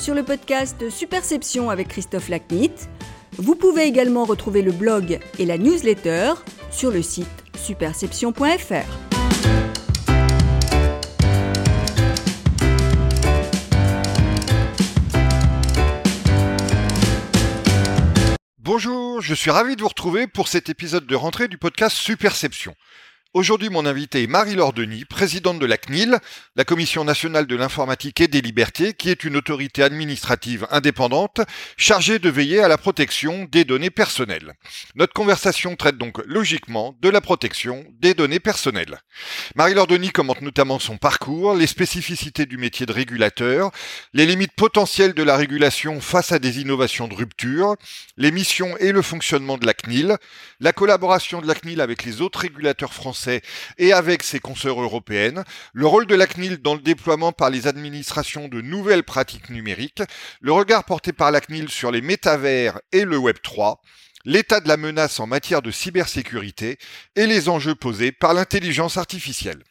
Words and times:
sur 0.00 0.14
le 0.14 0.22
podcast 0.22 0.88
Superception 0.88 1.68
avec 1.68 1.88
Christophe 1.88 2.30
Lacnit. 2.30 2.72
Vous 3.36 3.54
pouvez 3.54 3.82
également 3.82 4.24
retrouver 4.24 4.62
le 4.62 4.72
blog 4.72 5.20
et 5.38 5.44
la 5.44 5.58
newsletter 5.58 6.32
sur 6.70 6.90
le 6.90 7.02
site 7.02 7.26
superception.fr. 7.54 9.10
Bonjour, 18.58 19.20
je 19.20 19.34
suis 19.34 19.50
ravi 19.50 19.76
de 19.76 19.82
vous 19.82 19.88
retrouver 19.88 20.26
pour 20.26 20.48
cet 20.48 20.70
épisode 20.70 21.06
de 21.06 21.14
rentrée 21.14 21.48
du 21.48 21.58
podcast 21.58 21.96
Superception. 21.96 22.74
Aujourd'hui, 23.32 23.68
mon 23.70 23.86
invité 23.86 24.24
est 24.24 24.26
Marie-Laure 24.26 24.72
Denis, 24.72 25.04
présidente 25.04 25.60
de 25.60 25.66
la 25.66 25.76
CNIL, 25.76 26.18
la 26.56 26.64
Commission 26.64 27.04
nationale 27.04 27.46
de 27.46 27.54
l'informatique 27.54 28.20
et 28.20 28.26
des 28.26 28.40
libertés, 28.40 28.92
qui 28.92 29.08
est 29.08 29.22
une 29.22 29.36
autorité 29.36 29.84
administrative 29.84 30.66
indépendante 30.72 31.40
chargée 31.76 32.18
de 32.18 32.28
veiller 32.28 32.58
à 32.58 32.66
la 32.66 32.76
protection 32.76 33.44
des 33.44 33.64
données 33.64 33.90
personnelles. 33.90 34.54
Notre 34.96 35.12
conversation 35.12 35.76
traite 35.76 35.96
donc 35.96 36.18
logiquement 36.26 36.96
de 37.02 37.08
la 37.08 37.20
protection 37.20 37.84
des 38.00 38.14
données 38.14 38.40
personnelles. 38.40 38.98
Marie-Laure 39.54 39.86
Denis 39.86 40.10
commente 40.10 40.42
notamment 40.42 40.80
son 40.80 40.96
parcours, 40.96 41.54
les 41.54 41.68
spécificités 41.68 42.46
du 42.46 42.58
métier 42.58 42.84
de 42.84 42.92
régulateur, 42.92 43.70
les 44.12 44.26
limites 44.26 44.56
potentielles 44.56 45.14
de 45.14 45.22
la 45.22 45.36
régulation 45.36 46.00
face 46.00 46.32
à 46.32 46.40
des 46.40 46.58
innovations 46.58 47.06
de 47.06 47.14
rupture, 47.14 47.76
les 48.16 48.32
missions 48.32 48.76
et 48.78 48.90
le 48.90 49.02
fonctionnement 49.02 49.56
de 49.56 49.66
la 49.66 49.74
CNIL, 49.74 50.16
la 50.58 50.72
collaboration 50.72 51.40
de 51.40 51.46
la 51.46 51.54
CNIL 51.54 51.80
avec 51.80 52.02
les 52.02 52.22
autres 52.22 52.40
régulateurs 52.40 52.92
français 52.92 53.19
et 53.28 53.92
avec 53.92 54.22
ses 54.22 54.40
consoeurs 54.40 54.80
européennes, 54.80 55.44
le 55.72 55.86
rôle 55.86 56.06
de 56.06 56.14
la 56.14 56.26
CNIL 56.26 56.58
dans 56.58 56.74
le 56.74 56.80
déploiement 56.80 57.32
par 57.32 57.50
les 57.50 57.66
administrations 57.66 58.48
de 58.48 58.60
nouvelles 58.60 59.04
pratiques 59.04 59.50
numériques, 59.50 60.02
le 60.40 60.52
regard 60.52 60.84
porté 60.84 61.12
par 61.12 61.30
la 61.30 61.40
CNIL 61.40 61.68
sur 61.68 61.90
les 61.90 62.00
métavers 62.00 62.80
et 62.92 63.04
le 63.04 63.18
Web 63.18 63.36
3, 63.42 63.80
l'état 64.24 64.60
de 64.60 64.68
la 64.68 64.76
menace 64.76 65.20
en 65.20 65.26
matière 65.26 65.62
de 65.62 65.70
cybersécurité 65.70 66.78
et 67.16 67.26
les 67.26 67.48
enjeux 67.48 67.74
posés 67.74 68.12
par 68.12 68.34
l'intelligence 68.34 68.96
artificielle. 68.96 69.62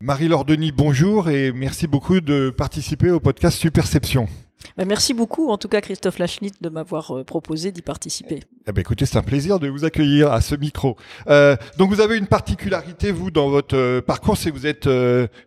Marie-Laure 0.00 0.44
Denis, 0.44 0.70
bonjour 0.70 1.30
et 1.30 1.50
merci 1.52 1.86
beaucoup 1.86 2.20
de 2.20 2.50
participer 2.50 3.10
au 3.10 3.20
podcast 3.20 3.56
Superception. 3.56 4.28
Bah, 4.76 4.84
merci 4.84 5.14
beaucoup, 5.14 5.50
en 5.50 5.58
tout 5.58 5.68
cas, 5.68 5.80
Christophe 5.80 6.18
Lachnit, 6.18 6.52
de 6.60 6.68
m'avoir 6.68 7.16
euh, 7.16 7.24
proposé 7.24 7.70
d'y 7.72 7.82
participer. 7.82 8.40
Eh 8.66 8.72
ben, 8.72 8.80
écoutez, 8.80 9.06
c'est 9.06 9.18
un 9.18 9.22
plaisir 9.22 9.60
de 9.60 9.68
vous 9.68 9.84
accueillir 9.84 10.32
à 10.32 10.40
ce 10.40 10.54
micro. 10.54 10.96
Euh, 11.28 11.56
donc, 11.78 11.90
vous 11.90 12.00
avez 12.00 12.16
une 12.16 12.26
particularité, 12.26 13.12
vous, 13.12 13.30
dans 13.30 13.48
votre 13.48 13.76
euh, 13.76 14.00
parcours, 14.00 14.36
c'est 14.36 14.50
que 14.50 14.56
vous 14.56 14.66
êtes 14.66 14.88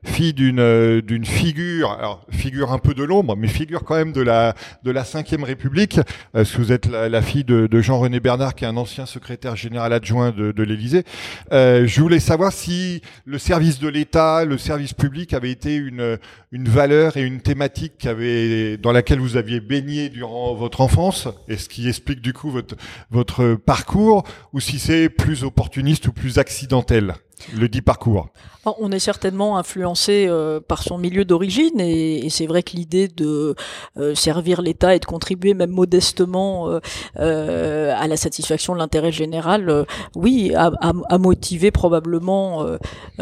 fille 0.04 0.34
d'une 0.34 1.02
d'une 1.02 1.26
figure, 1.26 1.92
alors 1.92 2.26
figure 2.30 2.72
un 2.72 2.80
peu 2.80 2.94
de 2.94 3.04
l'ombre, 3.04 3.36
mais 3.36 3.48
figure 3.48 3.84
quand 3.84 3.96
même 3.96 4.12
de 4.12 4.22
la 4.22 4.56
de 4.84 4.92
la 4.92 5.04
Cinquième 5.04 5.44
République, 5.44 6.00
parce 6.32 6.52
que 6.52 6.58
vous 6.58 6.72
êtes 6.72 6.88
la, 6.88 7.22
fille 7.22 7.44
de, 7.44 7.68
de 7.68 7.82
Jean-René 7.82 8.20
Bernard, 8.20 8.56
qui 8.56 8.66
est 8.66 8.68
un 8.68 8.78
ancien 8.78 9.06
secrétaire 9.06 9.56
général 9.56 9.94
adjoint 9.94 10.32
de, 10.32 10.52
de 10.52 10.64
l'Élysée. 10.64 11.04
je 11.52 12.02
voulais 12.02 12.20
savoir 12.20 12.52
si 12.52 13.02
le 13.26 13.38
service 13.38 13.80
de 13.80 13.88
l'État, 13.88 14.46
le 14.46 14.58
service 14.58 14.94
public, 14.94 15.34
avait 15.34 15.52
été 15.52 15.76
une 15.76 16.18
une 16.52 16.70
valeur 16.70 17.18
et 17.18 17.24
une 17.24 17.42
thématique 17.42 17.98
qui 17.98 18.08
avait 18.08 18.78
dans 18.78 18.92
laquelle 18.92 19.07
vous 19.16 19.38
aviez 19.38 19.60
baigné 19.60 20.10
durant 20.10 20.54
votre 20.54 20.82
enfance, 20.82 21.28
et 21.48 21.58
ce 21.58 21.70
qui 21.70 21.88
explique 21.88 22.22
du 22.22 22.34
coup 22.34 22.52
votre, 22.52 22.76
votre 23.10 23.56
parcours, 23.56 24.24
ou 24.54 24.60
si 24.60 24.80
c'est 24.80 25.10
plus 25.10 25.44
opportuniste 25.44 26.08
ou 26.08 26.14
plus 26.14 26.38
accidentel? 26.38 27.16
Le 27.56 27.68
dit 27.70 27.82
parcours 27.82 28.30
On 28.66 28.92
est 28.92 29.00
certainement 29.00 29.58
influencé 29.58 30.26
euh, 30.28 30.60
par 30.60 30.84
son 30.84 30.98
milieu 30.98 31.26
d'origine 31.26 31.80
et, 31.80 32.26
et 32.26 32.30
c'est 32.30 32.48
vrai 32.48 32.64
que 32.64 32.76
l'idée 32.76 33.08
de 33.08 33.56
euh, 33.98 34.16
servir 34.16 34.62
l'État 34.62 34.96
et 34.96 35.00
de 35.00 35.06
contribuer 35.06 35.54
même 35.54 35.72
modestement 35.72 36.80
euh, 37.20 37.94
à 37.96 38.08
la 38.08 38.18
satisfaction 38.18 38.74
de 38.74 38.80
l'intérêt 38.80 39.12
général, 39.12 39.86
oui, 40.16 40.54
a, 40.56 40.72
a, 40.82 40.94
a, 41.10 41.18
motivé 41.18 41.72
probablement, 41.72 42.66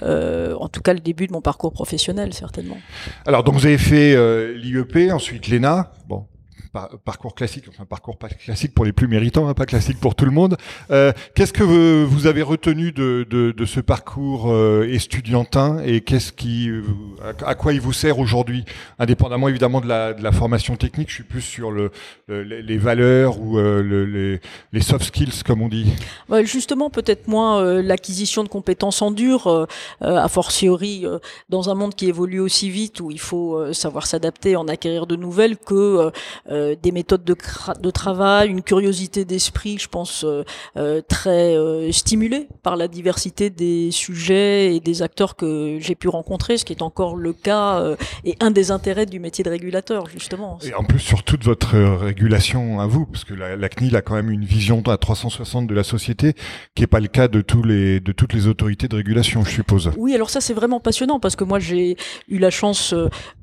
en 0.02 0.70
tout 0.70 0.82
cas, 0.82 0.94
le 0.94 1.00
début 1.00 1.28
de 1.28 1.34
mon 1.34 1.42
parcours 1.42 1.72
professionnel, 1.72 2.34
certainement. 2.34 2.78
Alors, 3.26 3.44
donc 3.44 3.56
vous 3.56 3.66
avez 3.66 3.78
fait 3.78 4.16
l'IEP, 4.56 5.12
ensuite 5.12 5.48
l'ENA. 5.48 5.92
Bon, 6.08 6.26
parcours 7.04 7.36
classique, 7.36 7.66
enfin 7.70 7.86
parcours 7.86 8.18
pas 8.18 8.30
classique 8.30 8.74
pour 8.74 8.86
les 8.86 8.94
plus 8.94 9.08
méritants, 9.08 9.48
hein, 9.48 9.54
pas 9.54 9.66
classique 9.66 10.00
pour 10.00 10.16
tout 10.16 10.26
le 10.26 10.32
monde. 10.32 10.58
Euh, 10.92 11.12
Qu'est-ce 11.36 11.54
que 11.54 11.64
vous, 11.64 12.28
avez 12.28 12.42
retenu 12.42 12.92
de, 12.92 13.66
ce 13.66 13.80
parcours 13.80 14.52
euh, 14.52 14.88
estudiantin 14.90 15.80
et 15.84 16.02
qu'est-ce 16.02 16.32
qui, 16.32 16.70
à, 17.24 17.50
à, 17.50 17.56
quoi 17.56 17.74
il 17.74 17.82
vous 17.82 17.94
sert 17.94 18.20
aujourd'hui, 18.20 18.66
indépendamment 19.00 19.48
évidemment 19.50 19.82
de 19.82 19.88
la, 19.88 20.32
formation 20.32 20.76
technique. 20.76 21.10
Je 21.10 21.16
suis 21.16 21.24
plus 21.24 21.42
sur 21.42 21.72
le, 21.72 21.92
le 22.28 22.44
les 22.44 22.78
valeurs 22.78 23.40
ou 23.40 23.58
euh, 23.58 23.82
le, 23.82 24.40
les, 24.74 24.82
soft 24.82 25.06
skills 25.06 25.44
comme 25.46 25.62
on 25.62 25.70
dit. 25.70 25.88
justement, 26.44 26.90
peut-être 26.90 27.28
moins 27.28 27.62
euh, 27.62 27.82
l'acquisition 27.82 28.44
de 28.44 28.50
compétences 28.50 29.02
en 29.02 29.12
dur, 29.12 29.48
euh, 29.48 29.66
a 30.02 30.28
fortiori 30.28 31.06
dans 31.50 31.70
un 31.70 31.76
monde 31.76 31.96
qui 31.96 32.08
évolue 32.08 32.40
aussi 32.40 32.70
vite 32.70 33.00
où 33.00 33.12
il 33.12 33.20
faut 33.20 33.74
savoir 33.74 34.08
s'adapter, 34.08 34.56
en 34.56 34.68
acquérir 34.68 35.08
de 35.08 35.16
nouvelles 35.16 35.58
que 35.58 36.12
euh, 36.50 36.65
des 36.82 36.92
méthodes 36.92 37.24
de, 37.24 37.36
de, 37.82 37.92
travail, 37.92 38.50
une 38.50 38.62
curiosité 38.62 39.26
d'esprit, 39.26 39.78
je 39.78 39.88
pense, 39.88 40.24
euh, 40.24 40.44
euh, 40.78 41.02
très 41.08 41.56
stimulée 41.92 42.48
par 42.64 42.76
la 42.76 42.88
diversité 42.88 43.50
des 43.50 43.92
sujets 43.92 44.76
et 44.76 44.80
des 44.80 45.02
acteurs 45.02 45.36
que 45.36 45.78
j'ai 45.80 45.96
pu 45.96 46.08
rencontrer, 46.08 46.58
ce 46.58 46.66
qui 46.66 46.74
est 46.74 46.82
encore 46.82 47.16
le 47.16 47.34
cas 47.34 47.96
et 48.24 48.36
un 48.40 48.52
des 48.52 48.72
intérêts 48.72 49.06
du 49.06 49.20
métier 49.20 49.44
de 49.44 49.50
régulateur, 49.50 50.08
justement. 50.08 50.58
Et 50.64 50.74
en 50.74 50.84
plus, 50.84 51.00
sur 51.00 51.24
toute 51.24 51.44
votre 51.44 51.78
régulation 51.78 52.80
à 52.80 52.88
vous, 52.88 53.06
parce 53.06 53.24
que 53.24 53.34
la, 53.34 53.56
la, 53.56 53.70
CNIL 53.70 53.96
a 53.96 54.02
quand 54.02 54.16
même 54.16 54.30
une 54.30 54.46
vision 54.46 54.82
à 54.88 54.98
360 54.98 55.68
de 55.68 55.74
la 55.74 55.84
société, 55.84 56.34
qui 56.76 56.84
n'est 56.84 56.88
pas 56.88 57.00
le 57.00 57.08
cas 57.08 57.28
de, 57.28 57.42
tous 57.42 57.64
les, 57.64 58.00
de 58.00 58.12
toutes 58.12 58.34
les 58.34 58.48
autorités 58.48 58.88
de 58.88 58.96
régulation, 58.96 59.44
je 59.44 59.52
suppose. 59.52 59.92
Oui, 59.98 60.16
alors 60.16 60.30
ça, 60.30 60.42
c'est 60.42 60.54
vraiment 60.54 60.80
passionnant, 60.80 61.20
parce 61.20 61.36
que 61.36 61.44
moi, 61.44 61.60
j'ai 61.60 61.98
eu 62.28 62.40
la 62.40 62.50
chance, 62.50 62.94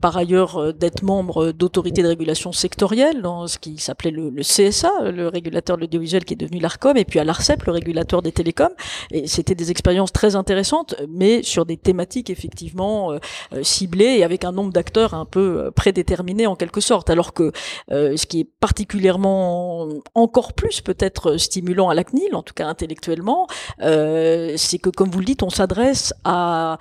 par 0.00 0.16
ailleurs, 0.16 0.72
d'être 0.74 1.02
membre 1.02 1.52
d'autorités 1.52 2.02
de 2.02 2.08
régulation 2.08 2.52
sectorielles 2.52 3.01
dans 3.22 3.46
ce 3.46 3.58
qui 3.58 3.78
s'appelait 3.78 4.10
le, 4.10 4.30
CSA, 4.42 5.10
le 5.10 5.28
régulateur 5.28 5.76
de 5.76 5.82
l'audiovisuel 5.82 6.24
qui 6.24 6.34
est 6.34 6.36
devenu 6.36 6.60
l'ARCOM, 6.60 6.96
et 6.96 7.04
puis 7.04 7.18
à 7.18 7.24
l'ARCEP, 7.24 7.64
le 7.64 7.72
régulateur 7.72 8.22
des 8.22 8.32
télécoms. 8.32 8.74
Et 9.10 9.26
c'était 9.26 9.54
des 9.54 9.70
expériences 9.70 10.12
très 10.12 10.36
intéressantes, 10.36 10.94
mais 11.08 11.42
sur 11.42 11.66
des 11.66 11.76
thématiques 11.76 12.30
effectivement 12.30 13.12
euh, 13.12 13.18
euh 13.54 13.62
ciblées 13.62 14.16
et 14.18 14.24
avec 14.24 14.44
un 14.44 14.52
nombre 14.52 14.72
d'acteurs 14.72 15.14
un 15.14 15.24
peu 15.24 15.64
euh, 15.66 15.70
prédéterminé 15.70 16.46
en 16.46 16.56
quelque 16.56 16.80
sorte. 16.80 17.10
Alors 17.10 17.32
que 17.32 17.52
ce 17.90 18.26
qui 18.26 18.40
est 18.40 18.48
particulièrement 18.60 19.88
encore 20.14 20.52
plus 20.52 20.80
peut-être 20.80 21.36
stimulant 21.36 21.88
à 21.88 21.94
la 21.94 22.04
CNIL, 22.04 22.34
en 22.34 22.42
tout 22.42 22.54
cas 22.54 22.66
intellectuellement, 22.66 23.46
c'est 23.78 24.78
que 24.80 24.90
comme 24.90 25.10
vous 25.10 25.20
le 25.20 25.24
dites, 25.24 25.42
on 25.42 25.50
s'adresse 25.50 26.14
à, 26.24 26.78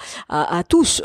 tous. 0.68 1.02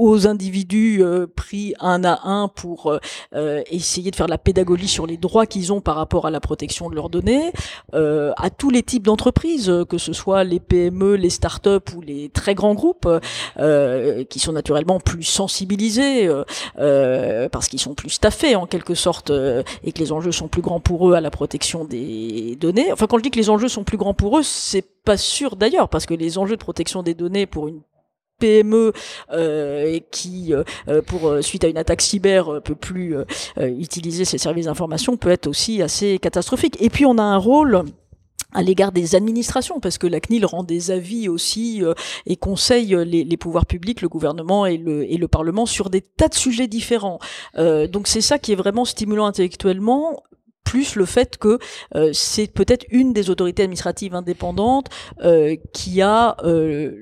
Aux 0.00 0.26
individus 0.26 1.02
euh, 1.02 1.26
pris 1.26 1.74
un 1.78 2.04
à 2.04 2.20
un 2.24 2.48
pour 2.48 2.98
euh, 3.34 3.62
essayer 3.70 4.10
de 4.10 4.16
faire 4.16 4.26
de 4.26 4.30
la 4.30 4.38
pédagogie 4.38 4.88
sur 4.88 5.06
les 5.06 5.18
droits 5.18 5.44
qu'ils 5.44 5.74
ont 5.74 5.82
par 5.82 5.96
rapport 5.96 6.26
à 6.26 6.30
la 6.30 6.40
protection 6.40 6.88
de 6.88 6.94
leurs 6.94 7.10
données, 7.10 7.52
euh, 7.92 8.32
à 8.38 8.48
tous 8.48 8.70
les 8.70 8.82
types 8.82 9.02
d'entreprises, 9.02 9.70
que 9.88 9.98
ce 9.98 10.14
soit 10.14 10.42
les 10.44 10.58
PME, 10.58 11.16
les 11.16 11.28
start-up 11.28 11.90
ou 11.94 12.00
les 12.00 12.30
très 12.30 12.54
grands 12.54 12.74
groupes, 12.74 13.08
qui 14.30 14.38
sont 14.38 14.52
naturellement 14.52 15.00
plus 15.00 15.22
sensibilisés 15.22 16.30
parce 16.76 17.68
qu'ils 17.68 17.80
sont 17.80 17.94
plus 17.94 18.10
staffés 18.10 18.56
en 18.56 18.66
quelque 18.66 18.94
sorte 18.94 19.30
et 19.84 19.92
que 19.92 19.98
les 19.98 20.12
enjeux 20.12 20.32
sont 20.32 20.48
plus 20.48 20.62
grands 20.62 20.80
pour 20.80 21.10
eux 21.10 21.14
à 21.14 21.20
la 21.20 21.30
protection 21.30 21.84
des 21.84 22.56
données. 22.58 22.92
Enfin, 22.92 23.06
quand 23.06 23.18
je 23.18 23.22
dis 23.22 23.30
que 23.30 23.38
les 23.38 23.50
enjeux 23.50 23.68
sont 23.68 23.84
plus 23.84 23.98
grands 23.98 24.14
pour 24.14 24.38
eux, 24.38 24.42
c'est 24.42 24.86
pas 25.04 25.16
sûr 25.16 25.56
d'ailleurs 25.56 25.88
parce 25.88 26.06
que 26.06 26.14
les 26.14 26.38
enjeux 26.38 26.56
de 26.56 26.62
protection 26.62 27.02
des 27.02 27.14
données 27.14 27.46
pour 27.46 27.68
une 27.68 27.80
PME 28.40 28.92
euh, 29.32 30.00
qui, 30.10 30.52
euh, 30.52 30.64
euh, 30.88 31.02
pour 31.02 31.32
suite 31.42 31.62
à 31.62 31.68
une 31.68 31.78
attaque 31.78 32.02
cyber, 32.02 32.60
peut 32.64 32.74
plus 32.74 33.14
utiliser 33.58 34.24
ses 34.24 34.38
services 34.38 34.66
d'information, 34.66 35.16
peut 35.16 35.30
être 35.30 35.46
aussi 35.46 35.82
assez 35.82 36.18
catastrophique. 36.18 36.76
Et 36.80 36.90
puis 36.90 37.06
on 37.06 37.18
a 37.18 37.22
un 37.22 37.36
rôle 37.36 37.82
à 38.52 38.62
l'égard 38.62 38.90
des 38.90 39.14
administrations, 39.14 39.78
parce 39.78 39.96
que 39.96 40.08
la 40.08 40.18
CNIL 40.18 40.44
rend 40.44 40.64
des 40.64 40.90
avis 40.90 41.28
aussi 41.28 41.82
et 42.26 42.36
conseille 42.36 42.96
les, 43.06 43.36
pouvoirs 43.36 43.66
publics, 43.66 44.00
le 44.00 44.08
gouvernement 44.08 44.66
et 44.66 44.76
le, 44.76 45.04
et 45.04 45.18
le 45.18 45.28
Parlement 45.28 45.66
sur 45.66 45.88
des 45.88 46.00
tas 46.00 46.28
de 46.28 46.34
sujets 46.34 46.66
différents. 46.66 47.20
Donc 47.56 48.08
c'est 48.08 48.20
ça 48.20 48.38
qui 48.38 48.52
est 48.52 48.56
vraiment 48.56 48.84
stimulant 48.84 49.26
intellectuellement 49.26 50.24
plus 50.70 50.94
le 50.94 51.04
fait 51.04 51.36
que 51.36 51.58
euh, 51.96 52.10
c'est 52.12 52.46
peut-être 52.46 52.86
une 52.90 53.12
des 53.12 53.28
autorités 53.28 53.64
administratives 53.64 54.14
indépendantes 54.14 54.86
euh, 55.24 55.56
qui 55.72 56.00
a 56.00 56.36
euh, 56.44 56.92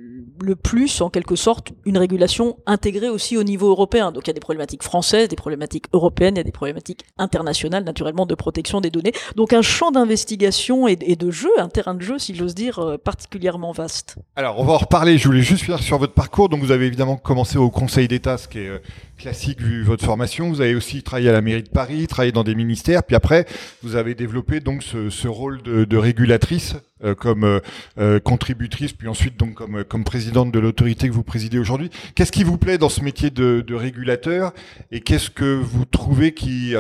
le 0.43 0.57
plus, 0.57 1.03
en 1.03 1.11
quelque 1.11 1.37
sorte, 1.37 1.73
une 1.85 1.99
régulation 1.99 2.57
intégrée 2.65 3.11
aussi 3.11 3.37
au 3.37 3.43
niveau 3.43 3.69
européen. 3.69 4.11
Donc 4.11 4.27
il 4.27 4.29
y 4.29 4.31
a 4.31 4.35
des 4.35 4.41
problématiques 4.41 4.83
françaises, 4.83 5.29
des 5.29 5.37
problématiques 5.37 5.85
européennes, 5.93 6.37
il 6.37 6.39
y 6.39 6.41
a 6.41 6.45
des 6.45 6.53
problématiques 6.53 7.05
internationales, 7.19 7.85
naturellement, 7.85 8.25
de 8.25 8.35
protection 8.35 8.81
des 8.81 8.91
données. 8.91 9.13
Donc 9.37 9.53
un 9.53 9.61
champ 9.61 9.91
d'investigation 9.91 10.89
et, 10.89 10.97
de 10.97 11.31
jeu, 11.31 11.51
un 11.59 11.69
terrain 11.69 11.95
de 11.95 12.01
jeu, 12.01 12.19
si 12.19 12.35
j'ose 12.35 12.55
dire, 12.55 12.97
particulièrement 13.05 13.73
vaste. 13.73 14.17
Alors 14.35 14.59
on 14.61 14.65
va 14.65 14.75
en 14.75 14.79
reparler, 14.79 15.19
je 15.19 15.29
voulais 15.29 15.43
juste 15.43 15.65
finir 15.65 15.83
sur 15.83 15.99
votre 15.99 16.15
parcours. 16.15 16.49
Donc 16.49 16.61
vous 16.61 16.71
avez 16.71 16.87
évidemment 16.87 17.17
commencé 17.17 17.59
au 17.59 17.69
Conseil 17.69 18.09
d'État, 18.09 18.39
ce 18.39 18.49
qui 18.49 18.61
est 18.61 18.71
classique 19.19 19.61
vu 19.61 19.83
votre 19.83 20.05
formation. 20.05 20.49
Vous 20.49 20.61
avez 20.61 20.75
aussi 20.75 21.03
travaillé 21.03 21.29
à 21.29 21.33
la 21.33 21.43
mairie 21.43 21.65
de 21.65 21.69
Paris, 21.69 22.07
travaillé 22.07 22.33
dans 22.33 22.45
des 22.45 22.55
ministères, 22.55 23.03
puis 23.03 23.17
après, 23.17 23.45
vous 23.83 23.97
avez 23.97 24.15
développé 24.15 24.61
donc 24.61 24.83
ce, 24.83 25.29
rôle 25.29 25.63
de, 25.63 25.97
régulatrice 25.97 26.77
euh, 27.05 27.15
comme 27.15 27.45
euh, 27.45 27.61
euh, 28.01 28.19
contributrice, 28.19 28.93
puis 28.93 29.07
ensuite 29.07 29.37
donc 29.39 29.55
comme, 29.87 30.03
présidente 30.03 30.51
de 30.51 30.59
l'autorité 30.59 31.07
que 31.07 31.13
vous 31.13 31.23
présidez 31.23 31.57
aujourd'hui. 31.57 31.91
Qu'est-ce 32.17 32.33
qui 32.33 32.43
vous 32.43 32.59
plaît 32.59 32.77
dans 32.77 32.89
ce 32.89 33.03
métier 33.03 33.31
de, 33.31 33.65
régulateur 33.73 34.53
et 34.91 35.01
qu'est-ce 35.01 35.31
que 35.31 35.55
vous 35.55 35.85
trouvez 35.85 36.35
qui, 36.35 36.75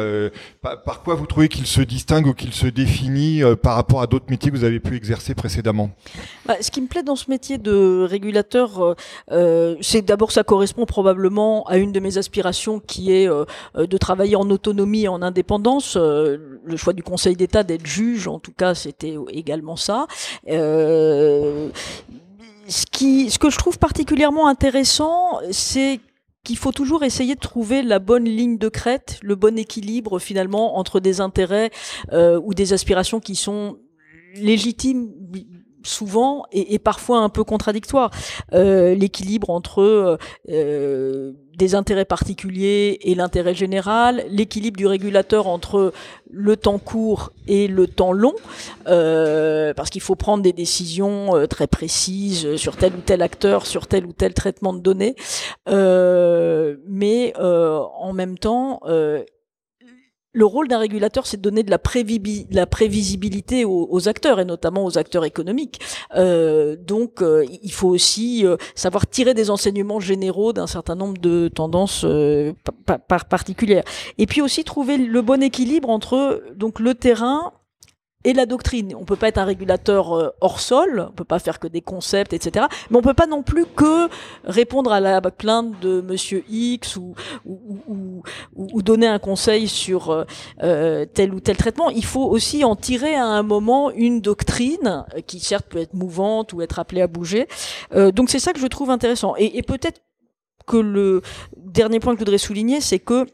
par, 0.62 0.82
par, 0.82 1.02
quoi 1.02 1.14
vous 1.14 1.26
trouvez 1.26 1.48
qu'il 1.48 1.66
se 1.66 1.80
distingue 1.80 2.26
ou 2.26 2.34
qu'il 2.34 2.52
se 2.52 2.66
définit 2.66 3.42
par 3.62 3.76
rapport 3.76 4.02
à 4.02 4.08
d'autres 4.08 4.28
métiers 4.28 4.50
que 4.50 4.56
vous 4.56 4.64
avez 4.64 4.80
pu 4.80 4.96
exercer 4.96 5.34
précédemment? 5.34 5.90
Bah, 6.46 6.56
Ce 6.60 6.70
qui 6.70 6.80
me 6.80 6.88
plaît 6.88 7.04
dans 7.04 7.14
ce 7.14 7.30
métier 7.30 7.58
de 7.58 8.04
régulateur, 8.08 8.96
c'est 9.80 10.02
d'abord 10.02 10.32
ça 10.32 10.42
correspond 10.42 10.86
probablement 10.86 11.64
à 11.66 11.76
une 11.76 11.92
de 11.92 12.00
mes 12.00 12.18
aspirations 12.18 12.80
qui 12.80 13.12
est 13.12 13.28
de 13.28 13.96
travailler 13.98 14.34
en 14.34 14.50
autonomie 14.50 15.04
et 15.04 15.08
en 15.08 15.22
indépendance. 15.22 15.96
Le 16.68 16.76
choix 16.76 16.92
du 16.92 17.02
Conseil 17.02 17.36
d'État 17.36 17.62
d'être 17.62 17.86
juge, 17.86 18.28
en 18.28 18.38
tout 18.38 18.52
cas, 18.52 18.74
c'était 18.74 19.16
également 19.30 19.76
ça. 19.76 20.06
Euh, 20.48 21.70
ce, 22.68 22.86
qui, 22.86 23.30
ce 23.30 23.38
que 23.38 23.50
je 23.50 23.58
trouve 23.58 23.78
particulièrement 23.78 24.48
intéressant, 24.48 25.40
c'est 25.50 26.00
qu'il 26.44 26.56
faut 26.56 26.72
toujours 26.72 27.04
essayer 27.04 27.34
de 27.34 27.40
trouver 27.40 27.82
la 27.82 27.98
bonne 27.98 28.24
ligne 28.24 28.58
de 28.58 28.68
crête, 28.68 29.18
le 29.22 29.34
bon 29.34 29.58
équilibre 29.58 30.18
finalement 30.18 30.78
entre 30.78 31.00
des 31.00 31.20
intérêts 31.20 31.70
euh, 32.12 32.40
ou 32.42 32.54
des 32.54 32.72
aspirations 32.72 33.20
qui 33.20 33.34
sont 33.34 33.78
légitimes 34.34 35.10
souvent 35.82 36.44
et, 36.52 36.78
parfois 36.78 37.18
un 37.18 37.28
peu 37.28 37.44
contradictoires. 37.44 38.10
Euh, 38.54 38.94
l'équilibre 38.94 39.50
entre 39.50 40.18
des 41.58 41.74
intérêts 41.74 42.04
particuliers 42.04 42.98
et 43.02 43.14
l'intérêt 43.14 43.54
général, 43.54 44.24
l'équilibre 44.30 44.76
du 44.76 44.86
régulateur 44.86 45.48
entre 45.48 45.92
le 46.30 46.56
temps 46.56 46.78
court 46.78 47.32
et 47.48 47.66
le 47.66 47.88
temps 47.88 48.12
long, 48.12 48.34
euh, 48.86 49.74
parce 49.74 49.90
qu'il 49.90 50.00
faut 50.00 50.14
prendre 50.14 50.42
des 50.42 50.52
décisions 50.52 51.36
euh, 51.36 51.46
très 51.46 51.66
précises 51.66 52.56
sur 52.56 52.76
tel 52.76 52.94
ou 52.94 53.00
tel 53.04 53.22
acteur, 53.22 53.66
sur 53.66 53.88
tel 53.88 54.06
ou 54.06 54.12
tel 54.12 54.34
traitement 54.34 54.72
de 54.72 54.78
données, 54.78 55.16
euh, 55.68 56.76
mais 56.86 57.34
en 57.36 58.12
même 58.12 58.38
temps, 58.38 58.80
le 60.32 60.44
rôle 60.44 60.68
d'un 60.68 60.78
régulateur, 60.78 61.26
c'est 61.26 61.38
de 61.38 61.42
donner 61.42 61.62
de 61.62 61.70
la, 61.70 61.78
prévisibilité 62.66 63.64
aux, 63.64 64.08
acteurs, 64.08 64.40
et 64.40 64.44
notamment 64.44 64.84
aux 64.84 64.98
acteurs 64.98 65.24
économiques. 65.24 65.80
Euh, 66.14 66.76
donc, 66.76 67.22
euh, 67.22 67.46
il 67.62 67.72
faut 67.72 67.88
aussi 67.88 68.46
euh, 68.46 68.56
savoir 68.74 69.06
tirer 69.06 69.32
des 69.34 69.50
enseignements 69.50 70.00
généraux 70.00 70.52
d'un 70.52 70.66
certain 70.66 70.94
nombre 70.94 71.18
de 71.18 71.48
tendances 71.48 72.06
particulières. 73.28 73.84
Et 74.18 74.26
puis 74.26 74.42
aussi 74.42 74.64
trouver 74.64 74.98
le 74.98 75.22
bon 75.22 75.42
équilibre 75.42 75.88
entre 75.88 76.42
donc 76.54 76.78
le 76.78 76.94
terrain 76.94 77.52
et 78.24 78.32
la 78.32 78.46
doctrine. 78.46 78.94
On 78.98 79.04
peut 79.04 79.16
pas 79.16 79.28
être 79.28 79.38
un 79.38 79.44
régulateur 79.44 80.12
euh, 80.12 80.30
hors 80.40 80.60
sol, 80.60 81.06
on 81.10 81.12
peut 81.12 81.24
pas 81.24 81.38
faire 81.38 81.60
que 81.60 81.68
des 81.68 81.80
concepts, 81.80 82.32
etc. 82.32 82.66
Mais 82.90 82.96
on 82.98 83.02
peut 83.02 83.14
pas 83.14 83.26
non 83.26 83.42
plus 83.42 83.64
que 83.64 84.08
répondre 84.44 84.92
à 84.92 85.00
la 85.00 85.20
plainte 85.20 85.78
de 85.80 86.00
Monsieur 86.00 86.44
X 86.48 86.96
ou, 86.96 87.14
ou, 87.44 87.82
ou, 87.86 88.22
ou 88.56 88.82
donner 88.82 89.06
un 89.06 89.18
conseil 89.18 89.68
sur 89.68 90.10
euh, 90.10 90.24
euh, 90.62 91.06
tel 91.06 91.32
ou 91.32 91.40
tel 91.40 91.56
traitement. 91.56 91.90
Il 91.90 92.04
faut 92.04 92.24
aussi 92.24 92.64
en 92.64 92.74
tirer 92.74 93.14
à 93.14 93.24
un 93.24 93.42
moment 93.42 93.90
une 93.92 94.20
doctrine 94.20 95.04
qui 95.26 95.38
certes 95.38 95.66
peut 95.68 95.78
être 95.78 95.94
mouvante 95.94 96.52
ou 96.52 96.62
être 96.62 96.78
appelée 96.78 97.02
à 97.02 97.06
bouger. 97.06 97.46
donc 97.94 98.30
c'est 98.30 98.38
ça 98.38 98.52
que 98.52 98.60
je 98.60 98.66
trouve 98.66 98.90
intéressant. 98.90 99.34
Et, 99.38 99.58
et 99.58 99.62
peut-être 99.62 100.00
que 100.66 100.76
le 100.76 101.22
dernier 101.56 102.00
point 102.00 102.14
que 102.14 102.20
je 102.20 102.24
voudrais 102.24 102.38
souligner, 102.38 102.80
c'est 102.80 102.98
que 102.98 103.26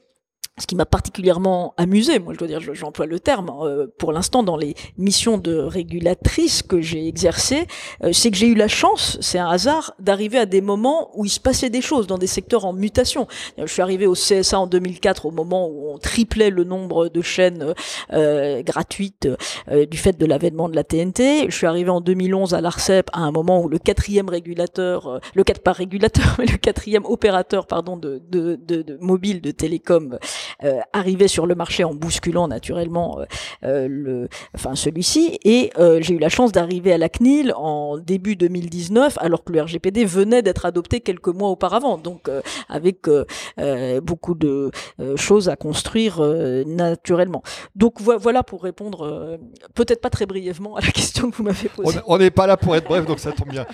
ce 0.57 0.69
qui 0.69 0.77
m'a 0.77 0.87
particulièrement 0.87 1.75
amusé, 1.77 2.21
moi 2.21 2.33
je 2.33 2.39
dois 2.39 2.47
dire, 2.47 2.61
j'emploie 2.61 3.07
le 3.07 3.19
terme, 3.19 3.51
euh, 3.63 3.89
pour 3.99 4.13
l'instant 4.13 4.45
dans 4.45 4.57
les 4.57 4.77
missions 4.97 5.37
de 5.37 5.57
régulatrice 5.57 6.63
que 6.63 6.81
j'ai 6.81 7.09
exercées, 7.09 7.67
euh, 8.05 8.13
c'est 8.13 8.31
que 8.31 8.37
j'ai 8.37 8.47
eu 8.47 8.55
la 8.55 8.69
chance, 8.69 9.19
c'est 9.21 9.41
un 9.41 9.49
hasard, 9.49 9.95
d'arriver 9.99 10.39
à 10.39 10.47
des 10.47 10.61
moments 10.61 11.11
où 11.19 11.25
il 11.25 11.29
se 11.29 11.41
passait 11.41 11.71
des 11.71 11.81
choses 11.81 12.07
dans 12.07 12.19
des 12.19 12.29
secteurs 12.29 12.67
en 12.67 12.73
mutation. 12.73 13.27
Je 13.59 13.67
suis 13.67 13.83
arrivé 13.83 14.07
au 14.07 14.13
CSA 14.13 14.61
en 14.61 14.69
2004 14.69 15.27
au 15.27 15.33
moment 15.33 15.67
où 15.69 15.91
on 15.93 15.99
triplait 15.99 16.51
le 16.51 16.63
nombre 16.63 17.09
de 17.09 17.21
chaînes 17.21 17.75
euh, 18.13 18.63
gratuites 18.63 19.29
du 19.91 19.99
fait 19.99 20.17
de 20.17 20.27
l'avènement 20.27 20.69
de 20.69 20.77
la 20.77 20.85
TNT. 20.85 21.47
Je 21.51 21.57
suis 21.57 21.67
arrivé 21.67 21.91
en 21.91 22.01
2011 22.01 22.55
à 22.55 22.61
l'ARCEP 22.61 23.11
à 23.13 23.21
un 23.21 23.33
moment 23.33 23.61
où 23.61 23.69
le 23.69 23.79
quatrième 23.79 24.29
régulateur, 24.29 25.21
le 25.35 25.43
quatre 25.43 25.63
pas 25.63 25.73
régulateur, 25.73 26.37
mais 26.39 26.47
le 26.47 26.59
quatrième 26.59 27.05
opérateur 27.07 27.67
pardon 27.67 27.97
de, 27.97 28.23
de, 28.31 28.57
de, 28.57 28.83
de 28.83 28.97
mobile 29.01 29.41
de 29.41 29.51
télécom 29.51 30.19
euh, 30.63 30.81
sur 31.27 31.47
le 31.47 31.55
marché 31.55 31.85
en 31.85 31.95
bousculant 31.95 32.49
naturellement 32.49 33.19
euh, 33.19 33.25
euh, 33.65 33.89
le, 33.89 34.29
enfin 34.55 34.75
celui-ci. 34.75 35.39
Et 35.45 35.73
j'ai 36.01 36.15
eu 36.15 36.19
la 36.19 36.29
chance 36.29 36.53
d'arriver 36.53 36.93
à 36.93 36.99
la 36.99 37.09
CNIL 37.09 37.53
en 37.57 37.99
début 37.99 38.37
2019, 38.37 39.19
alors 39.21 39.45
que 39.45 39.53
le 39.53 39.63
RGPD 39.63 40.05
venait 40.05 40.43
d'être 40.43 40.67
adopté 40.67 41.01
quelques 41.01 41.29
mois 41.29 41.49
auparavant. 41.49 41.99
Donc 41.99 42.31
avec 42.69 43.07
beaucoup 44.03 44.35
de 44.35 44.71
choses 45.17 45.49
à 45.49 45.57
construire 45.57 46.21
naturellement. 46.67 47.43
Donc 47.75 48.01
voilà 48.01 48.43
pour 48.43 48.63
répondre, 48.63 49.39
peut-être 49.75 50.01
pas 50.01 50.11
très 50.11 50.27
brièvement 50.27 50.77
à 50.77 50.81
la 50.81 50.91
question 50.91 51.31
que 51.31 51.37
vous 51.37 51.45
m'avez 51.45 51.69
posée. 51.69 51.99
On 52.07 52.19
n'est 52.19 52.31
pas 52.31 52.47
là 52.47 52.57
pour 52.57 52.77
être 52.77 52.87
bref, 52.87 53.07
donc 53.07 53.19
ça 53.19 53.33
tombe 53.33 53.49
bien. 53.49 53.67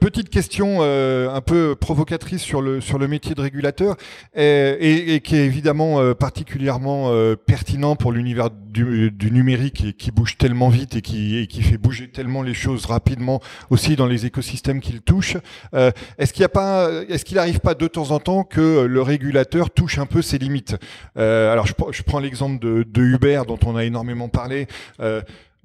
petite 0.00 0.30
question 0.30 0.82
un 0.82 1.40
peu 1.40 1.76
provocatrice 1.78 2.42
sur 2.42 2.62
le 2.62 2.80
sur 2.80 2.98
le 2.98 3.08
métier 3.08 3.34
de 3.34 3.40
régulateur 3.40 3.96
et 4.34 5.20
qui 5.24 5.36
est 5.36 5.44
évidemment 5.44 6.05
euh, 6.06 6.14
particulièrement 6.14 7.10
euh, 7.10 7.36
pertinent 7.36 7.96
pour 7.96 8.12
l'univers 8.12 8.50
du, 8.50 9.12
numérique 9.30 9.84
et 9.84 9.92
qui 9.92 10.10
bouge 10.10 10.36
tellement 10.36 10.68
vite 10.68 10.96
et 10.96 11.02
qui, 11.02 11.46
fait 11.62 11.78
bouger 11.78 12.08
tellement 12.08 12.42
les 12.42 12.54
choses 12.54 12.86
rapidement 12.86 13.40
aussi 13.70 13.96
dans 13.96 14.06
les 14.06 14.26
écosystèmes 14.26 14.80
qu'il 14.80 15.00
touche. 15.00 15.36
Euh, 15.74 15.90
est-ce 16.18 16.32
qu'il 16.32 16.42
y 16.42 16.44
a 16.44 16.50
pas, 16.50 16.90
est-ce 17.08 17.24
qu'il 17.24 17.36
n'arrive 17.36 17.60
pas 17.60 17.74
de 17.74 17.86
temps 17.88 18.10
en 18.10 18.20
temps 18.20 18.44
que 18.44 18.84
le 18.84 19.02
régulateur 19.02 19.70
touche 19.70 19.98
un 19.98 20.06
peu 20.06 20.22
ses 20.22 20.38
limites? 20.38 20.76
Alors 21.16 21.66
je, 21.66 22.02
prends 22.02 22.20
l'exemple 22.20 22.58
de, 22.60 23.02
Uber 23.02 23.42
dont 23.46 23.58
on 23.64 23.76
a 23.76 23.84
énormément 23.84 24.28
parlé. 24.28 24.66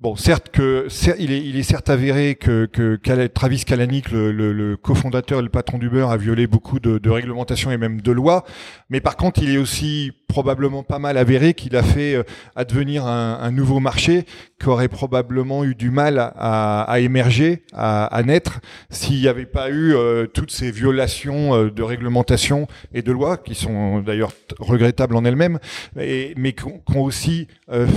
Bon, 0.02 0.16
certes 0.16 0.50
que 0.50 0.88
il, 1.20 1.56
est, 1.56 1.62
certes 1.62 1.92
avéré 1.92 2.34
que, 2.34 3.28
Travis 3.28 3.64
Kalanick, 3.64 4.10
le, 4.10 4.76
cofondateur 4.76 5.42
et 5.42 5.44
le 5.44 5.50
patron 5.50 5.78
d'Uber, 5.78 6.08
a 6.10 6.18
violé 6.18 6.48
beaucoup 6.48 6.80
de, 6.80 7.08
réglementations 7.08 7.70
et 7.70 7.78
même 7.78 8.02
de 8.02 8.12
lois. 8.12 8.44
Mais 8.90 9.00
par 9.00 9.16
contre, 9.16 9.44
il 9.44 9.54
est 9.54 9.60
aussi 9.60 10.12
probablement 10.32 10.84
pas 10.84 10.98
mal 10.98 11.18
avéré 11.18 11.54
qu'il 11.54 11.76
a 11.76 11.84
fait 11.84 12.16
euh, 12.16 12.24
advenir 12.56 13.06
un, 13.06 13.40
un, 13.42 13.52
nouveau 13.52 13.82
marché 13.82 14.26
qui 14.60 14.70
aurait 14.70 14.88
probablement 14.88 15.66
eu 15.66 15.76
du 15.76 15.92
mal 15.92 16.20
à, 16.20 16.84
à 16.84 17.00
émerger, 17.00 17.64
à, 17.74 18.06
à 18.06 18.24
naître, 18.24 18.62
s'il 18.90 19.20
n'y 19.20 19.28
avait 19.28 19.46
pas 19.46 19.70
eu 19.70 19.94
euh, 19.94 20.28
toutes 20.28 20.52
ces 20.52 20.72
violations 20.72 21.54
euh, 21.54 21.70
de 21.70 21.84
réglementation 21.84 22.68
et 22.94 23.02
de 23.02 23.12
lois, 23.12 23.36
qui 23.38 23.56
sont 23.56 24.00
d'ailleurs 24.00 24.32
regrettables 24.60 25.18
en 25.18 25.26
elles-mêmes, 25.26 25.60
mais, 25.96 26.34
qui 26.54 26.64
ont 26.96 27.02
aussi 27.02 27.48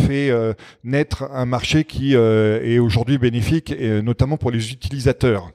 fait 0.07 0.31
naître 0.83 1.29
un 1.33 1.47
marché 1.47 1.85
qui 1.85 2.17
euh, 2.17 2.61
est 2.63 2.79
aujourd'hui 2.79 3.19
bénéfique, 3.19 3.75
notamment 4.03 4.37
pour 4.37 4.51
les 4.51 4.73
utilisateurs. 4.73 5.53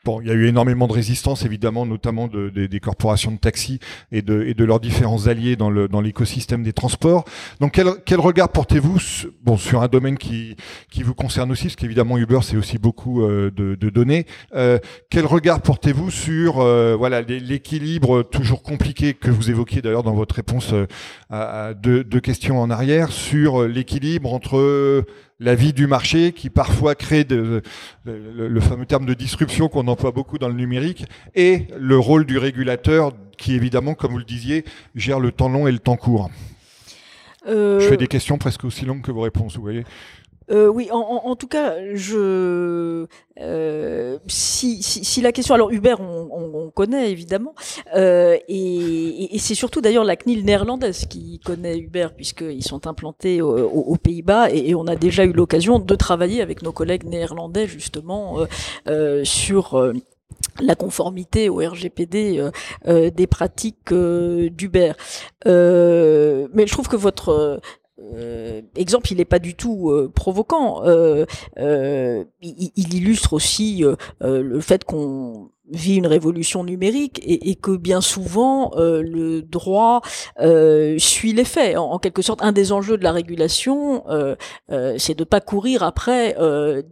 Euh, 0.00 0.10
Bon, 0.10 0.20
il 0.20 0.28
y 0.28 0.30
a 0.30 0.34
eu 0.34 0.46
énormément 0.46 0.86
de 0.86 0.92
résistance, 0.92 1.44
évidemment, 1.44 1.86
notamment 1.86 2.26
de, 2.26 2.48
des 2.48 2.80
corporations 2.80 3.32
de 3.32 3.36
taxi 3.36 3.80
et 4.12 4.22
de, 4.22 4.42
et 4.42 4.54
de 4.54 4.64
leurs 4.64 4.80
différents 4.80 5.26
alliés 5.26 5.56
dans, 5.56 5.70
le, 5.70 5.88
dans 5.88 6.00
l'écosystème 6.00 6.62
des 6.62 6.72
transports. 6.72 7.24
Donc, 7.60 7.72
quel, 7.72 7.88
quel 8.04 8.20
regard 8.20 8.48
portez-vous 8.48 8.98
bon, 9.42 9.56
sur 9.56 9.82
un 9.82 9.88
domaine 9.88 10.16
qui, 10.16 10.56
qui 10.90 11.02
vous 11.02 11.14
concerne 11.14 11.52
aussi, 11.52 11.64
parce 11.64 11.76
qu'évidemment, 11.76 12.18
Uber, 12.18 12.40
c'est 12.42 12.56
aussi 12.56 12.78
beaucoup 12.78 13.22
euh, 13.22 13.50
de, 13.50 13.74
de, 13.74 13.90
données. 13.90 14.26
Euh, 14.54 14.78
quel 15.10 15.26
regard 15.26 15.60
portez-vous 15.60 16.10
sur 16.10 16.60
euh, 16.60 16.96
voilà 16.96 17.20
l'équilibre 17.22 18.22
toujours 18.22 18.62
compliqué 18.62 19.14
que 19.14 19.30
vous 19.30 19.50
évoquiez 19.50 19.82
d'ailleurs 19.82 20.02
dans 20.02 20.14
votre 20.14 20.34
réponse 20.34 20.74
à 21.28 21.74
deux, 21.74 22.04
deux 22.04 22.20
questions 22.20 22.60
en 22.60 22.70
arrière, 22.70 23.12
sur 23.12 23.66
l'équilibre 23.66 24.32
entre 24.32 25.04
la 25.40 25.54
vie 25.54 25.72
du 25.72 25.86
marché 25.86 26.32
qui 26.32 26.50
parfois 26.50 26.94
crée 26.94 27.24
de, 27.24 27.62
le, 28.04 28.60
fameux 28.60 28.86
terme 28.86 29.06
de 29.06 29.14
disruption 29.14 29.68
qu'on 29.68 29.88
emploie 29.88 30.12
beaucoup 30.12 30.38
dans 30.38 30.48
le 30.48 30.54
numérique 30.54 31.06
et 31.34 31.66
le 31.78 31.98
rôle 31.98 32.26
du 32.26 32.38
régulateur 32.38 33.12
qui 33.38 33.54
évidemment, 33.54 33.94
comme 33.94 34.12
vous 34.12 34.18
le 34.18 34.24
disiez, 34.24 34.64
gère 34.94 35.18
le 35.18 35.32
temps 35.32 35.48
long 35.48 35.66
et 35.66 35.72
le 35.72 35.78
temps 35.78 35.96
court. 35.96 36.30
Je 37.46 37.80
fais 37.80 37.96
des 37.96 38.06
questions 38.06 38.36
presque 38.36 38.64
aussi 38.64 38.84
longues 38.84 39.00
que 39.00 39.10
vos 39.10 39.22
réponses, 39.22 39.56
vous 39.56 39.62
voyez. 39.62 39.84
Euh, 40.50 40.68
oui, 40.68 40.88
en, 40.90 40.98
en, 40.98 41.36
tout 41.36 41.46
cas, 41.46 41.76
je 41.94 43.06
euh, 43.40 44.18
si, 44.26 44.82
si, 44.82 45.04
si, 45.04 45.20
la 45.20 45.32
question, 45.32 45.54
alors 45.54 45.70
Uber, 45.70 45.94
on, 45.98 46.28
on, 46.54 46.70
connaît 46.70 47.10
évidemment, 47.10 47.54
euh, 47.94 48.36
et, 48.48 49.34
et, 49.34 49.38
c'est 49.38 49.54
surtout 49.54 49.80
d'ailleurs 49.80 50.04
la 50.04 50.16
CNIL 50.16 50.44
néerlandaise 50.44 51.06
qui 51.06 51.40
connaît 51.44 51.78
Uber 51.78 52.08
puisqu'ils 52.16 52.64
sont 52.64 52.86
implantés 52.86 53.40
aux, 53.42 53.96
Pays-Bas 53.96 54.50
et, 54.50 54.74
on 54.74 54.86
a 54.86 54.96
déjà 54.96 55.24
eu 55.24 55.32
l'occasion 55.32 55.78
de 55.78 55.94
travailler 55.94 56.42
avec 56.42 56.62
nos 56.62 56.72
collègues 56.72 57.04
néerlandais 57.04 57.66
justement 57.66 58.40
euh, 58.40 58.46
euh 58.88 59.24
sur 59.24 59.74
euh, 59.74 59.92
la 60.60 60.74
conformité 60.74 61.48
au 61.48 61.56
RGPD 61.56 62.50
euh, 62.86 63.10
des 63.10 63.26
pratiques 63.26 63.92
d'Uber. 63.92 64.92
mais 65.44 66.66
je 66.66 66.72
trouve 66.72 66.88
que 66.88 66.96
votre 66.96 67.60
euh, 68.02 68.62
exemple, 68.76 69.12
il 69.12 69.18
n'est 69.18 69.24
pas 69.24 69.38
du 69.38 69.54
tout 69.54 69.90
euh, 69.90 70.10
provoquant. 70.14 70.82
Euh, 70.84 71.24
il, 71.56 72.70
il, 72.76 72.94
illustre 72.94 73.32
aussi 73.32 73.84
le 74.20 74.60
fait 74.60 74.84
qu'on 74.84 75.50
vit 75.70 75.96
une 75.96 76.06
révolution 76.06 76.64
numérique 76.64 77.20
et, 77.22 77.50
et 77.50 77.54
que 77.54 77.76
bien 77.76 78.00
souvent 78.00 78.72
euh, 78.76 79.02
le 79.02 79.42
droit 79.42 80.00
euh, 80.40 80.96
suit 80.98 81.32
les 81.32 81.44
faits. 81.44 81.76
En, 81.76 81.98
quelque 81.98 82.22
sorte, 82.22 82.42
un 82.42 82.52
des 82.52 82.72
enjeux 82.72 82.96
de 82.96 83.04
la 83.04 83.12
régulation, 83.12 84.04
euh, 84.08 84.34
c'est 84.98 85.16
de 85.16 85.24
pas 85.24 85.40
courir 85.40 85.82
après 85.82 86.36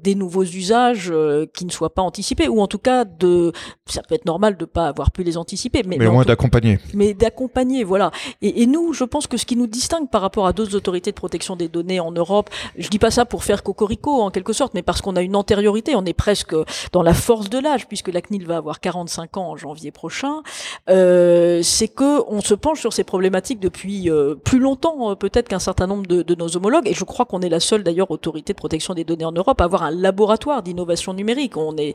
des 0.03 0.15
nouveaux 0.15 0.45
usages 0.45 1.13
qui 1.55 1.65
ne 1.65 1.71
soient 1.71 1.95
pas 1.95 2.03
anticipés, 2.03 2.49
ou 2.49 2.61
en 2.61 2.67
tout 2.67 2.79
cas 2.79 3.05
de, 3.05 3.53
ça 3.87 4.03
peut 4.03 4.15
être 4.15 4.27
normal 4.27 4.57
de 4.57 4.65
pas 4.65 4.89
avoir 4.89 5.11
pu 5.11 5.23
les 5.23 5.37
anticiper, 5.37 5.83
mais, 5.87 5.97
mais 5.99 6.07
au 6.07 6.13
moins 6.13 6.25
d'accompagner. 6.25 6.79
Mais 6.95 7.15
d'accompagner, 7.15 7.85
voilà. 7.85 8.11
Et, 8.43 8.63
et, 8.63 8.67
nous, 8.67 8.93
je 8.93 9.05
pense 9.05 9.27
que 9.27 9.37
ce 9.37 9.47
qui 9.47 9.57
nous 9.57 9.67
distingue 9.67 10.11
par 10.11 10.21
rapport 10.21 10.47
à 10.47 10.53
d'autres 10.53 10.75
autorités 10.77 11.11
de 11.11 11.17
protection 11.17 11.57
des 11.57 11.69
données 11.69 12.01
en 12.01 12.13
Europe, 12.13 12.51
je 12.77 12.89
dis 12.89 12.99
pas 12.99 13.11
ça 13.11 13.25
pour 13.25 13.45
faire 13.45 13.63
cocorico 13.63 14.21
en 14.23 14.31
quelque 14.31 14.53
sorte, 14.53 14.75
mais 14.75 14.83
parce 14.83 15.01
qu'on 15.01 15.17
a 15.17 15.23
une 15.23 15.37
antériorité, 15.37 15.95
on 15.95 16.05
est 16.05 16.13
presque 16.13 16.55
dans 16.93 17.03
la 17.03 17.15
force 17.15 17.49
de 17.51 17.59
l'âge, 17.59 17.87
puisque 17.89 18.09
la 18.09 18.21
CNIL 18.21 18.47
va 18.47 18.57
avoir 18.57 18.68
45 18.77 19.37
ans 19.37 19.51
en 19.51 19.57
janvier 19.57 19.91
prochain, 19.91 20.43
euh, 20.91 21.61
c'est 21.63 21.89
que 21.89 22.23
on 22.29 22.41
se 22.41 22.55
penche 22.55 22.81
sur 22.81 22.93
ces 22.93 23.05
problématiques 23.05 23.61
depuis 23.61 24.11
euh, 24.11 24.35
plus 24.35 24.59
longtemps 24.59 25.11
euh, 25.11 25.15
peut-être 25.15 25.49
qu'un 25.49 25.59
certain 25.59 25.87
nombre 25.87 26.07
de, 26.07 26.35
nos 26.35 26.57
homologues. 26.57 26.89
Et 26.89 26.95
je 26.95 27.05
crois 27.05 27.25
qu'on 27.25 27.41
est 27.41 27.49
la 27.49 27.61
seule 27.61 27.83
d'ailleurs 27.83 28.11
autorité 28.11 28.53
de 28.53 28.59
protection 28.59 28.95
des 28.95 29.05
données 29.05 29.25
en 29.25 29.33
Europe 29.33 29.61
à 29.61 29.65
avoir 29.65 29.83
un 29.83 29.91
laboratoire 29.91 30.63
d'innovation 30.63 31.15
numérique. 31.15 31.57
On 31.57 31.77
est 31.77 31.95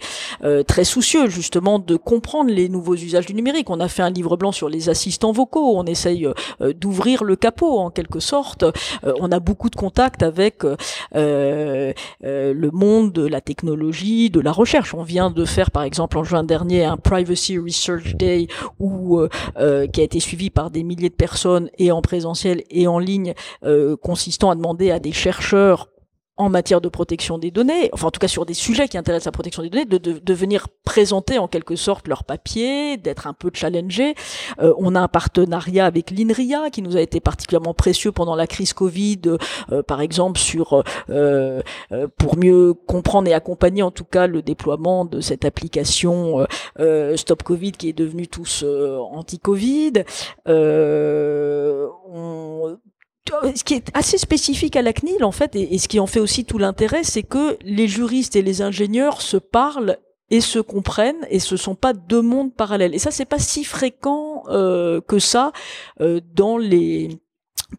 très 0.68 0.84
soucieux 0.84 1.28
justement 1.30 1.80
de 1.80 1.96
comprendre 1.96 2.50
les 2.50 2.68
nouveaux 2.68 2.96
usages 2.96 3.26
du 3.26 3.34
numérique. 3.34 3.70
On 3.70 3.80
a 3.80 3.88
fait 3.88 4.02
un 4.02 4.10
livre 4.10 4.36
blanc 4.38 4.52
sur 4.52 4.70
les 4.70 4.90
assistants 4.90 5.32
vocaux. 5.32 5.78
On 5.78 5.86
essaye 5.86 6.28
d'ouvrir 6.76 7.24
le 7.24 7.36
capot 7.36 7.78
en 7.78 7.90
quelque 7.90 8.20
sorte. 8.20 8.66
on 9.04 9.32
a 9.32 9.40
beaucoup 9.40 9.70
de 9.70 9.76
contacts 9.76 10.24
avec 10.24 10.64
le 11.14 12.70
monde 12.72 13.12
de 13.12 13.26
la 13.26 13.42
technologie, 13.42 14.30
de 14.30 14.40
la 14.40 14.52
recherche. 14.52 14.94
On 14.94 15.04
vient 15.04 15.30
de 15.30 15.46
faire 15.46 15.72
par 15.72 15.84
exemple 15.84 16.18
en 16.18 16.24
juin 16.24 16.44
dernier 16.54 16.86
un 16.86 16.98
Privacy 16.98 17.58
Research 17.58 18.14
Day 18.16 18.46
où, 18.80 19.18
euh, 19.18 19.28
euh, 19.58 19.88
qui 19.88 20.02
a 20.02 20.04
été 20.04 20.20
suivi 20.20 20.52
par 20.52 20.70
des 20.70 20.84
milliers 20.84 21.10
de 21.10 21.16
personnes 21.16 21.72
et 21.80 21.92
en 21.92 22.04
présentiel 22.04 22.62
et 22.70 22.86
en 22.86 23.00
ligne, 23.00 23.34
euh, 23.64 23.98
consistant 23.98 24.52
à 24.52 24.56
demander 24.56 24.92
à 24.92 25.00
des 25.00 25.14
chercheurs 25.14 25.90
en 26.36 26.50
matière 26.50 26.82
de 26.82 26.90
protection 26.90 27.38
des 27.38 27.52
données, 27.52 27.90
enfin 27.94 28.08
en 28.08 28.12
tout 28.12 28.20
cas 28.20 28.28
sur 28.28 28.46
des 28.46 28.56
sujets 28.56 28.88
qui 28.88 28.98
intéressent 28.98 29.26
la 29.26 29.32
protection 29.32 29.62
des 29.62 29.70
données, 29.70 29.86
de, 29.86 30.34
venir 30.34 30.68
présenter 30.84 31.38
en 31.38 31.48
quelque 31.48 31.76
sorte 31.76 32.08
leur 32.08 32.24
papier, 32.24 32.98
d'être 32.98 33.28
un 33.28 33.34
peu 33.34 33.52
challengé. 33.54 34.16
Euh, 34.60 34.74
on 34.80 34.96
a 34.96 35.00
un 35.00 35.08
partenariat 35.08 35.86
avec 35.86 36.10
l'INRIA 36.10 36.72
qui 36.72 36.82
nous 36.82 36.98
a 36.98 37.02
été 37.02 37.20
particulièrement 37.20 37.76
précieux 37.76 38.12
pendant 38.12 38.36
la 38.36 38.48
crise 38.48 38.74
Covid, 38.74 39.22
euh, 39.72 39.84
par 39.84 40.02
exemple 40.02 40.40
sur 40.40 40.84
euh, 41.12 41.62
pour 42.18 42.36
mieux 42.38 42.74
comprendre 42.74 43.28
et 43.28 43.34
accompagner 43.34 43.84
en 43.84 43.92
tout 43.92 44.06
cas 44.06 44.26
le 44.26 44.42
déploiement 44.42 45.06
de 45.06 45.22
cette 45.22 45.46
application 45.46 46.48
Stop 47.16 47.44
Covid 47.44 47.74
qui 47.74 47.90
est 47.90 47.94
devenue 47.94 48.28
tous 48.28 48.64
anti-Covid. 48.64 50.04
Ce 53.56 53.64
qui 53.64 53.76
est 53.76 53.90
assez 53.94 54.18
spécifique 54.18 54.76
à 54.76 54.82
la 54.82 54.94
CNIL 54.94 55.24
en 55.24 55.32
fait, 55.32 55.56
et, 55.56 55.78
ce 55.78 55.88
qui 55.88 56.00
en 56.00 56.08
fait 56.08 56.20
aussi 56.20 56.46
tout 56.46 56.58
l'intérêt, 56.58 57.04
c'est 57.04 57.24
que 57.24 57.58
les 57.62 57.88
juristes 57.88 58.36
et 58.36 58.42
les 58.42 58.62
ingénieurs 58.62 59.22
se 59.22 59.38
parlent 59.38 59.98
et 60.30 60.42
se 60.42 60.60
comprennent 60.60 61.26
et 61.30 61.40
ce 61.40 61.58
sont 61.58 61.76
pas 61.76 61.94
deux 61.94 62.22
mondes 62.22 62.54
parallèles. 62.56 62.96
Et 62.96 63.00
ça, 63.00 63.12
c'est 63.12 63.26
pas 63.26 63.40
si 63.40 63.64
fréquent 63.64 64.44
euh, 64.48 65.00
que 65.02 65.20
ça 65.20 65.52
euh, 66.02 66.22
dans 66.34 66.58
les 66.58 67.20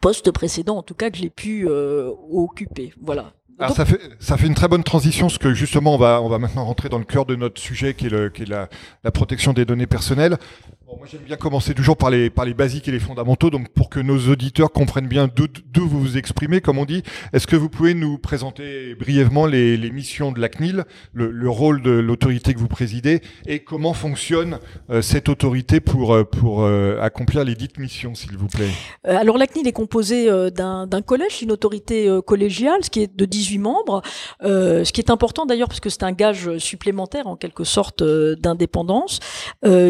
postes 0.01 0.31
précédents, 0.31 0.77
en 0.77 0.83
tout 0.83 0.95
cas 0.95 1.11
que 1.11 1.17
j'ai 1.17 1.31
pu 1.31 1.69
euh, 1.69 2.11
occuper. 2.31 2.93
Voilà. 3.01 3.33
Alors 3.57 3.77
ça 3.77 3.85
fait 3.85 4.01
ça 4.19 4.37
fait 4.37 4.49
une 4.49 4.55
très 4.55 4.67
bonne 4.67 4.83
transition, 4.83 5.29
parce 5.29 5.39
que 5.39 5.55
justement 5.55 5.95
on 5.95 5.97
va 5.97 6.21
on 6.21 6.29
va 6.29 6.41
maintenant 6.41 6.65
rentrer 6.65 6.89
dans 6.89 6.99
le 6.99 7.05
cœur 7.05 7.25
de 7.25 7.37
notre 7.37 7.61
sujet 7.61 7.95
qui 7.95 8.07
est 8.07 8.11
le 8.11 8.29
qui 8.29 8.43
est 8.43 8.49
la, 8.49 8.69
la 9.05 9.13
protection 9.13 9.53
des 9.53 9.65
données 9.65 9.87
personnelles. 9.87 10.39
Moi 10.87 11.07
j'aime 11.11 11.23
bien 11.23 11.37
commencer 11.37 11.73
toujours 11.73 11.97
par 11.97 12.11
les 12.11 12.31
basiques 12.31 12.89
et 12.89 12.91
les 12.91 13.01
fondamentaux, 13.01 13.49
donc 13.49 13.71
pour 13.71 13.89
que 13.89 14.01
nos 14.01 14.29
auditeurs 14.31 14.71
comprennent 14.71 15.09
bien 15.09 15.29
d'où 15.35 15.89
vous 15.89 15.99
vous 15.99 16.19
exprimez, 16.19 16.61
comme 16.61 16.79
on 16.79 16.85
dit, 16.85 17.03
est-ce 17.33 17.47
que 17.47 17.57
vous 17.57 17.71
pouvez 17.71 17.95
nous 17.95 18.19
présenter 18.19 18.95
brièvement 18.95 19.47
les, 19.47 19.79
missions 19.91 20.31
de 20.31 20.41
la 20.41 20.49
CNIL, 20.49 20.85
le, 21.13 21.31
le 21.31 21.51
rôle 21.51 21.83
de 21.83 21.91
l'autorité 21.91 22.53
que 22.53 22.59
vous 22.59 22.69
présidez 22.69 23.23
et 23.47 23.61
comment 23.61 23.95
fonctionne 23.95 24.59
euh, 24.91 25.01
cette 25.01 25.29
autorité 25.29 25.81
pour 25.81 26.15
euh, 26.15 26.25
euh, 26.45 27.01
accomplir 27.01 27.45
les 27.45 27.55
dites 27.55 27.79
missions, 27.79 28.15
s'il 28.15 28.37
vous 28.37 28.49
plaît? 28.49 28.71
Alors 29.05 29.39
la 29.39 29.47
CNIL 29.47 29.67
est 29.67 29.73
composée 29.73 30.27
d'un 30.51 31.03
collège, 31.05 31.41
une 31.43 31.53
autorité 31.53 32.11
collégiale, 32.27 32.85
ce 32.85 32.91
qui 32.91 33.03
est 33.03 33.15
de 33.15 33.25
18 33.25 33.59
membres, 33.59 34.03
ce 34.43 34.93
qui 34.93 35.01
est 35.01 35.11
important 35.11 35.47
d'ailleurs 35.47 35.69
parce 35.69 35.81
que 35.81 35.91
c'est 35.91 36.03
un 36.03 36.13
gage 36.13 36.59
supplémentaire 36.59 37.27
en 37.27 37.37
quelque 37.37 37.65
sorte 37.65 38.03
d'indépendance, 38.03 39.21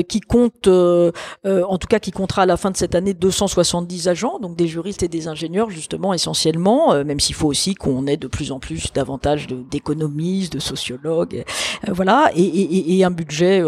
qui 0.09 0.21
compte 0.21 0.69
euh, 0.69 0.84
euh, 0.84 0.84
en 1.45 1.79
tout 1.79 1.87
cas 1.89 1.99
qui 1.99 2.11
comptera 2.11 2.43
à 2.43 2.47
la 2.47 2.57
fin 2.57 2.71
de 2.71 2.77
cette 2.77 2.95
année 2.95 3.15
270 3.15 4.09
agents, 4.09 4.39
donc 4.39 4.57
des 4.57 4.67
juristes 4.67 5.03
et 5.03 5.09
des 5.09 5.29
ingénieurs 5.29 5.71
justement 5.71 6.15
essentiellement, 6.15 6.93
euh, 6.93 7.05
même 7.05 7.21
s'il 7.21 7.35
faut 7.35 7.49
aussi 7.49 7.75
qu'on 7.75 8.07
ait 8.07 8.17
de 8.17 8.27
plus 8.27 8.53
en 8.53 8.59
plus 8.59 8.93
davantage 8.93 9.47
d'économistes, 9.47 10.53
de, 10.53 10.59
sociologues, 10.59 11.45
voilà, 11.89 12.31
et, 12.35 12.43
et, 12.43 12.99
et, 12.99 13.05
un 13.05 13.11
budget 13.11 13.63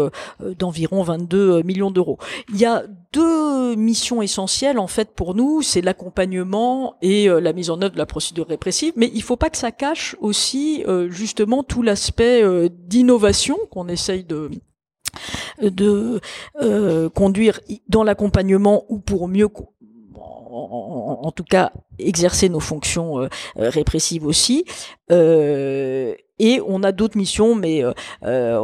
d'environ 0.57 1.03
22 1.03 1.61
millions 1.63 1.91
d'euros. 1.91 2.17
Il 2.49 2.57
y 2.57 2.65
a 2.65 2.83
deux 3.13 3.75
missions 3.75 4.21
essentielles 4.21 4.79
en 4.79 4.87
fait 4.87 5.13
pour 5.13 5.35
nous, 5.35 5.61
c'est 5.61 5.81
l'accompagnement 5.81 6.95
et 7.01 7.27
la 7.27 7.53
mise 7.53 7.69
en 7.69 7.81
œuvre 7.81 7.93
de 7.93 7.97
la 7.97 8.05
procédure 8.05 8.47
répressive, 8.47 8.93
mais 8.95 9.11
il 9.13 9.21
faut 9.21 9.37
pas 9.37 9.49
que 9.49 9.57
ça 9.57 9.71
cache 9.71 10.15
aussi 10.21 10.83
justement 11.09 11.63
tout 11.63 11.83
l'aspect 11.83 12.43
d'innovation 12.69 13.57
qu'on 13.69 13.87
essaye 13.87 14.23
de 14.23 14.49
de 15.61 16.21
euh, 16.61 17.09
conduire 17.09 17.59
dans 17.87 18.03
l'accompagnement 18.03 18.85
ou 18.89 18.99
pour 18.99 19.27
mieux 19.27 19.47
en, 20.19 21.31
tout 21.31 21.43
cas 21.43 21.71
exercer 21.99 22.49
nos 22.49 22.59
fonctions 22.59 23.19
euh, 23.19 23.27
répressives 23.55 24.25
aussi. 24.25 24.65
Euh, 25.11 26.15
et 26.39 26.61
on 26.65 26.83
a 26.83 26.91
d'autres 26.91 27.17
missions, 27.17 27.55
mais 27.55 27.83
euh, 27.83 27.91
euh 28.23 28.57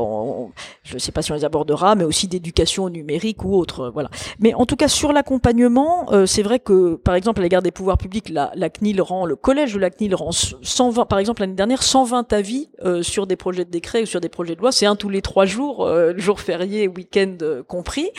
je 0.84 0.96
ne 0.96 1.00
sais 1.00 1.12
pas 1.12 1.22
si 1.22 1.32
on 1.32 1.36
les 1.36 1.46
abordera, 1.46 1.96
mais 1.96 2.04
aussi 2.04 2.28
d'éducation 2.28 2.90
numérique 2.90 3.44
ou 3.44 3.56
autre. 3.56 3.90
Voilà. 3.94 4.10
Mais 4.40 4.54
en 4.54 4.66
tout 4.66 4.76
cas, 4.76 4.88
sur 4.88 5.14
l'accompagnement, 5.14 6.12
euh, 6.12 6.26
c'est 6.26 6.44
vrai 6.44 6.60
que, 6.60 6.96
par 6.96 7.16
exemple, 7.16 7.40
à 7.40 7.44
l'égard 7.44 7.62
des 7.62 7.72
pouvoirs 7.72 7.98
publics, 7.98 8.30
la, 8.30 8.52
la, 8.56 8.70
CNIL 8.70 9.02
rend, 9.02 9.26
le 9.26 9.36
collège 9.36 9.74
de 9.74 9.80
la 9.80 9.90
CNIL 9.90 10.14
rend 10.14 10.32
120, 10.32 11.06
par 11.06 11.20
exemple 11.20 11.42
l'année 11.42 11.54
dernière, 11.54 11.84
120 11.84 12.34
avis 12.34 12.70
euh, 12.84 13.02
sur 13.02 13.28
des 13.28 13.36
projets 13.36 13.66
de 13.66 13.72
décret 13.72 14.04
ou 14.04 14.06
sur 14.06 14.20
des 14.20 14.30
projets 14.30 14.56
de 14.56 14.60
loi. 14.60 14.72
C'est 14.72 14.86
un 14.86 14.96
tous 14.96 15.10
les 15.10 15.22
trois 15.22 15.46
jours, 15.46 15.90
jours 16.18 16.40
fériés, 16.40 16.88
week-end 16.88 17.38
compris, 17.68 18.10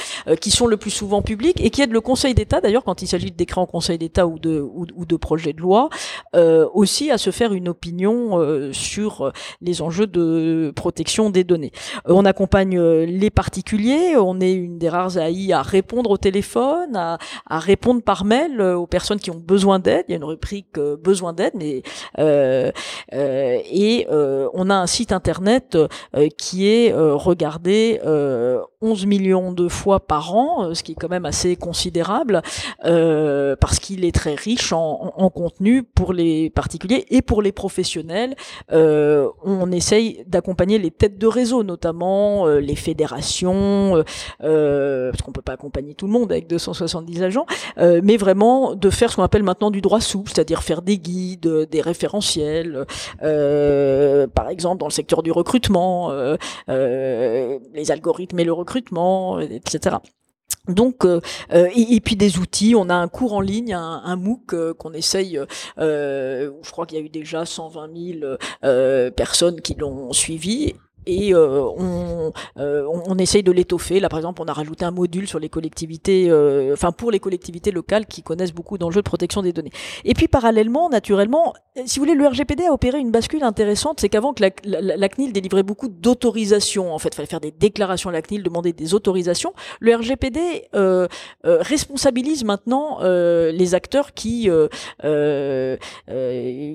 qui 0.41 0.51
sont 0.51 0.67
le 0.67 0.77
plus 0.77 0.91
souvent 0.91 1.23
publics 1.23 1.61
et 1.61 1.71
qui 1.71 1.83
aident 1.83 1.93
le 1.93 2.01
Conseil 2.01 2.35
d'État, 2.35 2.61
d'ailleurs, 2.61 2.85
quand 2.85 3.03
il 3.03 3.07
s'agit 3.07 3.31
de 3.31 3.37
décrets 3.37 3.61
en 3.61 3.67
Conseil 3.67 3.99
d'État 3.99 4.27
ou 4.27 4.39
de, 4.39 4.61
ou, 4.61 4.87
ou, 4.95 5.05
de 5.05 5.17
projets 5.17 5.53
de 5.53 5.61
loi, 5.61 5.89
aussi 6.73 7.11
à 7.11 7.19
se 7.19 7.31
faire 7.31 7.53
une 7.53 7.69
opinion 7.69 8.73
sur 8.73 9.33
les 9.61 9.83
enjeux 9.83 10.07
de 10.07 10.73
protection 10.75 11.31
des 11.31 11.45
données. 11.45 11.73
Euh, 12.09 12.13
on 12.15 12.25
accompagne 12.25 12.79
euh, 12.79 13.07
les 13.07 13.31
particuliers, 13.31 14.17
on 14.17 14.41
est 14.41 14.53
une 14.53 14.79
des 14.79 14.89
rares 14.89 15.19
AI 15.19 15.53
à 15.53 15.63
répondre 15.63 16.11
au 16.11 16.17
téléphone, 16.17 16.97
à, 16.97 17.19
répondre 17.59 18.03
par 18.03 18.25
mail 18.25 18.61
euh, 18.61 18.77
aux 18.77 18.87
personnes 18.87 19.19
qui 19.19 19.31
ont 19.31 19.39
besoin 19.39 19.79
d'aide. 19.79 20.05
Il 20.09 20.13
y 20.13 20.15
a 20.15 20.17
une 20.17 20.25
rubrique 20.25 20.79
besoin 21.03 21.33
d'aide, 21.33 21.55
et 21.63 21.83
on 24.55 24.71
a 24.71 24.75
un 24.75 24.87
site 24.87 25.13
internet 25.13 25.79
qui 26.37 26.69
est 26.69 26.93
regardé 26.95 28.01
11 28.81 29.07
millions 29.07 29.53
de 29.53 29.69
fois 29.69 30.01
par 30.01 30.35
an, 30.35 30.75
ce 30.75 30.83
qui 30.83 30.93
est 30.93 30.95
quand 30.95 31.09
même 31.09 31.27
assez 31.27 31.57
considérable 31.57 32.43
parce 32.83 33.79
qu'il 33.79 34.05
est 34.05 34.15
très 34.15 34.35
riche 34.35 34.73
en, 34.73 35.31
contenu 35.35 35.83
pour 35.83 36.13
les 36.13 36.51
particuliers 36.51 37.07
et 37.11 37.23
pour 37.23 37.43
les 37.43 37.53
professionnels. 37.53 38.35
Euh, 39.47 39.59
on 39.61 39.71
essaye 39.73 40.25
d'accompagner 40.27 40.79
les 40.79 40.91
têtes 40.91 41.19
de 41.19 41.27
réseau, 41.27 41.63
notamment 41.63 42.47
les 42.47 42.77
fédérations, 42.77 44.05
parce 44.39 45.23
qu'on 45.23 45.33
peut 45.33 45.43
pas 45.43 45.53
accompagner 45.53 45.95
tout 45.95 46.07
le 46.07 46.13
monde 46.13 46.33
avec 46.33 46.47
270 46.47 47.23
agents, 47.23 47.47
mais 47.77 48.17
vraiment 48.17 48.75
de 48.75 48.91
faire 48.91 49.11
ce 49.11 49.17
qu'on 49.17 49.23
appelle 49.23 49.43
maintenant 49.43 49.71
du 49.71 49.81
droit 49.81 50.01
souple, 50.01 50.31
c'est-à-dire 50.35 50.63
faire 50.63 50.83
des 50.83 50.99
guides, 50.99 51.69
des 51.71 51.81
référentiels, 51.81 52.87
par 53.21 54.49
exemple 54.49 54.79
dans 54.79 54.87
le 54.87 54.93
secteur 54.93 55.23
du 55.23 55.33
recrutement, 55.33 56.13
les 56.69 57.91
algorithmes 57.91 58.41
et 58.41 58.45
le 58.45 58.53
recrutement, 58.53 59.41
etc. 59.41 59.97
Donc, 60.69 61.05
euh, 61.05 61.21
euh, 61.53 61.69
et, 61.75 62.01
puis 62.01 62.17
des 62.17 62.39
outils. 62.39 62.75
On 62.77 62.89
a 62.89 62.95
un 62.95 63.09
cours 63.09 63.35
en 63.35 63.41
ligne, 63.41 63.75
un, 63.75 64.17
MOOC 64.17 64.55
euh, 64.55 64.75
qu'on 64.75 64.93
essaye. 64.93 65.39
je 65.77 66.71
crois 66.71 66.87
qu'il 66.87 66.99
y 66.99 67.01
a 67.01 67.05
eu 67.05 67.11
déjà 67.11 67.45
120 67.45 67.91
000 68.21 69.11
personnes 69.17 69.61
qui 69.61 69.75
l'ont 69.75 70.13
suivi 70.13 70.75
et 71.07 71.35
euh, 71.35 71.63
on, 71.77 72.33
euh, 72.59 72.87
on, 73.07 73.19
essaye 73.19 73.43
de 73.43 73.53
l'étoffer. 73.53 74.01
Là, 74.01 74.09
par 74.09 74.19
exemple, 74.19 74.43
on 74.43 74.47
a 74.47 74.53
rajouté 74.53 74.85
un 74.85 74.91
module 74.91 75.27
sur 75.27 75.39
les 75.39 75.49
collectivités, 75.49 76.31
euh, 76.31 76.73
enfin 76.73 76.93
pour 76.93 77.11
les 77.11 77.21
collectivités 77.21 77.71
locales 77.71 78.07
qui 78.07 78.23
connaissent 78.23 78.53
beaucoup 78.55 78.79
d'enjeux 78.79 79.01
de 79.01 79.09
protection 79.09 79.43
des 79.43 79.53
données. 79.53 79.73
Et 80.05 80.15
puis 80.15 80.29
parallèlement, 80.29 80.89
naturellement, 80.89 81.55
si 81.87 81.99
vous 81.99 82.05
voulez, 82.05 82.17
le 82.17 82.27
RGPD 82.27 82.67
a 82.67 82.73
opéré 82.73 82.99
une 82.99 83.11
bascule 83.11 83.43
intéressante, 83.43 84.01
c'est 84.01 84.09
qu'avant 84.09 84.33
que 84.33 84.43
la, 84.43 84.51
la, 84.97 85.09
CNIL 85.09 85.33
délivrait 85.33 85.63
beaucoup 85.63 85.89
d'autorisations, 85.89 86.95
en 86.95 86.99
fait, 86.99 87.09
il 87.09 87.17
fallait 87.17 87.29
faire 87.29 87.41
des 87.41 87.51
déclarations 87.51 88.11
à 88.11 88.13
la 88.13 88.23
CNIL, 88.23 88.43
demander 88.43 88.73
des 88.73 88.95
autorisations. 88.95 89.53
Le 89.81 89.95
RGPD 89.97 90.69
euh, 90.75 91.09
responsabilise 91.45 92.45
maintenant 92.45 92.99
les 93.03 93.75
acteurs 93.75 94.15
qui 94.15 94.49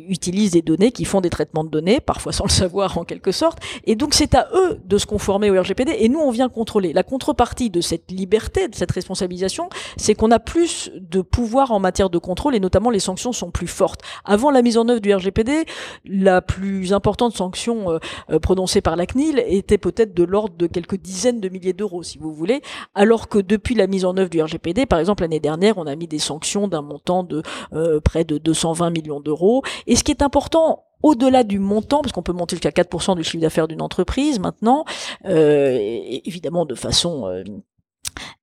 utilisent 0.09 0.51
des 0.51 0.62
données, 0.62 0.91
qui 0.91 1.05
font 1.05 1.21
des 1.21 1.29
traitements 1.29 1.63
de 1.63 1.69
données, 1.69 2.00
parfois 2.00 2.33
sans 2.33 2.45
le 2.45 2.50
savoir 2.50 2.98
en 2.98 3.03
quelque 3.03 3.31
sorte, 3.31 3.59
et 3.86 3.95
donc 3.95 4.13
c'est 4.19 4.35
à 4.35 4.49
eux 4.53 4.81
de 4.83 4.97
se 4.97 5.05
conformer 5.05 5.49
au 5.49 5.57
RGPD 5.57 5.95
et 5.97 6.09
nous 6.09 6.19
on 6.19 6.29
vient 6.29 6.49
contrôler. 6.49 6.91
La 6.91 7.03
contrepartie 7.03 7.69
de 7.69 7.79
cette 7.79 8.11
liberté, 8.11 8.67
de 8.67 8.75
cette 8.75 8.91
responsabilisation, 8.91 9.69
c'est 9.95 10.13
qu'on 10.13 10.29
a 10.31 10.39
plus 10.39 10.91
de 10.95 11.21
pouvoir 11.21 11.71
en 11.71 11.79
matière 11.79 12.09
de 12.09 12.17
contrôle 12.17 12.53
et 12.53 12.59
notamment 12.59 12.89
les 12.89 12.99
sanctions 12.99 13.31
sont 13.31 13.49
plus 13.49 13.67
fortes. 13.67 14.01
Avant 14.25 14.51
la 14.51 14.61
mise 14.61 14.77
en 14.77 14.89
œuvre 14.89 14.99
du 14.99 15.15
RGPD, 15.15 15.63
la 16.03 16.41
plus 16.41 16.91
importante 16.91 17.33
sanction 17.33 17.91
euh, 17.91 17.99
euh, 18.29 18.39
prononcée 18.39 18.81
par 18.81 18.97
la 18.97 19.05
CNIL 19.05 19.41
était 19.47 19.77
peut-être 19.77 20.13
de 20.13 20.25
l'ordre 20.25 20.57
de 20.57 20.67
quelques 20.67 20.97
dizaines 20.97 21.39
de 21.39 21.47
milliers 21.47 21.71
d'euros 21.71 22.03
si 22.03 22.17
vous 22.17 22.33
voulez, 22.33 22.61
alors 22.95 23.29
que 23.29 23.39
depuis 23.39 23.73
la 23.73 23.88
mise 23.88 24.03
en 24.03 24.17
œuvre 24.17 24.29
du 24.29 24.41
RGPD, 24.41 24.85
par 24.85 24.99
exemple 24.99 25.23
l'année 25.23 25.39
dernière, 25.39 25.77
on 25.77 25.88
a 25.88 25.95
mis 25.95 26.07
des 26.07 26.19
sanctions 26.19 26.67
d'un 26.67 26.81
montant 26.81 27.23
de 27.23 27.41
euh, 27.71 28.01
près 28.01 28.25
de 28.25 28.38
220 28.38 28.89
millions 28.89 29.21
d'euros. 29.21 29.63
Et 29.88 29.95
ce 29.95 30.03
qui 30.03 30.11
est 30.11 30.21
important 30.21 30.83
au-delà 31.03 31.44
du 31.44 31.60
montant, 31.60 32.01
parce 32.01 32.12
qu'on 32.12 32.22
peut 32.22 32.34
monter 32.34 32.56
jusqu'à 32.56 32.72
4% 32.72 33.15
du 33.15 33.24
chiffre 33.24 33.41
d'affaires 33.41 33.68
d'une 33.68 33.82
entreprise 33.82 34.39
maintenant, 34.39 34.86
euh, 35.25 35.77
évidemment 36.25 36.65
de 36.65 36.75
façon 36.75 37.27
euh, 37.27 37.44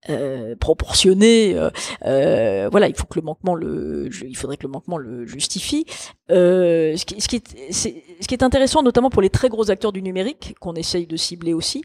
euh, 0.09 0.57
proportionnée. 0.57 1.55
voilà, 2.03 2.89
il 2.89 2.95
faut 2.95 3.07
que 3.07 3.19
le 3.19 3.25
manquement 3.25 3.55
le, 3.55 4.09
il 4.27 4.37
faudrait 4.37 4.57
que 4.57 4.67
le 4.67 4.73
manquement 4.73 4.99
le 4.99 5.27
justifie. 5.27 5.87
ce, 6.29 7.05
qui, 7.05 7.21
ce, 7.21 7.29
qui 7.29 7.37
est, 7.37 7.73
ce 7.73 7.89
qui 8.29 8.35
est 8.35 8.43
intéressant, 8.43 8.83
notamment 8.83 9.11
pour 9.11 9.23
les 9.23 9.31
très 9.31 9.49
gros 9.49 9.71
acteurs 9.71 9.93
du 9.93 10.03
numérique 10.03 10.55
qu'on 10.61 10.75
essaye 10.75 11.07
de 11.07 11.17
cibler 11.17 11.53
aussi, 11.53 11.83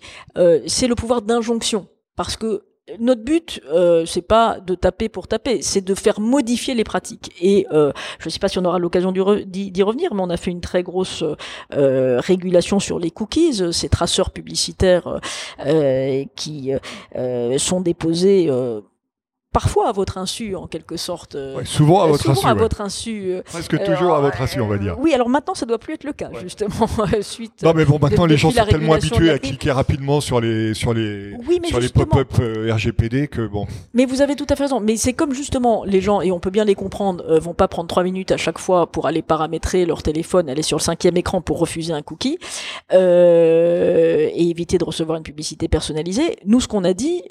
c'est 0.68 0.88
le 0.88 0.96
pouvoir 0.96 1.22
d'injonction, 1.22 1.88
parce 2.16 2.38
que 2.38 2.64
notre 3.00 3.24
but, 3.24 3.62
euh, 3.72 4.06
c'est 4.06 4.22
pas 4.22 4.60
de 4.60 4.76
taper 4.76 5.10
pour 5.10 5.28
taper, 5.28 5.62
c'est 5.62 5.82
de 5.82 5.96
faire 5.96 6.20
modifier 6.20 6.74
les 6.74 6.84
pratiques. 6.84 7.32
Et 7.42 7.68
euh, 7.72 7.92
je 8.20 8.28
ne 8.28 8.30
sais 8.32 8.40
pas 8.40 8.48
si 8.48 8.60
on 8.60 8.66
aura 8.66 8.80
l'occasion 8.80 9.12
d'y 9.12 9.84
revenir, 9.84 10.14
mais 10.14 10.22
on 10.22 10.30
a 10.30 10.38
fait 10.38 10.52
une 10.52 10.62
très 10.62 10.84
grosse 10.84 11.24
euh, 11.74 12.20
régulation 12.20 12.80
sur 12.80 13.00
les 13.00 13.12
cookies, 13.12 13.74
ces 13.74 13.90
traceurs 13.90 14.32
publicitaires 14.32 15.20
euh, 15.66 16.24
qui 16.36 16.72
sont 17.58 17.82
déposés 17.82 18.50
parfois 19.52 19.90
à 19.90 19.92
votre 19.92 20.18
insu 20.18 20.56
en 20.56 20.68
quelque 20.68 20.96
sorte. 20.96 21.36
Euh, 21.36 21.62
souvent 21.66 22.04
à 22.04 22.08
votre 22.08 22.24
souvent 22.24 22.40
insu. 22.40 22.48
à 22.48 22.54
votre 22.54 22.82
insu. 22.82 23.32
Euh, 23.32 23.42
Presque 23.44 23.84
toujours 23.84 24.16
à 24.16 24.22
votre 24.22 24.42
insu, 24.42 24.62
on 24.62 24.68
va 24.68 24.78
dire. 24.78 24.96
Oui, 25.00 25.14
alors 25.14 25.28
maintenant 25.28 25.56
ça 25.56 25.66
doit 25.66 25.78
plus 25.78 25.94
être 25.94 26.06
le 26.06 26.14
cas 26.14 26.30
justement 26.42 26.88
suite. 27.22 27.62
Non 27.64 27.74
mais 27.74 27.84
bon, 27.84 28.00
maintenant 28.00 28.26
les 28.26 28.38
gens 28.38 28.52
sont 28.52 28.66
tellement 28.66 28.94
habitués 28.94 29.30
à 29.30 29.40
cliquer 29.40 29.72
rapidement 29.72 30.22
sur 30.22 30.40
les 30.40 30.74
sur 30.74 30.94
les 30.94 31.34
sur 31.66 31.80
les 31.80 31.90
pop-up 31.90 32.30
euh, 32.40 32.74
RGPD 32.74 33.28
que 33.28 33.46
bon. 33.46 33.68
Mais 33.94 34.06
vous 34.06 34.22
avez 34.22 34.36
tout 34.36 34.48
à 34.50 34.56
fait 34.56 34.64
raison. 34.64 34.80
Mais 34.80 34.96
c'est 34.96 35.14
comme 35.14 35.34
justement 35.34 35.84
les 35.84 36.00
gens 36.00 36.22
et 36.22 36.32
on 36.32 36.40
peut 36.40 36.50
bien 36.50 36.64
les 36.64 36.76
comprendre 36.76 37.40
vont 37.40 37.54
pas 37.54 37.68
prendre 37.68 37.88
trois 37.88 38.04
minutes 38.04 38.32
à 38.32 38.38
chaque 38.38 38.58
fois 38.58 38.88
pour 38.88 39.08
aller 39.08 39.22
paramétrer 39.22 39.86
leur 39.86 40.02
téléphone, 40.02 40.50
aller 40.50 40.62
sur 40.62 40.78
le 40.78 40.84
cinquième 40.84 41.18
écran 41.18 41.42
pour 41.42 41.60
refuser 41.60 41.92
un 41.92 42.02
cookie 42.02 42.38
et 42.94 44.50
éviter 44.50 44.78
de 44.78 44.84
recevoir 44.84 45.18
une 45.18 45.24
publicité 45.24 45.68
personnalisée. 45.68 46.38
Nous, 46.46 46.62
ce 46.62 46.68
qu'on 46.68 46.84
a 46.84 46.94
dit, 46.94 47.24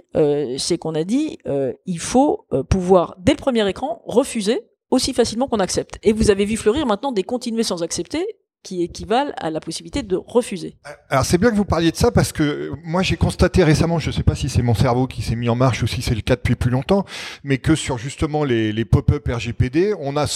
c'est 0.58 0.76
qu'on 0.76 0.94
a 0.94 1.04
dit 1.04 1.38
il 1.86 1.98
faut 1.98 2.09
faut 2.10 2.46
euh, 2.52 2.64
pouvoir, 2.64 3.14
dès 3.18 3.32
le 3.32 3.38
premier 3.38 3.68
écran, 3.68 4.02
refuser 4.04 4.62
aussi 4.90 5.14
facilement 5.14 5.46
qu'on 5.46 5.60
accepte. 5.60 5.98
Et 6.02 6.12
vous 6.12 6.30
avez 6.30 6.44
vu 6.44 6.56
fleurir 6.56 6.84
maintenant 6.84 7.12
des 7.12 7.22
continuer 7.22 7.62
sans 7.62 7.84
accepter 7.84 8.26
qui 8.62 8.82
équivalent 8.82 9.32
à 9.38 9.50
la 9.50 9.60
possibilité 9.60 10.02
de 10.02 10.16
refuser. 10.16 10.76
Alors 11.08 11.24
c'est 11.24 11.38
bien 11.38 11.50
que 11.50 11.54
vous 11.54 11.64
parliez 11.64 11.92
de 11.92 11.96
ça 11.96 12.10
parce 12.10 12.32
que 12.32 12.72
moi 12.84 13.02
j'ai 13.02 13.16
constaté 13.16 13.64
récemment, 13.64 13.98
je 13.98 14.08
ne 14.08 14.12
sais 14.12 14.22
pas 14.22 14.34
si 14.34 14.50
c'est 14.50 14.60
mon 14.60 14.74
cerveau 14.74 15.06
qui 15.06 15.22
s'est 15.22 15.36
mis 15.36 15.48
en 15.48 15.54
marche 15.54 15.82
ou 15.82 15.86
si 15.86 16.02
c'est 16.02 16.14
le 16.14 16.20
cas 16.20 16.36
depuis 16.36 16.56
plus 16.56 16.70
longtemps, 16.70 17.04
mais 17.42 17.58
que 17.58 17.74
sur 17.74 17.96
justement 17.96 18.44
les, 18.44 18.72
les 18.72 18.84
pop-up 18.84 19.26
RGPD, 19.26 19.94
on 19.98 20.16
a 20.16 20.26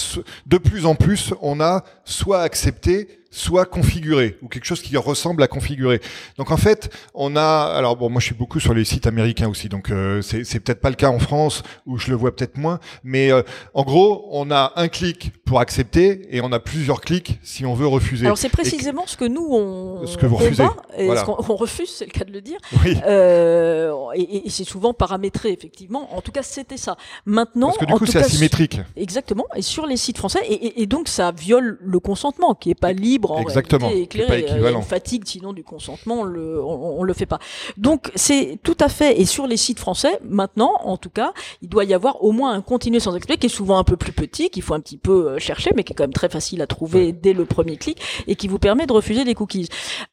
de 0.47 0.57
plus 0.57 0.85
en 0.85 0.95
plus, 0.95 1.33
on 1.41 1.59
a 1.59 1.83
soit 2.03 2.41
accepté, 2.41 3.09
soit 3.35 3.65
configuré 3.65 4.37
ou 4.41 4.47
quelque 4.47 4.65
chose 4.65 4.81
qui 4.81 4.95
ressemble 4.97 5.43
à 5.43 5.47
configurer. 5.47 5.99
Donc 6.37 6.51
en 6.51 6.57
fait, 6.57 6.89
on 7.13 7.35
a 7.35 7.73
alors 7.75 7.97
bon 7.97 8.09
moi 8.09 8.21
je 8.21 8.27
suis 8.27 8.35
beaucoup 8.35 8.59
sur 8.59 8.73
les 8.73 8.85
sites 8.85 9.07
américains 9.07 9.49
aussi 9.49 9.67
donc 9.69 9.89
euh, 9.89 10.21
c'est 10.21 10.43
c'est 10.43 10.59
peut-être 10.59 10.81
pas 10.81 10.89
le 10.89 10.95
cas 10.95 11.09
en 11.09 11.19
France 11.19 11.63
où 11.85 11.97
je 11.97 12.09
le 12.09 12.15
vois 12.15 12.35
peut-être 12.35 12.57
moins 12.57 12.79
mais 13.03 13.31
euh, 13.31 13.41
en 13.73 13.83
gros, 13.83 14.27
on 14.31 14.51
a 14.51 14.73
un 14.77 14.87
clic 14.87 15.31
pour 15.43 15.59
accepter 15.59 16.27
et 16.35 16.41
on 16.41 16.51
a 16.51 16.59
plusieurs 16.59 17.01
clics 17.01 17.39
si 17.43 17.65
on 17.65 17.73
veut 17.73 17.87
refuser. 17.87 18.25
Alors 18.25 18.37
c'est 18.37 18.49
précisément 18.49 19.03
ce 19.05 19.17
que 19.17 19.25
nous 19.25 19.47
on 19.51 20.05
ce 20.07 20.17
que 20.17 20.25
vous 20.25 20.37
refusez. 20.37 20.63
Et 20.97 21.09
ce 21.15 21.23
qu'on 21.25 21.55
refuse, 21.55 21.89
c'est 21.89 22.05
le 22.05 22.11
cas 22.11 22.23
de 22.23 22.31
le 22.31 22.41
dire. 22.41 22.57
Oui. 22.83 22.97
Euh, 23.05 23.91
et, 24.15 24.47
et 24.47 24.49
c'est 24.49 24.63
souvent 24.63 24.93
paramétré 24.93 25.51
effectivement. 25.51 26.15
En 26.15 26.21
tout 26.21 26.31
cas, 26.31 26.43
c'était 26.43 26.77
ça. 26.77 26.97
Maintenant, 27.25 27.67
parce 27.67 27.79
que 27.79 27.85
du 27.85 27.93
coup, 27.93 28.05
c'est 28.05 28.19
asymétrique. 28.19 28.79
Exactement. 28.95 29.45
Et 29.55 29.61
sur 29.61 29.85
les 29.85 29.97
sites 29.97 30.17
français 30.17 30.39
et, 30.47 30.81
et 30.81 30.85
donc 30.85 31.07
ça 31.07 31.31
viole 31.31 31.77
le 31.81 31.99
consentement 31.99 32.55
qui 32.55 32.71
est 32.71 32.79
pas 32.79 32.93
libre 32.93 33.24
Exactement. 33.39 33.89
éclairé. 33.89 34.45
Il 34.47 34.61
y 34.61 34.65
a 34.65 34.71
une 34.71 34.81
fatigue 34.81 35.23
sinon 35.25 35.53
du 35.53 35.63
consentement, 35.63 36.21
on 36.21 36.23
le, 36.23 36.63
on, 36.63 37.03
le 37.03 37.13
fait 37.13 37.25
pas. 37.25 37.39
Donc 37.77 38.11
c'est 38.15 38.57
tout 38.63 38.77
à 38.79 38.89
fait, 38.89 39.19
et 39.19 39.25
sur 39.25 39.47
les 39.47 39.57
sites 39.57 39.79
français, 39.79 40.19
maintenant, 40.23 40.73
en 40.83 40.97
tout 40.97 41.09
cas, 41.09 41.33
il 41.61 41.69
doit 41.69 41.83
y 41.85 41.93
avoir 41.93 42.23
au 42.23 42.31
moins 42.31 42.53
un 42.53 42.61
continu 42.61 42.99
sans 42.99 43.15
expliquer 43.15 43.39
qui 43.39 43.47
est 43.47 43.49
souvent 43.49 43.77
un 43.77 43.83
peu 43.83 43.97
plus 43.97 44.11
petit, 44.11 44.49
qu'il 44.49 44.63
faut 44.63 44.73
un 44.73 44.79
petit 44.79 44.97
peu 44.97 45.29
euh, 45.29 45.39
chercher, 45.39 45.71
mais 45.75 45.83
qui 45.83 45.93
est 45.93 45.95
quand 45.95 46.03
même 46.03 46.13
très 46.13 46.29
facile 46.29 46.61
à 46.61 46.67
trouver 46.67 47.11
dès 47.11 47.33
le 47.33 47.45
premier 47.45 47.77
clic, 47.77 48.01
et 48.27 48.35
qui 48.35 48.47
vous 48.47 48.59
permet 48.59 48.85
de 48.85 48.93
refuser 48.93 49.23
les 49.23 49.33
cookies. 49.33 49.69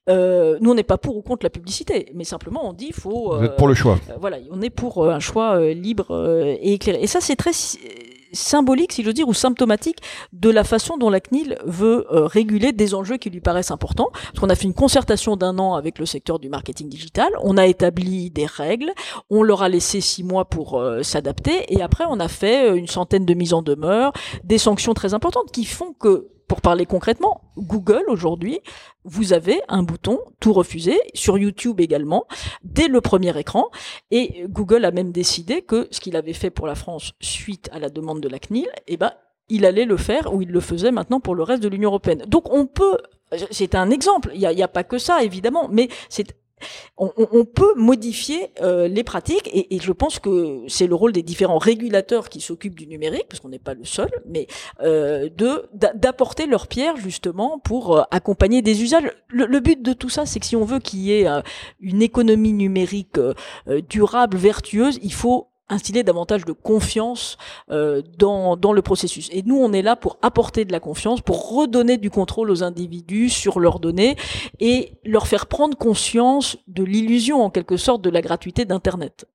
Euh, 0.08 0.58
nous, 0.60 0.70
on 0.70 0.74
n'est 0.74 0.82
pas 0.82 0.98
pour 0.98 1.16
ou 1.16 1.22
contre 1.22 1.44
la 1.44 1.50
publicité, 1.50 2.10
mais 2.14 2.24
simplement 2.24 2.68
on 2.68 2.72
dit 2.72 2.86
il 2.88 2.94
faut... 2.94 3.36
vous 3.36 3.44
êtes 3.44 3.56
pour 3.56 3.68
le 3.68 3.74
choix. 3.74 3.98
Euh, 4.10 4.14
voilà, 4.20 4.38
on 4.50 4.60
est 4.60 4.70
pour 4.70 5.08
un 5.08 5.20
choix 5.20 5.60
libre 5.60 6.56
et 6.60 6.74
éclairé. 6.74 7.02
Et 7.02 7.06
ça, 7.06 7.20
c'est 7.20 7.36
très 7.36 7.52
symbolique, 8.32 8.92
si 8.92 9.02
je 9.02 9.06
veux 9.08 9.12
dire, 9.12 9.28
ou 9.28 9.34
symptomatique 9.34 9.98
de 10.32 10.50
la 10.50 10.64
façon 10.64 10.96
dont 10.96 11.10
la 11.10 11.20
CNIL 11.20 11.58
veut 11.64 12.06
euh, 12.12 12.26
réguler 12.26 12.72
des 12.72 12.94
enjeux 12.94 13.16
qui 13.16 13.30
lui 13.30 13.40
paraissent 13.40 13.70
importants. 13.70 14.10
Parce 14.12 14.40
qu'on 14.40 14.50
a 14.50 14.54
fait 14.54 14.64
une 14.64 14.74
concertation 14.74 15.36
d'un 15.36 15.58
an 15.58 15.74
avec 15.74 15.98
le 15.98 16.06
secteur 16.06 16.38
du 16.38 16.48
marketing 16.48 16.88
digital, 16.88 17.30
on 17.42 17.56
a 17.56 17.66
établi 17.66 18.30
des 18.30 18.46
règles, 18.46 18.92
on 19.30 19.42
leur 19.42 19.62
a 19.62 19.68
laissé 19.68 20.00
six 20.00 20.24
mois 20.24 20.44
pour 20.46 20.78
euh, 20.78 21.02
s'adapter, 21.02 21.72
et 21.72 21.82
après 21.82 22.04
on 22.08 22.20
a 22.20 22.28
fait 22.28 22.70
euh, 22.70 22.74
une 22.74 22.88
centaine 22.88 23.26
de 23.26 23.34
mises 23.34 23.52
en 23.52 23.62
demeure, 23.62 24.12
des 24.44 24.58
sanctions 24.58 24.94
très 24.94 25.14
importantes 25.14 25.50
qui 25.52 25.64
font 25.64 25.92
que 25.92 26.28
pour 26.48 26.60
parler 26.60 26.86
concrètement, 26.86 27.40
Google 27.56 28.04
aujourd'hui, 28.08 28.60
vous 29.04 29.32
avez 29.32 29.62
un 29.68 29.82
bouton 29.82 30.18
tout 30.40 30.52
refuser 30.52 30.98
sur 31.14 31.38
YouTube 31.38 31.80
également 31.80 32.26
dès 32.62 32.88
le 32.88 33.00
premier 33.00 33.36
écran 33.38 33.70
et 34.10 34.44
Google 34.48 34.84
a 34.84 34.90
même 34.90 35.12
décidé 35.12 35.62
que 35.62 35.88
ce 35.90 36.00
qu'il 36.00 36.16
avait 36.16 36.32
fait 36.32 36.50
pour 36.50 36.66
la 36.66 36.74
France 36.74 37.12
suite 37.20 37.68
à 37.72 37.78
la 37.78 37.88
demande 37.88 38.20
de 38.20 38.28
la 38.28 38.38
CNIL, 38.38 38.68
eh 38.86 38.96
ben 38.96 39.12
il 39.48 39.66
allait 39.66 39.84
le 39.84 39.96
faire 39.96 40.32
ou 40.32 40.42
il 40.42 40.48
le 40.48 40.60
faisait 40.60 40.92
maintenant 40.92 41.20
pour 41.20 41.34
le 41.34 41.42
reste 41.42 41.62
de 41.62 41.68
l'Union 41.68 41.90
européenne. 41.90 42.24
Donc 42.26 42.52
on 42.52 42.66
peut 42.66 42.98
c'est 43.50 43.74
un 43.74 43.90
exemple. 43.90 44.30
Il 44.34 44.40
n'y 44.40 44.62
a, 44.62 44.64
a, 44.64 44.68
pas 44.68 44.84
que 44.84 44.98
ça, 44.98 45.22
évidemment, 45.22 45.68
mais 45.70 45.88
c'est 46.08 46.36
on, 46.96 47.44
peut 47.44 47.74
modifier 47.76 48.50
euh, 48.60 48.88
les 48.88 49.04
pratiques 49.04 49.50
et, 49.52 49.78
je 49.80 49.92
pense 49.92 50.18
que 50.18 50.62
c'est 50.68 50.86
le 50.86 50.94
rôle 50.94 51.12
des 51.12 51.22
différents 51.22 51.58
régulateurs 51.58 52.28
qui 52.28 52.40
s'occupent 52.40 52.78
du 52.78 52.86
numérique, 52.86 53.26
parce 53.28 53.40
qu'on 53.40 53.48
n'est 53.48 53.58
pas 53.58 53.74
le 53.74 53.84
seul, 53.84 54.10
mais 54.26 54.46
euh, 54.82 55.28
de 55.36 55.68
d'apporter 55.72 56.46
leur 56.46 56.66
pierre 56.66 56.96
justement 56.96 57.58
pour 57.58 57.96
euh, 57.96 58.02
accompagner 58.10 58.62
des 58.62 58.82
usages. 58.82 59.10
Le, 59.28 59.60
but 59.60 59.82
de 59.82 59.92
tout 59.92 60.08
ça, 60.08 60.26
c'est 60.26 60.40
que 60.40 60.46
si 60.46 60.56
on 60.56 60.64
veut 60.64 60.78
qu'il 60.78 61.00
y 61.00 61.12
ait 61.12 61.26
une 61.80 62.02
économie 62.02 62.52
numérique 62.52 63.18
durable, 63.88 64.36
vertueuse, 64.36 64.98
il 65.02 65.12
faut 65.12 65.51
instiller 65.68 66.02
davantage 66.02 66.44
de 66.44 66.52
confiance 66.52 67.38
euh, 67.70 68.02
dans, 68.18 68.56
dans 68.56 68.72
le 68.72 68.82
processus. 68.82 69.28
Et 69.32 69.42
nous, 69.42 69.56
on 69.56 69.72
est 69.72 69.82
là 69.82 69.96
pour 69.96 70.18
apporter 70.22 70.64
de 70.64 70.72
la 70.72 70.80
confiance, 70.80 71.20
pour 71.20 71.56
redonner 71.56 71.96
du 71.96 72.10
contrôle 72.10 72.50
aux 72.50 72.62
individus 72.62 73.30
sur 73.30 73.60
leurs 73.60 73.80
données 73.80 74.16
et 74.60 74.92
leur 75.04 75.26
faire 75.26 75.46
prendre 75.46 75.76
conscience 75.76 76.56
de 76.68 76.84
l'illusion, 76.84 77.42
en 77.42 77.50
quelque 77.50 77.76
sorte, 77.76 78.02
de 78.02 78.10
la 78.10 78.20
gratuité 78.20 78.64
d'Internet. 78.64 79.26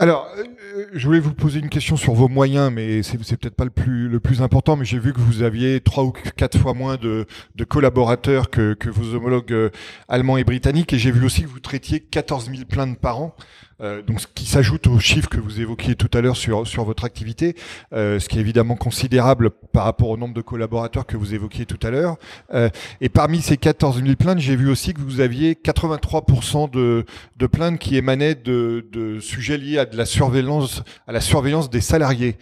Alors, 0.00 0.26
euh, 0.36 0.86
je 0.92 1.06
voulais 1.06 1.20
vous 1.20 1.34
poser 1.34 1.60
une 1.60 1.68
question 1.68 1.96
sur 1.96 2.14
vos 2.14 2.26
moyens, 2.26 2.72
mais 2.72 3.04
c'est, 3.04 3.16
peut-être 3.16 3.54
pas 3.54 3.64
le 3.64 3.70
plus, 3.70 4.08
le 4.08 4.18
plus 4.18 4.42
important, 4.42 4.74
mais 4.74 4.84
j'ai 4.84 4.98
vu 4.98 5.12
que 5.12 5.20
vous 5.20 5.42
aviez 5.42 5.80
trois 5.80 6.02
ou 6.02 6.12
quatre 6.36 6.58
fois 6.58 6.74
moins 6.74 6.96
de, 6.96 7.26
de 7.54 7.64
collaborateurs 7.64 8.50
que, 8.50 8.74
que 8.74 8.90
vos 8.90 9.14
homologues 9.14 9.52
euh, 9.52 9.70
allemands 10.08 10.36
et 10.36 10.42
britanniques, 10.42 10.92
et 10.92 10.98
j'ai 10.98 11.12
vu 11.12 11.24
aussi 11.24 11.42
que 11.42 11.48
vous 11.48 11.60
traitiez 11.60 12.00
14 12.00 12.50
000 12.50 12.64
plaintes 12.68 12.98
par 12.98 13.20
an. 13.20 13.36
Euh, 13.80 14.02
donc, 14.02 14.20
ce 14.20 14.26
qui 14.26 14.46
s'ajoute 14.46 14.86
aux 14.86 14.98
chiffres 14.98 15.28
que 15.28 15.40
vous 15.40 15.60
évoquiez 15.60 15.94
tout 15.94 16.10
à 16.16 16.20
l'heure 16.20 16.36
sur, 16.36 16.66
sur 16.66 16.84
votre 16.84 17.04
activité, 17.04 17.56
euh, 17.92 18.20
ce 18.20 18.28
qui 18.28 18.38
est 18.38 18.40
évidemment 18.40 18.76
considérable 18.76 19.50
par 19.72 19.84
rapport 19.84 20.10
au 20.10 20.16
nombre 20.16 20.34
de 20.34 20.40
collaborateurs 20.40 21.06
que 21.06 21.16
vous 21.16 21.34
évoquiez 21.34 21.66
tout 21.66 21.84
à 21.86 21.90
l'heure. 21.90 22.16
Euh, 22.52 22.68
et 23.00 23.08
parmi 23.08 23.42
ces 23.42 23.56
14 23.56 24.02
000 24.02 24.16
plaintes, 24.16 24.38
j'ai 24.38 24.56
vu 24.56 24.70
aussi 24.70 24.94
que 24.94 25.00
vous 25.00 25.20
aviez 25.20 25.54
83% 25.54 26.70
de, 26.70 27.04
de 27.36 27.46
plaintes 27.46 27.78
qui 27.78 27.96
émanaient 27.96 28.34
de, 28.34 28.86
de 28.92 29.18
sujets 29.20 29.58
liés 29.58 29.78
à 29.78 29.86
de 29.86 29.96
la 29.96 30.06
surveillance, 30.06 30.82
à 31.06 31.12
la 31.12 31.20
surveillance 31.20 31.70
des 31.70 31.80
salariés. 31.80 32.36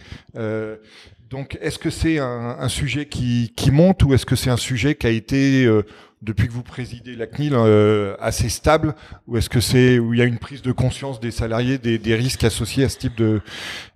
Donc, 1.29 1.57
est-ce 1.61 1.79
que 1.79 1.89
c'est 1.89 2.19
un, 2.19 2.57
un, 2.59 2.69
sujet 2.69 3.07
qui, 3.07 3.53
qui 3.55 3.71
monte 3.71 4.03
ou 4.03 4.13
est-ce 4.13 4.25
que 4.25 4.35
c'est 4.35 4.51
un 4.51 4.57
sujet 4.57 4.93
qui 4.93 5.07
a 5.07 5.09
été 5.09 5.67
depuis 6.23 6.47
que 6.47 6.53
vous 6.53 6.63
présidez 6.63 7.15
la 7.15 7.27
CNIL 7.27 7.53
euh, 7.53 8.15
assez 8.19 8.49
stable 8.49 8.95
ou 9.27 9.37
est-ce 9.37 9.49
que 9.49 9.59
c'est 9.59 9.99
où 9.99 10.13
il 10.13 10.19
y 10.19 10.21
a 10.21 10.25
une 10.25 10.39
prise 10.39 10.61
de 10.61 10.71
conscience 10.71 11.19
des 11.19 11.31
salariés 11.31 11.77
des, 11.77 12.15
risques 12.15 12.43
associés 12.43 12.85
à 12.85 12.89
ce 12.89 12.97
type 12.97 13.15
de, 13.15 13.41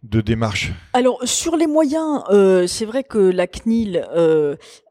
de 0.03 0.21
démarche? 0.21 0.71
Alors 0.93 1.19
sur 1.23 1.55
les 1.55 1.67
moyens, 1.67 2.23
euh, 2.29 2.67
c'est 2.67 2.85
vrai 2.85 3.03
que 3.03 3.17
la 3.17 3.47
CNIL 3.47 4.05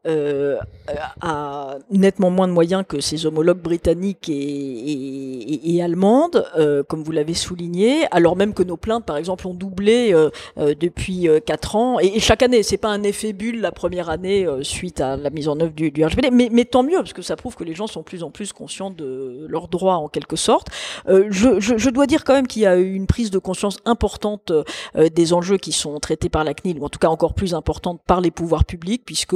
euh, 0.07 0.57
euh, 0.89 0.95
a 1.21 1.77
nettement 1.91 2.31
moins 2.31 2.47
de 2.47 2.53
moyens 2.53 2.85
que 2.87 3.01
ses 3.01 3.27
homologues 3.27 3.61
britanniques 3.61 4.29
et, 4.29 5.75
et, 5.75 5.83
allemandes, 5.83 6.47
euh, 6.57 6.85
comme 6.85 7.03
vous 7.03 7.11
l'avez 7.11 7.35
souligné, 7.35 8.07
alors 8.13 8.37
même 8.37 8.55
que 8.55 8.63
nos 8.63 8.77
plaintes, 8.77 9.05
par 9.05 9.17
exemple, 9.17 9.49
ont 9.49 9.55
doublé 9.55 10.15
depuis 10.57 11.29
quatre 11.45 11.77
ans, 11.77 11.99
et, 11.99 12.21
chaque 12.21 12.43
année, 12.43 12.63
c'est 12.63 12.77
pas 12.77 12.89
un 12.89 13.03
effet 13.03 13.33
bulle 13.33 13.61
la 13.61 13.73
première 13.73 14.11
année 14.11 14.47
suite 14.63 15.01
à 15.01 15.17
la 15.17 15.31
mise 15.31 15.49
en 15.49 15.59
œuvre 15.61 15.73
du, 15.73 15.91
du 15.91 16.05
RGPD, 16.05 16.31
mais, 16.31 16.65
tant 16.65 16.83
mieux, 16.83 16.99
parce 16.99 17.13
que 17.13 17.23
ça 17.23 17.37
prouve 17.37 17.57
que 17.57 17.65
les 17.65 17.75
gens 17.75 17.87
sont 17.87 18.03
plus 18.03 18.23
en 18.23 18.31
plus 18.31 18.53
conscients 18.53 18.91
de 18.91 19.47
leurs 19.49 19.69
droits 19.69 19.97
en 19.97 20.09
quelque 20.09 20.37
sorte. 20.37 20.69
Je, 21.07 21.91
dois 21.91 22.07
dire 22.07 22.25
quand 22.25 22.35
même 22.35 22.47
qu'il 22.47 22.63
y 22.63 22.67
a 22.67 22.77
eu 22.77 22.95
une 22.95 23.07
prise 23.07 23.31
de 23.31 23.39
conscience 23.39 23.79
importante 23.85 24.53
des 24.95 25.33
enjeux 25.33 25.59
qui 25.59 25.73
sont 25.73 25.99
traités 25.99 26.29
par 26.29 26.45
la 26.45 26.55
CNIL, 26.55 26.79
ou 26.79 26.85
en 26.85 26.89
tout 26.89 26.99
cas 26.99 27.09
encore 27.09 27.35
plus 27.35 27.55
importante 27.55 28.01
par 28.07 28.21
les 28.21 28.31
pouvoirs 28.31 28.65
publics, 28.65 29.03
puisque 29.05 29.35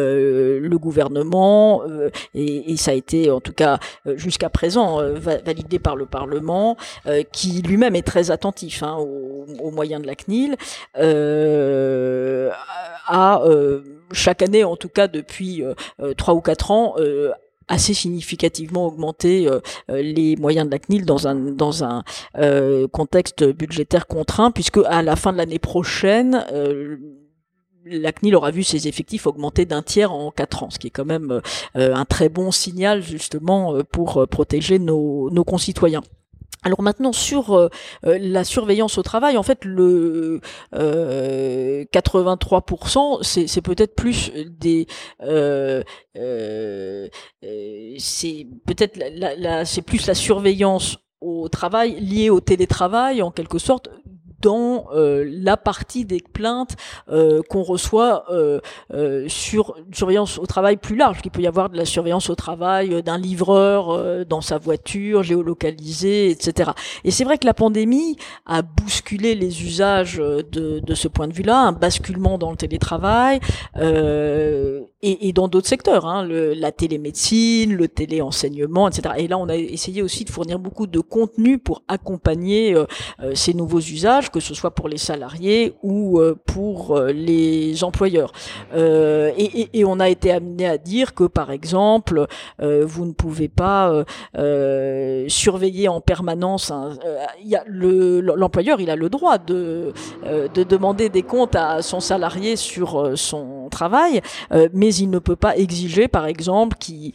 le 0.00 0.78
gouvernement, 0.78 1.82
euh, 1.88 2.10
et, 2.34 2.76
ça 2.76 2.92
a 2.92 2.94
été 2.94 3.30
en 3.30 3.40
tout 3.40 3.52
cas 3.52 3.78
euh, 4.06 4.16
jusqu'à 4.16 4.48
présent 4.48 5.00
validé 5.14 5.78
par 5.78 5.96
le 5.96 6.06
Parlement, 6.06 6.76
qui 7.32 7.62
lui-même 7.62 7.94
est 7.96 8.06
très 8.06 8.30
attentif 8.30 8.82
hein, 8.82 8.96
aux, 8.98 9.70
moyens 9.70 10.02
de 10.02 10.06
la 10.06 10.14
CNIL, 10.14 10.56
a 13.06 13.42
chaque 14.12 14.42
année, 14.42 14.64
en 14.64 14.76
tout 14.76 14.88
cas 14.88 15.08
depuis 15.08 15.62
trois 16.16 16.34
ou 16.34 16.40
quatre 16.40 16.70
ans, 16.70 16.94
assez 17.70 17.94
significativement 17.94 18.86
augmenté 18.86 19.48
euh, 19.48 19.60
les 19.88 20.36
moyens 20.36 20.66
de 20.66 20.72
la 20.72 20.78
CNIL 20.78 21.06
dans 21.06 21.26
un 21.26 21.34
dans 21.34 21.84
un 21.84 22.02
euh, 22.36 22.86
contexte 22.88 23.44
budgétaire 23.44 24.06
contraint 24.06 24.50
puisque 24.50 24.80
à 24.86 25.02
la 25.02 25.16
fin 25.16 25.32
de 25.32 25.38
l'année 25.38 25.60
prochaine 25.60 26.44
euh, 26.52 26.96
la 27.90 28.12
CNIL 28.12 28.34
aura 28.34 28.50
vu 28.50 28.62
ses 28.62 28.88
effectifs 28.88 29.26
augmenter 29.26 29.64
d'un 29.64 29.82
tiers 29.82 30.12
en 30.12 30.30
quatre 30.30 30.62
ans, 30.62 30.70
ce 30.70 30.78
qui 30.78 30.86
est 30.88 30.90
quand 30.90 31.04
même 31.04 31.40
euh, 31.76 31.94
un 31.94 32.04
très 32.04 32.28
bon 32.28 32.50
signal 32.50 33.02
justement 33.02 33.74
euh, 33.74 33.82
pour 33.82 34.18
euh, 34.18 34.26
protéger 34.26 34.78
nos, 34.78 35.30
concitoyens. 35.46 36.02
Alors 36.62 36.82
maintenant 36.82 37.14
sur 37.14 37.70
la 38.02 38.44
surveillance 38.44 38.98
au 38.98 39.02
travail, 39.02 39.38
en 39.38 39.42
fait 39.42 39.64
le 39.64 40.42
euh, 40.74 41.84
83% 41.86 43.22
c'est 43.22 43.62
peut-être 43.62 43.94
plus 43.94 44.30
des 44.46 44.86
c'est 47.98 48.46
peut-être 48.66 48.98
la, 48.98 49.64
plus 49.86 50.06
la 50.06 50.14
surveillance 50.14 50.98
au 51.22 51.48
travail 51.48 51.98
liée 51.98 52.28
au 52.28 52.40
télétravail 52.40 53.22
en 53.22 53.30
quelque 53.30 53.58
sorte 53.58 53.88
dans 54.40 54.86
euh, 54.92 55.24
la 55.28 55.56
partie 55.56 56.04
des 56.04 56.20
plaintes 56.20 56.76
euh, 57.10 57.42
qu'on 57.48 57.62
reçoit 57.62 58.24
euh, 58.30 58.60
euh 58.92 59.26
sur 59.28 59.74
une 59.86 59.94
surveillance 59.94 60.38
au 60.38 60.46
travail 60.46 60.76
plus 60.76 60.96
large. 60.96 61.18
Il 61.24 61.30
peut 61.30 61.42
y 61.42 61.46
avoir 61.46 61.70
de 61.70 61.76
la 61.76 61.84
surveillance 61.84 62.30
au 62.30 62.34
travail 62.34 62.94
euh, 62.94 63.02
d'un 63.02 63.18
livreur 63.18 63.90
euh, 63.90 64.24
dans 64.24 64.40
sa 64.40 64.58
voiture, 64.58 65.22
géolocalisée, 65.22 66.30
etc. 66.30 66.70
Et 67.04 67.10
c'est 67.10 67.24
vrai 67.24 67.38
que 67.38 67.46
la 67.46 67.54
pandémie 67.54 68.16
a 68.46 68.62
bousculé 68.62 69.34
les 69.34 69.62
usages 69.62 70.16
de, 70.16 70.78
de 70.80 70.94
ce 70.94 71.08
point 71.08 71.28
de 71.28 71.34
vue-là, 71.34 71.58
un 71.58 71.72
basculement 71.72 72.38
dans 72.38 72.50
le 72.50 72.56
télétravail 72.56 73.40
et, 75.02 75.28
et, 75.28 75.32
dans 75.32 75.48
d'autres 75.48 75.68
secteurs, 75.68 76.06
hein, 76.06 76.24
le, 76.24 76.52
la 76.52 76.72
télémédecine, 76.72 77.74
le 77.74 77.88
téléenseignement, 77.88 78.88
etc. 78.88 79.14
Et 79.18 79.28
là, 79.28 79.38
on 79.38 79.48
a 79.48 79.56
essayé 79.56 80.02
aussi 80.02 80.24
de 80.24 80.30
fournir 80.30 80.58
beaucoup 80.58 80.86
de 80.86 81.00
contenu 81.00 81.58
pour 81.58 81.82
accompagner 81.88 82.76
ces 83.34 83.54
nouveaux 83.54 83.80
usages 83.80 84.29
que 84.30 84.40
ce 84.40 84.54
soit 84.54 84.70
pour 84.70 84.88
les 84.88 84.98
salariés 84.98 85.74
ou 85.82 86.18
euh, 86.18 86.34
pour 86.46 86.96
euh, 86.96 87.12
les 87.12 87.84
employeurs. 87.84 88.32
Euh, 88.74 89.30
et, 89.36 89.84
on 89.84 89.98
a 89.98 90.08
été 90.08 90.30
amené 90.30 90.66
à 90.66 90.78
dire 90.78 91.14
que, 91.14 91.24
par 91.24 91.50
exemple, 91.50 92.26
vous 92.60 93.06
ne 93.06 93.12
pouvez 93.12 93.48
pas 93.48 94.04
surveiller 95.26 95.88
en 95.88 96.00
permanence. 96.00 96.72
y 97.42 97.56
a 97.56 97.64
le, 97.66 98.20
l'employeur, 98.20 98.80
il 98.80 98.90
a 98.90 98.96
le 98.96 99.08
droit 99.08 99.38
de, 99.38 99.92
de 100.22 100.62
demander 100.62 101.08
des 101.08 101.22
comptes 101.22 101.56
à 101.56 101.82
son 101.82 101.98
salarié 101.98 102.54
sur 102.56 103.18
son 103.18 103.68
travail, 103.70 104.20
mais 104.72 104.94
il 104.94 105.10
ne 105.10 105.18
peut 105.18 105.34
pas 105.34 105.56
exiger, 105.56 106.06
par 106.06 106.26
exemple, 106.26 106.76
qu'il 106.78 107.12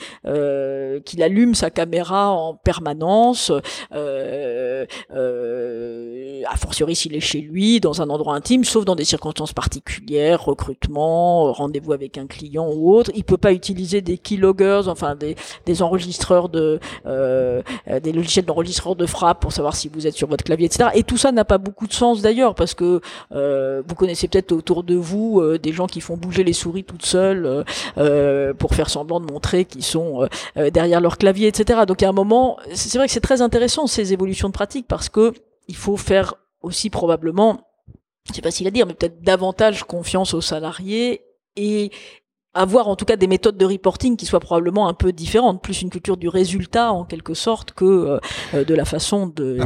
allume 1.22 1.56
sa 1.56 1.70
caméra 1.70 2.32
en 2.32 2.56
permanence, 2.56 3.54
a 3.92 4.86
fortiori 6.58 6.96
s'il 7.06 7.16
est 7.16 7.20
chez 7.20 7.42
lui, 7.42 7.80
dans 7.80 8.02
un 8.02 8.10
endroit 8.10 8.36
intime, 8.36 8.64
sauf 8.64 8.86
dans 8.86 8.96
des 8.96 9.06
circonstances 9.06 9.54
particulières, 9.54 10.44
recrutement, 10.44 11.52
rendez-vous 11.54 11.94
avec 11.94 12.18
un 12.18 12.26
client 12.26 12.68
ou 12.68 12.94
autre. 12.94 13.12
Il 13.16 13.24
peut 13.24 13.38
pas 13.38 13.54
utiliser 13.54 14.02
des 14.02 14.18
keyloggers, 14.18 14.84
enfin 14.88 15.16
des, 15.16 15.36
des 15.66 15.82
enregistreurs 15.82 16.50
de, 16.50 16.80
euh, 17.06 17.62
des 18.02 18.12
logiciels 18.12 18.46
d'enregistreurs 18.46 18.96
de 18.96 19.06
frappe 19.06 19.40
pour 19.42 19.52
savoir 19.52 19.76
si 19.76 19.88
vous 19.88 20.08
êtes 20.08 20.16
sur 20.16 20.28
votre 20.28 20.44
clavier, 20.44 20.66
etc. 20.66 20.90
Et 20.96 21.04
tout 21.04 21.18
ça 21.18 21.32
n'a 21.32 21.46
pas 21.46 21.58
beaucoup 21.58 21.88
de 21.88 21.94
sens 21.94 22.22
d'ailleurs, 22.22 22.56
parce 22.56 22.74
que 22.74 23.02
euh, 23.34 23.84
vous 23.88 23.96
connaissez 23.96 24.28
peut-être 24.28 24.52
autour 24.52 24.84
de 24.84 24.96
vous 24.96 25.42
euh, 25.42 25.60
des 25.60 25.72
gens 25.72 25.88
qui 25.88 26.02
font 26.02 26.18
bouger 26.18 26.44
les 26.44 26.54
souris 26.54 26.84
toutes 26.84 27.06
seules 27.06 27.46
euh, 27.46 27.64
euh, 27.98 28.54
pour 28.54 28.74
faire 28.76 28.90
semblant 28.90 29.20
de 29.20 29.32
montrer 29.32 29.66
qu'ils 29.66 29.84
sont 29.84 30.28
derrière 30.56 31.02
leur 31.02 31.18
clavier, 31.18 31.48
etc. 31.48 31.82
Donc 31.88 32.04
à 32.04 32.10
un 32.10 32.12
moment, 32.12 32.58
c'est 32.74 32.98
vrai 32.98 33.08
que 33.08 33.14
c'est 33.14 33.20
très 33.20 33.42
intéressant 33.42 33.88
ces 33.88 34.14
évolutions 34.14 34.50
de 34.50 34.54
pratique 34.54 34.88
parce 34.88 35.10
que 35.10 35.34
il 35.68 35.76
faut 35.76 35.98
faire 35.98 36.36
aussi 36.66 36.90
probablement, 36.90 37.62
pas 38.44 38.52
s'il 38.52 38.68
à 38.68 38.72
dire, 38.72 38.86
mais 38.86 38.94
peut-être 38.94 39.22
davantage 39.22 39.84
confiance 39.84 40.34
aux 40.34 40.42
salariés 40.42 41.22
et 41.56 41.92
avoir 42.54 42.88
en 42.88 42.96
tout 42.96 43.06
cas 43.06 43.18
des 43.18 43.28
méthodes 43.28 43.58
de 43.58 43.66
reporting 43.66 44.16
qui 44.16 44.26
soient 44.26 44.40
probablement 44.40 44.88
un 44.88 44.94
peu 44.94 45.12
différentes, 45.12 45.62
plus 45.62 45.82
une 45.82 45.90
culture 45.90 46.18
du 46.18 46.30
résultat 46.30 46.92
en 46.92 47.04
quelque 47.04 47.34
sorte 47.34 47.74
que 47.74 48.20
euh, 48.54 48.64
de 48.64 48.74
la 48.74 48.86
façon 48.86 49.28
de 49.28 49.60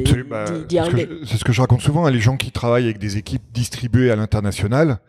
d'y 0.67 0.75
bah, 0.75 0.81
arriver. 0.81 1.07
C'est 1.25 1.37
ce 1.37 1.45
que 1.45 1.53
je 1.53 1.61
raconte 1.61 1.81
souvent, 1.81 2.05
hein, 2.05 2.11
les 2.11 2.19
gens 2.19 2.35
qui 2.35 2.51
travaillent 2.51 2.85
avec 2.85 2.97
des 2.97 3.17
équipes 3.17 3.43
distribuées 3.53 4.11
à 4.11 4.15
l'international, 4.15 4.99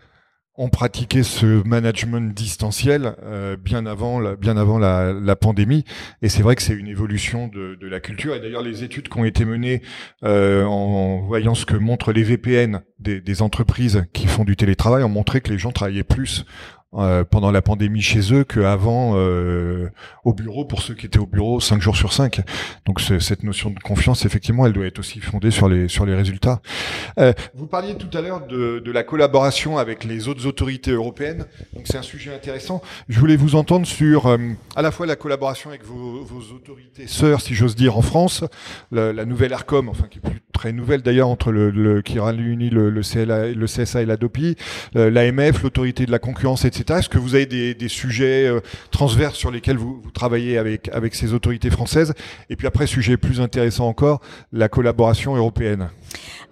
ont 0.57 0.69
pratiqué 0.69 1.23
ce 1.23 1.67
management 1.67 2.35
distanciel 2.35 3.15
euh, 3.23 3.57
bien 3.57 3.87
avant 3.87 4.21
la, 4.21 4.37
bien 4.37 4.57
avant 4.57 4.79
la, 4.79 5.13
la 5.13 5.37
pandémie. 5.37 5.85
Et 6.23 6.29
c'est 6.29 6.43
vrai 6.43 6.57
que 6.57 6.63
c'est 6.63 6.75
une 6.75 6.89
évolution 6.89 7.49
de, 7.49 7.77
de, 7.81 7.87
la 7.87 8.01
culture. 8.01 8.35
Et 8.35 8.41
d'ailleurs 8.41 8.63
les 8.63 8.85
études 8.85 9.09
qui 9.09 9.19
ont 9.19 9.25
été 9.25 9.45
menées 9.45 9.83
euh, 10.25 10.65
en 10.65 11.21
voyant 11.21 11.55
ce 11.55 11.65
que 11.65 11.77
montrent 11.77 12.13
les 12.13 12.23
VPN 12.23 12.83
des, 12.99 13.21
des 13.21 13.43
entreprises 13.43 14.05
qui 14.13 14.27
font 14.27 14.45
du 14.45 14.57
télétravail 14.57 15.03
ont 15.03 15.09
montré 15.09 15.41
que 15.41 15.51
les 15.51 15.59
gens 15.59 15.73
travaillaient 15.73 16.03
plus 16.03 16.45
euh, 16.97 17.23
pendant 17.23 17.53
la 17.53 17.63
pandémie 17.63 18.03
chez 18.03 18.35
eux 18.35 18.43
qu'avant 18.43 19.13
euh, 19.15 19.91
au 20.25 20.35
bureau 20.35 20.65
pour 20.65 20.83
ceux 20.83 20.95
qui 20.95 21.07
étaient 21.07 21.21
au 21.21 21.27
bureau 21.27 21.61
cinq 21.61 21.81
jours 21.81 21.97
sur 21.97 22.13
cinq. 22.13 22.41
Donc 22.85 23.01
cette 23.01 23.45
notion 23.45 23.71
de 23.71 23.79
confiance, 23.79 24.25
effectivement, 24.25 24.67
elle 24.67 24.73
doit 24.73 24.87
être 24.87 24.99
aussi 24.99 25.21
fondée 25.21 25.53
sur 25.53 25.69
les 25.69 25.87
sur 25.87 26.05
les 26.05 26.17
résultats. 26.17 26.61
Euh, 27.19 27.33
vous 27.55 27.67
parliez 27.67 27.95
tout 27.95 28.17
à 28.17 28.21
l'heure 28.21 28.45
de, 28.47 28.81
de, 28.81 28.91
la 28.93 29.05
collaboration 29.05 29.79
avec 29.79 30.03
les 30.03 30.27
autres 30.27 30.47
autorités 30.47 30.91
européennes. 30.91 31.47
Donc 31.75 31.85
c'est 31.87 31.99
un 31.99 32.03
sujet 32.03 32.35
intéressant. 32.35 32.83
Je 33.09 33.21
voulais 33.21 33.37
vous 33.37 33.55
entendre 33.55 33.87
sur 33.87 34.27
euh, 34.27 34.39
à 34.75 34.83
la 34.83 34.91
fois 34.91 35.07
la 35.07 35.17
collaboration 35.17 35.71
avec 35.71 35.85
vos, 35.85 36.25
vos 36.25 36.55
autorités 36.55 37.07
sœurs, 37.07 37.41
si 37.41 37.55
j'ose 37.55 37.77
dire, 37.77 37.97
en 37.97 38.03
France, 38.03 38.45
la, 38.91 39.13
la 39.13 39.25
nouvelle 39.25 39.53
Arcom, 39.53 39.89
enfin 39.89 40.07
qui 40.11 40.19
est 40.19 40.23
plus 40.23 40.41
près 40.61 40.73
nouvelle 40.73 41.01
d'ailleurs 41.01 41.29
entre 41.29 41.53
le, 41.53 42.03
qui 42.03 42.21
réunit 42.21 42.69
le, 42.69 42.91
le, 42.91 43.01
le 43.01 43.67
CSA 43.67 44.03
et 44.03 44.07
la 44.07 44.19
DOPI, 44.19 44.57
l'AMF, 44.95 45.63
l'autorité 45.63 46.05
de 46.05 46.11
la 46.11 46.19
concurrence, 46.19 46.67
etc. 46.67 46.99
Est-ce 46.99 47.09
que 47.09 47.17
vous 47.17 47.35
avez 47.35 47.47
des, 47.47 47.89
sujets 47.89 48.51
transverses 48.91 49.37
sur 49.37 49.51
lesquels 49.51 49.79
vous, 49.79 50.03
travaillez 50.13 50.59
avec, 50.59 50.91
avec 50.93 51.15
ces 51.15 51.33
autorités 51.33 51.71
françaises? 51.71 52.13
Et 52.51 52.57
puis 52.57 52.67
après, 52.67 52.87
sujet 52.87 53.17
plus 53.17 53.41
intéressant 53.41 53.87
encore, 53.87 54.21
la 54.53 54.69
collaboration 54.69 55.35
européenne. 55.35 55.89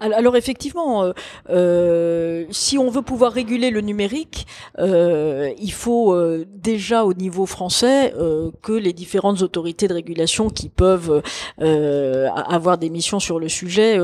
Alors 0.01 0.37
effectivement, 0.37 1.03
euh, 1.03 1.12
euh, 1.51 2.44
si 2.51 2.79
on 2.79 2.88
veut 2.88 3.03
pouvoir 3.03 3.33
réguler 3.33 3.71
le 3.71 3.81
numérique, 3.81 4.47
euh, 4.79 5.51
il 5.61 5.73
faut 5.73 6.12
euh, 6.12 6.47
déjà 6.55 7.05
au 7.05 7.14
niveau 7.14 7.47
français 7.47 8.14
euh, 8.16 8.51
que 8.62 8.73
les 8.73 8.92
différentes 8.92 9.42
autorités 9.42 9.88
de 9.88 9.94
régulation 9.94 10.51
qui 10.51 10.68
peuvent 10.68 11.23
avoir 11.59 12.79
des 12.79 12.90
missions 12.90 13.18
sur 13.18 13.40
le 13.40 13.49
sujet 13.49 13.97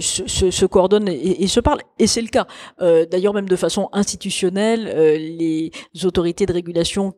se, 0.00 0.22
se, 0.26 0.50
se, 0.50 0.66
coordonnent 0.66 1.08
et, 1.08 1.42
et, 1.42 1.46
se 1.46 1.60
parlent. 1.60 1.82
Et 1.98 2.06
c'est 2.06 2.22
le 2.22 2.28
cas. 2.28 2.46
D'ailleurs, 2.80 3.34
même 3.34 3.48
de 3.48 3.56
façon 3.56 3.88
institutionnelle, 3.92 4.84
les 5.38 5.70
autorités 6.04 6.46
de 6.46 6.52
régulation 6.52 7.14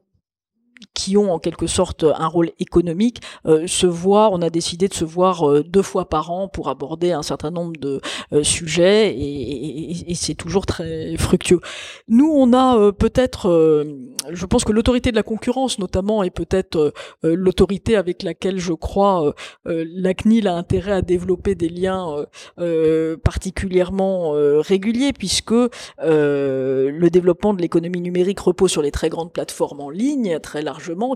qui 0.94 1.16
ont 1.16 1.32
en 1.32 1.38
quelque 1.38 1.66
sorte 1.66 2.04
un 2.04 2.26
rôle 2.26 2.50
économique 2.58 3.20
euh, 3.46 3.66
se 3.66 3.86
voient, 3.86 4.30
on 4.32 4.42
a 4.42 4.50
décidé 4.50 4.88
de 4.88 4.94
se 4.94 5.04
voir 5.04 5.48
euh, 5.48 5.62
deux 5.62 5.82
fois 5.82 6.08
par 6.08 6.30
an 6.30 6.48
pour 6.48 6.68
aborder 6.68 7.12
un 7.12 7.22
certain 7.22 7.50
nombre 7.50 7.72
de 7.78 8.00
euh, 8.32 8.42
sujets 8.42 9.14
et, 9.16 10.14
c'est 10.14 10.34
toujours 10.34 10.66
très 10.66 11.16
fructueux. 11.16 11.60
Nous, 12.08 12.30
on 12.30 12.52
a 12.52 12.92
peut-être, 12.92 13.48
je 14.28 14.46
pense 14.46 14.64
que 14.64 14.72
l'autorité 14.72 15.10
de 15.10 15.16
la 15.16 15.22
concurrence 15.22 15.78
notamment 15.78 16.22
est 16.22 16.30
peut-être 16.30 16.92
l'autorité 17.22 17.96
avec 17.96 18.22
laquelle 18.22 18.58
je 18.58 18.72
crois 18.72 19.34
la 19.64 20.14
CNIL 20.14 20.46
a 20.46 20.54
intérêt 20.54 20.92
à 20.92 21.02
développer 21.02 21.54
des 21.54 21.68
liens 21.68 22.26
particulièrement 23.24 24.32
réguliers 24.60 25.12
puisque 25.12 25.54
le 26.02 27.08
développement 27.08 27.54
de 27.54 27.62
l'économie 27.62 28.00
numérique 28.00 28.40
repose 28.40 28.70
sur 28.70 28.82
les 28.82 28.90
très 28.90 29.08
grandes 29.08 29.32
plateformes 29.32 29.80
en 29.80 29.90
ligne, 29.90 30.38
très 30.40 30.62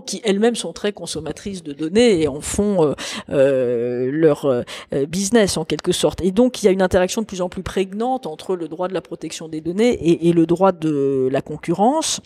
qui 0.05 0.21
elles-mêmes 0.23 0.55
sont 0.55 0.73
très 0.73 0.91
consommatrices 0.91 1.63
de 1.63 1.73
données 1.73 2.21
et 2.21 2.27
en 2.27 2.41
font 2.41 2.83
euh, 2.83 2.93
euh, 3.29 4.09
leur 4.11 4.45
euh, 4.45 4.63
business 5.07 5.57
en 5.57 5.65
quelque 5.65 5.91
sorte. 5.91 6.21
Et 6.21 6.31
donc 6.31 6.61
il 6.61 6.65
y 6.65 6.69
a 6.69 6.71
une 6.71 6.81
interaction 6.81 7.21
de 7.21 7.27
plus 7.27 7.41
en 7.41 7.49
plus 7.49 7.63
prégnante 7.63 8.25
entre 8.25 8.55
le 8.55 8.67
droit 8.67 8.87
de 8.87 8.93
la 8.93 9.01
protection 9.01 9.47
des 9.47 9.61
données 9.61 10.27
et 10.27 10.33
le 10.33 10.45
droit 10.45 10.71
de 10.71 11.29
la 11.31 11.41
concurrence. 11.41 12.21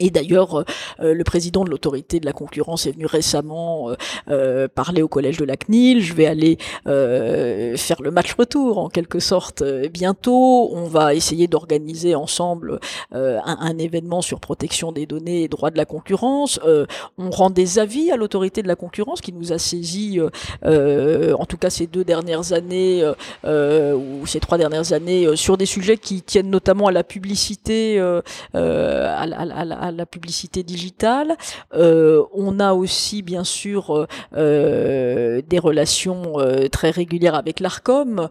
Et 0.00 0.10
d'ailleurs, 0.10 0.64
euh, 1.00 1.14
le 1.14 1.24
président 1.24 1.64
de 1.64 1.70
l'autorité 1.70 2.20
de 2.20 2.26
la 2.26 2.32
concurrence 2.32 2.86
est 2.86 2.92
venu 2.92 3.06
récemment 3.06 3.90
euh, 3.90 3.94
euh, 4.28 4.68
parler 4.68 5.02
au 5.02 5.08
collège 5.08 5.36
de 5.38 5.44
la 5.44 5.56
CNIL. 5.56 6.02
Je 6.02 6.14
vais 6.14 6.26
aller 6.26 6.58
faire 6.84 8.02
le 8.02 8.10
match 8.10 8.34
retour 8.34 8.78
en 8.78 8.88
quelque 8.88 9.20
sorte 9.20 9.62
bientôt. 9.90 10.70
On 10.72 10.84
va 10.84 11.14
essayer 11.14 11.46
d'organiser 11.46 12.14
ensemble 12.14 12.80
un, 13.12 13.40
un, 13.44 13.78
événement 13.78 14.22
sur 14.22 14.40
protection 14.40 14.92
des 14.92 15.06
données 15.06 15.42
et 15.42 15.48
droits 15.48 15.70
de 15.70 15.76
la 15.76 15.84
concurrence. 15.84 16.60
on 17.18 17.30
rend 17.30 17.50
des 17.50 17.78
avis 17.78 18.10
à 18.10 18.16
l'autorité 18.16 18.62
de 18.62 18.68
la 18.68 18.76
concurrence 18.76 19.20
qui 19.20 19.32
nous 19.32 19.52
a 19.52 19.58
saisi, 19.58 20.18
en 20.64 21.46
tout 21.46 21.56
cas 21.56 21.70
ces 21.70 21.86
deux 21.86 22.04
dernières 22.04 22.52
années 22.52 23.04
ou 23.44 24.26
ces 24.26 24.40
trois 24.40 24.58
dernières 24.58 24.92
années, 24.92 25.36
sur 25.36 25.56
des 25.56 25.66
sujets 25.66 25.96
qui 25.96 26.22
tiennent 26.22 26.50
notamment 26.50 26.86
à 26.86 26.92
la 26.92 27.04
publicité, 27.04 27.98
à, 27.98 28.22
à, 28.54 29.85
à, 29.85 29.85
la 29.90 30.06
publicité 30.06 30.62
digitale. 30.62 31.36
Euh, 31.74 32.24
on 32.32 32.60
a 32.60 32.72
aussi 32.74 33.22
bien 33.22 33.44
sûr 33.44 33.96
euh, 33.96 34.06
euh, 34.36 35.42
des 35.46 35.58
relations 35.58 36.34
très 36.70 36.90
régulières 36.90 37.34
avec 37.34 37.60
l'Arcom 37.60 38.28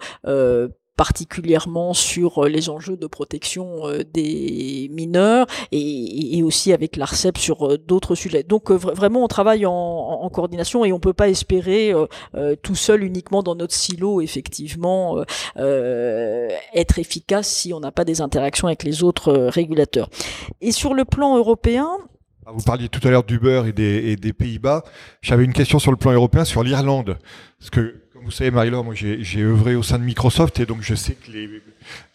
particulièrement 0.95 1.93
sur 1.93 2.45
les 2.45 2.69
enjeux 2.69 2.97
de 2.97 3.07
protection 3.07 3.83
des 4.13 4.89
mineurs 4.91 5.47
et, 5.71 6.41
aussi 6.43 6.73
avec 6.73 6.95
l'ARCEP 6.95 7.37
sur 7.37 7.77
d'autres 7.79 8.15
sujets. 8.15 8.43
Donc 8.43 8.71
vraiment 8.71 9.23
on 9.23 9.27
travaille 9.27 9.65
en, 9.65 10.29
coordination 10.33 10.85
et 10.85 10.91
on 10.91 10.99
peut 10.99 11.13
pas 11.13 11.29
espérer 11.29 11.93
tout 12.61 12.75
seul 12.75 13.03
uniquement 13.03 13.43
dans 13.43 13.55
notre 13.55 13.73
silo 13.73 14.21
effectivement 14.21 15.23
être 15.57 16.99
efficace 16.99 17.47
si 17.47 17.73
on 17.73 17.79
n'a 17.79 17.91
pas 17.91 18.05
des 18.05 18.21
interactions 18.21 18.67
avec 18.67 18.83
les 18.83 19.03
autres 19.03 19.33
régulateurs. 19.33 20.09
Et 20.61 20.71
sur 20.71 20.93
le 20.93 21.05
plan 21.05 21.37
européen, 21.37 21.89
ah, 22.47 22.51
vous 22.53 22.63
parliez 22.63 22.89
tout 22.89 23.05
à 23.07 23.09
l'heure 23.09 23.23
d'Uber 23.23 23.63
et 23.67 23.71
des, 23.71 24.15
des 24.15 24.33
Pays-Bas. 24.33 24.83
J'avais 25.21 25.45
une 25.45 25.53
question 25.53 25.79
sur 25.79 25.89
le 25.89 25.97
plan 25.97 26.11
européen, 26.11 26.45
sur 26.45 26.61
l'Irlande. 26.61 27.17
Parce 27.57 27.71
que, 27.71 28.04
vous 28.25 28.31
savez, 28.31 28.49
Marie-Laure, 28.49 28.83
moi 28.83 28.95
j'ai 28.95 29.41
œuvré 29.41 29.75
au 29.75 29.83
sein 29.83 29.99
de 29.99 30.03
Microsoft 30.03 30.59
et 30.59 30.65
donc 30.65 30.81
je 30.81 30.95
sais 30.95 31.13
que 31.13 31.31
les, 31.31 31.61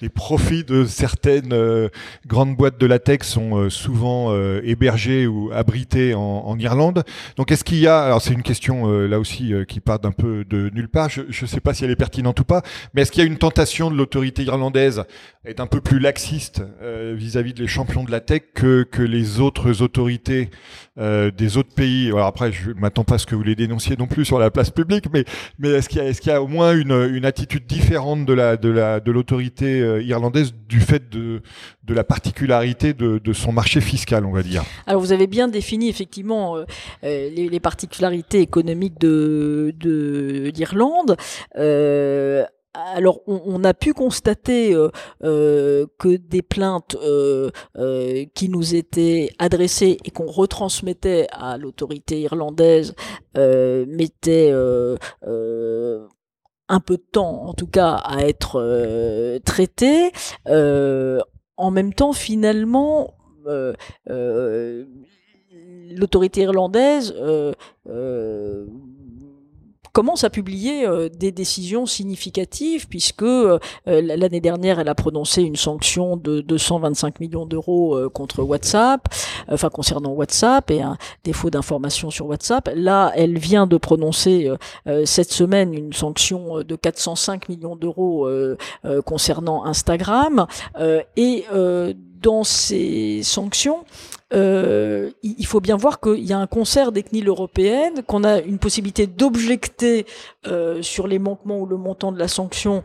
les 0.00 0.08
profits 0.08 0.64
de 0.64 0.84
certaines 0.84 1.52
euh, 1.52 1.88
grandes 2.26 2.56
boîtes 2.56 2.78
de 2.78 2.86
la 2.86 2.98
tech 2.98 3.22
sont 3.22 3.56
euh, 3.56 3.70
souvent 3.70 4.32
euh, 4.32 4.60
hébergés 4.64 5.26
ou 5.26 5.50
abrités 5.52 6.14
en, 6.14 6.58
Irlande. 6.58 7.04
Donc 7.36 7.52
est-ce 7.52 7.64
qu'il 7.64 7.78
y 7.78 7.86
a, 7.86 8.02
alors 8.02 8.20
c'est 8.20 8.34
une 8.34 8.42
question 8.42 8.90
là 8.90 9.18
aussi 9.18 9.54
qui 9.66 9.80
part 9.80 9.98
d'un 9.98 10.12
peu 10.12 10.44
de 10.44 10.70
nulle 10.74 10.88
part, 10.88 11.08
je 11.08 11.22
ne 11.22 11.46
sais 11.46 11.60
pas 11.60 11.72
si 11.72 11.84
elle 11.84 11.90
est 11.90 11.96
pertinente 11.96 12.38
ou 12.40 12.44
pas, 12.44 12.62
mais 12.92 13.02
est-ce 13.02 13.12
qu'il 13.12 13.22
y 13.22 13.26
a 13.26 13.26
une 13.26 13.38
tentation 13.38 13.90
de 13.90 13.96
l'autorité 13.96 14.42
irlandaise 14.42 15.04
d'être 15.44 15.60
un 15.60 15.66
peu 15.66 15.80
plus 15.80 16.00
laxiste 16.00 16.62
vis-à-vis 17.14 17.54
de 17.54 17.62
les 17.62 17.68
champions 17.68 18.04
de 18.04 18.10
la 18.10 18.20
tech 18.20 18.42
que, 18.54 18.86
les 18.98 19.40
autres 19.40 19.80
autorités 19.80 20.50
des 20.98 21.56
autres 21.56 21.74
pays? 21.74 22.08
Alors 22.08 22.26
après, 22.26 22.52
je 22.52 22.72
m'attends 22.72 23.04
pas 23.04 23.14
à 23.14 23.18
ce 23.18 23.26
que 23.26 23.34
vous 23.34 23.44
les 23.44 23.54
dénonciez 23.54 23.96
non 23.96 24.06
plus 24.06 24.26
sur 24.26 24.38
la 24.38 24.50
place 24.50 24.70
publique, 24.70 25.06
mais, 25.12 25.24
est-ce 25.70 25.88
qu'il 25.88 26.32
y, 26.32 26.34
a 26.34 26.42
au 26.42 26.48
moins 26.48 26.76
une, 26.76 27.24
attitude 27.24 27.66
différente 27.66 28.26
de 28.26 28.34
la 28.34 28.56
de 28.56 28.68
la 28.68 29.00
de 29.00 29.10
euh, 29.64 30.02
irlandaise 30.02 30.52
du 30.68 30.80
fait 30.80 31.08
de, 31.08 31.42
la 31.88 32.04
particularité 32.04 32.94
de, 32.94 33.32
son 33.32 33.52
marché 33.52 33.80
fiscal, 33.80 34.24
on 34.24 34.32
va 34.32 34.42
dire. 34.42 34.64
Alors 34.86 35.00
vous 35.00 35.12
avez 35.12 35.26
bien 35.26 35.48
défini 35.48 35.88
effectivement 35.88 36.56
euh, 36.56 36.64
euh, 37.04 37.30
les, 37.30 37.60
particularités 37.60 38.40
économiques 38.40 38.98
de 38.98 39.72
d'Irlande. 40.52 41.16
Euh, 41.56 42.44
alors, 42.94 43.20
on, 43.26 43.64
a 43.64 43.74
pu 43.74 43.92
constater 43.92 44.76
que 45.20 46.16
des 46.16 46.42
plaintes 46.42 46.96
qui 48.34 48.48
nous 48.48 48.74
étaient 48.76 49.30
adressées 49.40 49.98
et 50.04 50.10
qu'on 50.12 50.28
retransmettait 50.28 51.26
à 51.32 51.58
l'autorité 51.58 52.20
irlandaise 52.20 52.94
mettaient 53.34 54.52
un 56.70 56.80
peu 56.80 56.96
de 56.96 57.02
temps, 57.02 57.46
en 57.46 57.52
tout 57.52 57.66
cas, 57.66 57.94
à 58.04 58.24
être 58.24 58.60
euh, 58.60 59.38
traité. 59.40 60.12
Euh, 60.46 61.20
en 61.56 61.70
même 61.70 61.92
temps, 61.92 62.12
finalement, 62.12 63.14
euh, 63.46 63.74
l'autorité 65.90 66.42
irlandaise 66.42 67.12
commence 69.92 70.24
à 70.24 70.30
publier 70.30 70.86
euh, 70.86 71.08
des 71.08 71.32
décisions 71.32 71.86
significatives 71.86 72.88
puisque 72.88 73.22
euh, 73.22 73.58
l'année 73.86 74.40
dernière 74.40 74.80
elle 74.80 74.88
a 74.88 74.94
prononcé 74.94 75.42
une 75.42 75.56
sanction 75.56 76.16
de 76.16 76.40
225 76.40 77.20
millions 77.20 77.46
d'euros 77.46 77.96
euh, 77.96 78.08
contre 78.08 78.42
WhatsApp, 78.42 79.08
enfin 79.48 79.68
concernant 79.68 80.10
WhatsApp 80.12 80.70
et 80.70 80.82
un 80.82 80.96
défaut 81.24 81.50
d'information 81.50 82.10
sur 82.10 82.26
WhatsApp. 82.26 82.70
Là, 82.74 83.12
elle 83.14 83.38
vient 83.38 83.66
de 83.66 83.76
prononcer 83.76 84.50
cette 85.04 85.32
semaine 85.32 85.74
une 85.74 85.92
sanction 85.92 86.62
de 86.62 86.76
405 86.76 87.48
millions 87.48 87.76
d'euros 87.76 88.28
concernant 89.04 89.64
Instagram 89.64 90.46
et 91.16 91.44
dans 92.20 92.44
ces 92.44 93.22
sanctions, 93.22 93.84
euh, 94.32 95.10
il 95.22 95.46
faut 95.46 95.60
bien 95.60 95.76
voir 95.76 96.00
qu'il 96.00 96.24
y 96.24 96.32
a 96.32 96.38
un 96.38 96.46
concert 96.46 96.92
des 96.92 97.02
CNIL 97.02 97.28
européennes, 97.28 98.02
qu'on 98.06 98.24
a 98.24 98.38
une 98.40 98.58
possibilité 98.58 99.06
d'objecter 99.06 100.06
euh, 100.46 100.82
sur 100.82 101.08
les 101.08 101.18
manquements 101.18 101.58
ou 101.58 101.66
le 101.66 101.76
montant 101.76 102.12
de 102.12 102.18
la 102.18 102.28
sanction 102.28 102.84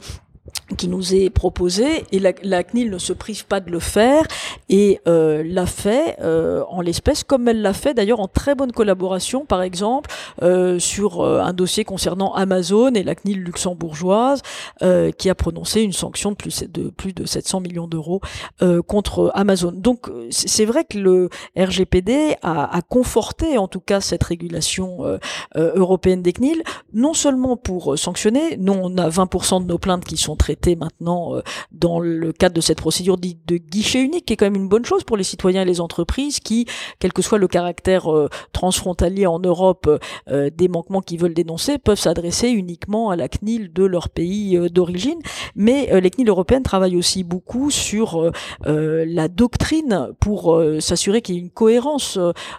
qui 0.77 0.87
nous 0.87 1.13
est 1.13 1.29
proposé 1.29 2.05
et 2.11 2.19
la, 2.19 2.31
la, 2.41 2.63
CNIL 2.63 2.89
ne 2.89 2.97
se 2.97 3.13
prive 3.13 3.45
pas 3.45 3.59
de 3.59 3.69
le 3.69 3.79
faire 3.79 4.25
et 4.67 4.99
euh, 5.07 5.43
l'a 5.45 5.67
fait 5.67 6.17
euh, 6.21 6.63
en 6.69 6.81
l'espèce 6.81 7.23
comme 7.23 7.47
elle 7.47 7.61
l'a 7.61 7.73
fait 7.73 7.93
d'ailleurs 7.93 8.19
en 8.19 8.27
très 8.27 8.55
bonne 8.55 8.71
collaboration 8.71 9.45
par 9.45 9.61
exemple 9.61 10.09
euh, 10.41 10.79
sur 10.79 11.21
euh, 11.21 11.39
un 11.39 11.53
dossier 11.53 11.83
concernant 11.85 12.33
Amazon 12.33 12.93
et 12.95 13.03
la 13.03 13.13
CNIL 13.13 13.43
luxembourgeoise 13.43 14.41
euh, 14.81 15.11
qui 15.11 15.29
a 15.29 15.35
prononcé 15.35 15.81
une 15.81 15.93
sanction 15.93 16.31
de 16.31 16.35
plus 16.35 16.63
de 16.63 16.89
plus 16.89 17.13
de 17.13 17.25
700 17.25 17.59
millions 17.59 17.87
d'euros 17.87 18.21
euh, 18.63 18.81
contre 18.81 19.31
Amazon. 19.35 19.71
Donc 19.71 20.09
c'est 20.31 20.65
vrai 20.65 20.83
que 20.83 20.97
le 20.97 21.29
RGPD 21.55 22.37
a, 22.41 22.75
a, 22.75 22.81
conforté 22.81 23.59
en 23.59 23.67
tout 23.67 23.79
cas 23.79 24.01
cette 24.01 24.23
régulation 24.23 25.19
européenne 25.55 26.21
des 26.21 26.33
CNIL 26.33 26.63
non 26.93 27.13
seulement 27.13 27.55
pour 27.55 27.97
sanctionner, 27.97 28.57
nous 28.57 28.73
on 28.73 28.97
a 28.97 29.09
20% 29.09 29.61
de 29.61 29.67
nos 29.67 29.77
plaintes 29.77 30.05
qui 30.05 30.17
sont 30.17 30.35
traitées 30.35 30.54
traitées 30.55 30.75
maintenant 30.75 31.33
dans 31.71 31.99
le 31.99 32.31
cadre 32.31 32.55
de 32.55 32.61
cette 32.61 32.79
procédure 32.79 33.17
dite 33.17 33.39
de 33.47 33.57
guichet 33.57 34.01
unique, 34.01 34.25
qui 34.25 34.33
est 34.33 34.35
quand 34.37 34.45
même 34.45 34.55
une 34.55 34.69
bonne 34.69 34.85
chose 34.85 35.03
pour 35.03 35.17
les 35.17 35.23
citoyens 35.23 35.63
et 35.63 35.65
les 35.65 35.81
entreprises 35.81 36.39
qui, 36.39 36.65
quel 36.99 37.13
que 37.13 37.21
soit 37.21 37.37
le 37.37 37.47
caractère 37.47 38.07
transfrontalier 38.53 39.25
en 39.25 39.39
Europe 39.39 39.89
des 40.27 40.67
manquements 40.67 41.01
qu'ils 41.01 41.19
veulent 41.19 41.33
dénoncer, 41.33 41.77
peuvent 41.77 41.99
s'adresser 41.99 42.49
uniquement 42.49 43.09
à 43.09 43.15
la 43.15 43.27
CNIL 43.27 43.73
de 43.73 43.83
leur 43.83 44.09
pays 44.09 44.59
d'origine. 44.71 45.19
Mais 45.55 45.89
les 45.99 46.09
CNIL 46.09 46.29
européennes 46.29 46.63
travaillent 46.63 46.97
aussi 46.97 47.23
beaucoup 47.23 47.71
sur 47.71 48.31
la 48.65 49.27
doctrine 49.27 50.09
pour 50.19 50.61
s'assurer 50.79 51.21
qu'il 51.21 51.35
y 51.35 51.37
ait 51.37 51.41
une 51.41 51.49
cohérence 51.49 52.17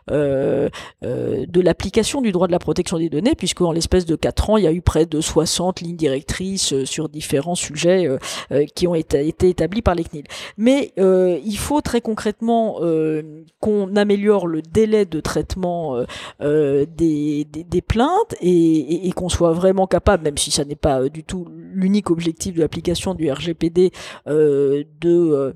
de 0.08 0.70
l'application 1.60 2.20
du 2.20 2.32
droit 2.32 2.46
de 2.46 2.52
la 2.52 2.58
protection 2.58 2.98
des 2.98 3.08
données, 3.08 3.34
puisque 3.34 3.60
en 3.60 3.72
l'espèce 3.72 4.06
de 4.06 4.16
quatre 4.16 4.50
ans, 4.50 4.56
il 4.56 4.64
y 4.64 4.66
a 4.66 4.72
eu 4.72 4.82
près 4.82 5.06
de 5.06 5.20
60 5.20 5.80
lignes 5.80 5.96
directrices 5.96 6.72
euh, 6.72 6.84
sur 6.84 7.08
différents 7.08 7.54
sujets 7.54 7.85
euh, 7.86 8.18
euh, 8.52 8.66
qui 8.74 8.86
ont 8.86 8.94
été, 8.94 9.28
établis 9.28 9.82
par 9.82 9.94
les 9.94 10.04
CNIL. 10.04 10.24
Mais 10.56 10.92
il 10.96 11.58
faut 11.58 11.80
très 11.80 12.00
concrètement 12.00 12.80
qu'on 13.60 13.96
améliore 13.96 14.46
le 14.46 14.62
délai 14.62 15.04
de 15.04 15.20
traitement 15.20 16.02
des, 16.40 17.46
plaintes 17.86 18.34
et 18.40 19.10
qu'on 19.14 19.28
soit 19.28 19.52
vraiment 19.52 19.86
capable, 19.86 20.24
même 20.24 20.38
si 20.38 20.50
ça 20.50 20.64
n'est 20.64 20.76
pas 20.76 21.08
du 21.08 21.24
tout 21.24 21.46
l'unique 21.50 22.10
objectif 22.10 22.54
de 22.54 22.60
l'application 22.60 23.14
du 23.14 23.30
RGPD, 23.30 23.92
de 24.26 25.54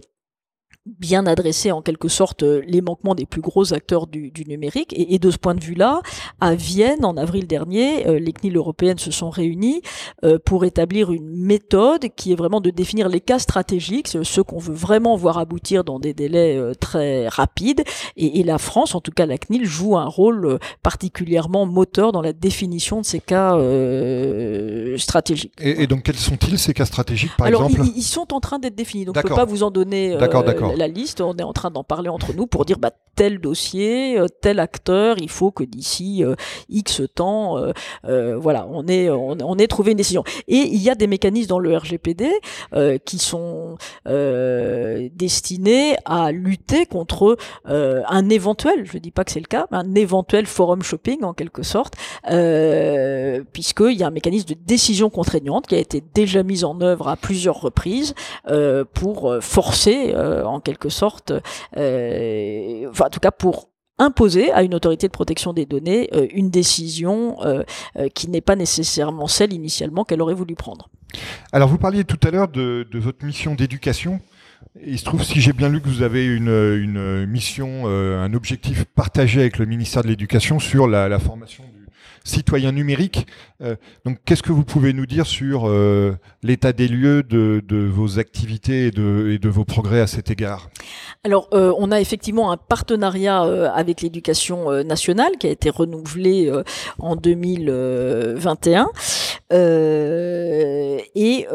bien 0.99 1.27
adresser 1.27 1.73
en 1.73 1.83
quelque 1.83 2.09
sorte 2.09 2.43
euh, 2.43 2.63
les 2.67 2.81
manquements 2.81 3.15
des 3.15 3.27
plus 3.27 3.41
gros 3.41 3.73
acteurs 3.73 4.07
du, 4.07 4.31
du 4.31 4.45
numérique. 4.45 4.93
Et, 4.93 5.15
et, 5.15 5.19
de 5.19 5.31
ce 5.31 5.39
point 5.39 5.55
de 5.55 5.63
vue-là, 5.63 6.01
à 6.41 6.55
Vienne, 6.55 7.05
en 7.05 7.17
avril 7.17 7.47
dernier, 7.47 8.07
euh, 8.07 8.19
les 8.19 8.33
CNIL 8.33 8.57
européennes 8.57 8.99
se 8.99 9.11
sont 9.11 9.31
réunies 9.31 9.83
euh, 10.25 10.39
pour 10.45 10.65
établir 10.65 11.13
une 11.13 11.37
méthode 11.37 12.07
qui 12.17 12.33
est 12.33 12.35
vraiment 12.35 12.61
de 12.61 12.71
définir 12.71 13.09
les 13.09 13.21
cas 13.21 13.39
stratégiques, 13.39 14.09
ceux 14.23 14.43
qu'on 14.43 14.59
veut 14.59 14.75
vraiment 14.75 15.17
voir 15.17 15.39
aboutir 15.39 15.85
dans 15.85 15.99
des 15.99 16.15
délais 16.15 16.59
très 16.81 17.29
rapides. 17.29 17.85
Et, 18.17 18.41
et, 18.41 18.43
la 18.43 18.59
France, 18.59 18.95
en 18.95 19.01
tout 19.01 19.13
cas 19.13 19.27
la 19.27 19.39
CNIL, 19.39 19.65
joue 19.65 19.97
un 19.97 20.07
rôle 20.07 20.59
particulièrement 20.83 21.67
moteur 21.67 22.13
dans 22.13 22.23
la 22.23 22.33
définition 22.33 23.01
de 23.01 23.07
ces 23.07 23.21
cas 23.21 23.59
stratégiques. 24.97 25.53
Et, 25.61 25.87
donc 25.87 26.03
quels 26.05 26.17
sont-ils 26.17 26.59
ces 26.59 26.75
cas 26.75 26.85
stratégiques 26.85 27.37
par 27.37 27.47
Alors, 27.47 27.67
exemple? 27.67 27.89
ils, 27.95 27.99
ils, 27.99 28.03
sont 28.03 28.33
en 28.33 28.41
train 28.41 28.59
d'être 28.59 28.75
définis, 28.75 29.05
donc 29.05 29.17
je 29.17 29.21
ne 29.21 29.29
peux 29.29 29.35
pas 29.35 29.45
vous 29.45 29.63
en 29.63 29.71
donner 29.71 30.17
la 30.81 30.89
liste, 30.89 31.21
on 31.21 31.37
est 31.37 31.43
en 31.43 31.53
train 31.53 31.71
d'en 31.71 31.85
parler 31.85 32.09
entre 32.09 32.33
nous 32.35 32.47
pour 32.47 32.65
dire 32.65 32.79
bah, 32.79 32.91
tel 33.21 33.39
dossier, 33.39 34.19
euh, 34.19 34.29
tel 34.41 34.59
acteur, 34.59 35.17
il 35.19 35.29
faut 35.29 35.51
que 35.51 35.63
d'ici 35.63 36.25
euh, 36.25 36.37
X 36.71 37.03
temps, 37.15 37.59
euh, 38.07 38.37
voilà, 38.39 38.67
on 38.71 38.87
est 38.87 39.11
on, 39.11 39.57
trouvé 39.69 39.91
une 39.93 39.99
décision. 39.99 40.25
Et 40.49 40.57
il 40.57 40.81
y 40.81 40.89
a 40.89 40.95
des 40.95 41.07
mécanismes 41.07 41.49
dans 41.49 41.59
le 41.59 41.77
RGPD 41.77 42.31
qui 43.05 43.19
sont 43.19 43.77
destinés 44.07 45.97
à 46.07 46.33
lutter 46.33 46.87
contre 46.87 47.37
un 47.67 48.31
éventuel, 48.31 48.87
je 48.87 48.97
dis 48.97 49.11
pas 49.11 49.25
que 49.25 49.33
c'est 49.33 49.41
le 49.41 49.47
cas, 49.47 49.67
un 49.71 49.95
éventuel 49.95 50.47
forum 50.47 50.83
shopping 50.83 51.23
en 51.25 51.35
quelque 51.35 51.63
sorte, 51.63 51.95
puisqu'il 53.53 53.99
y 53.99 54.03
a 54.03 54.07
un 54.07 54.11
mécanisme 54.11 54.49
de 54.49 54.55
décision 54.55 55.11
contraignante 55.11 55.67
qui 55.67 55.75
a 55.75 55.79
été 55.79 56.03
déjà 56.15 56.43
mis 56.43 56.65
en 56.65 56.81
œuvre 56.81 57.09
à 57.09 57.17
plusieurs 57.17 57.61
reprises 57.61 58.15
pour 58.95 59.37
forcer 59.41 60.15
en 60.17 60.60
quelque 60.61 60.89
sorte, 60.89 61.33
euh, 61.77 62.89
enfin 62.91 63.07
en 63.07 63.11
tout 63.11 63.21
cas 63.21 63.31
pour 63.31 63.69
imposer 63.99 64.51
à 64.53 64.63
une 64.63 64.75
autorité 64.75 65.09
de 65.09 65.13
protection 65.13 65.53
des 65.53 65.67
données 65.67 66.09
euh, 66.15 66.27
une 66.33 66.49
décision 66.49 67.37
euh, 67.45 67.65
qui 68.15 68.31
n'est 68.31 68.41
pas 68.41 68.57
nécessairement 68.57 69.27
celle 69.27 69.53
initialement 69.53 70.05
qu'elle 70.05 70.23
aurait 70.23 70.35
voulu 70.35 70.55
prendre. 70.55 70.89
Alors 71.53 71.69
vous 71.69 71.77
parliez 71.77 72.05
tout 72.05 72.19
à 72.27 72.31
l'heure 72.31 72.49
de, 72.49 72.87
votre 72.95 73.25
mission 73.25 73.55
d'éducation. 73.55 74.21
Il 74.87 74.99
se 74.99 75.05
trouve, 75.05 75.25
si 75.25 75.41
j'ai 75.41 75.53
bien 75.53 75.69
lu, 75.69 75.81
que 75.81 75.89
vous 75.89 76.03
avez 76.03 76.25
une, 76.25 77.27
mission, 77.27 77.87
un 77.87 78.33
objectif 78.35 78.85
partagé 78.85 79.41
avec 79.41 79.59
le 79.59 79.67
ministère 79.67 80.03
de 80.03 80.09
l'Éducation 80.09 80.59
sur 80.59 80.87
la, 80.87 81.09
la 81.09 81.19
formation 81.19 81.65
citoyen 82.25 82.73
numérique. 82.73 83.27
Euh, 83.63 83.77
donc, 84.05 84.19
qu'est-ce 84.25 84.43
que 84.43 84.53
vous 84.53 84.65
pouvez 84.65 84.93
nous 84.93 85.07
dire 85.07 85.27
sur 85.27 85.69
euh, 85.69 86.17
l'état 86.43 86.73
des 86.73 86.89
lieux 86.89 87.23
de, 87.23 87.63
vos 87.91 88.19
activités 88.19 88.87
et 88.87 88.91
de, 88.91 89.49
vos 89.49 89.65
progrès 89.65 90.01
à 90.01 90.07
cet 90.07 90.31
égard? 90.31 90.69
Alors, 91.25 91.49
euh, 91.53 91.73
on 91.79 91.91
a 91.93 92.01
effectivement 92.01 92.53
un 92.53 92.57
partenariat 92.57 93.43
avec 93.75 94.01
l'éducation 94.03 94.83
nationale 94.85 95.33
qui 95.39 95.47
a 95.47 95.51
été 95.51 95.71
renouvelé 95.71 96.51
en 96.99 97.17
2021. 97.17 98.89
et 101.15 101.47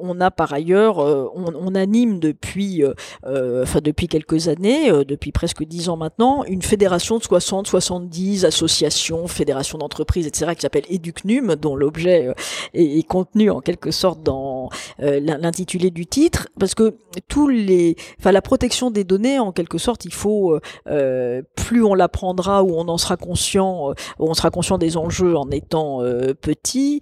on 0.00 0.20
a 0.20 0.30
par 0.30 0.52
ailleurs, 0.52 0.98
on, 0.98 1.74
anime 1.74 2.20
depuis, 2.20 2.84
enfin 3.24 3.80
depuis 3.82 4.08
quelques 4.08 4.48
années, 4.48 4.90
depuis 5.04 5.32
presque 5.32 5.64
dix 5.64 5.88
ans 5.88 5.96
maintenant, 5.96 6.44
une 6.44 6.62
fédération 6.62 7.18
de 7.18 7.22
60-70 7.22 8.44
associations, 8.46 9.26
fédérations 9.26 9.57
d'entreprises, 9.78 10.26
etc., 10.26 10.52
qui 10.54 10.62
s'appelle 10.62 10.84
Educnum, 10.90 11.56
dont 11.56 11.76
l'objet 11.76 12.28
euh, 12.28 12.34
est, 12.74 13.06
contenu 13.06 13.50
en 13.50 13.60
quelque 13.60 13.90
sorte 13.90 14.22
dans 14.22 14.68
euh, 15.02 15.20
l'intitulé 15.20 15.90
du 15.90 16.06
titre, 16.06 16.48
parce 16.58 16.74
que 16.74 16.96
tous 17.26 17.48
les, 17.48 17.96
enfin 18.18 18.32
la 18.32 18.42
protection 18.42 18.90
des 18.90 19.04
données, 19.04 19.38
en 19.38 19.52
quelque 19.52 19.78
sorte, 19.78 20.04
il 20.04 20.12
faut 20.12 20.58
euh, 20.88 21.42
plus 21.56 21.82
on 21.82 21.94
l'apprendra 21.94 22.62
ou 22.62 22.74
on 22.76 22.88
en 22.88 22.98
sera 22.98 23.16
conscient, 23.16 23.92
on 24.18 24.34
sera 24.34 24.50
conscient 24.50 24.78
des 24.78 24.96
enjeux 24.96 25.36
en 25.36 25.50
étant 25.50 26.00
petit, 26.40 27.00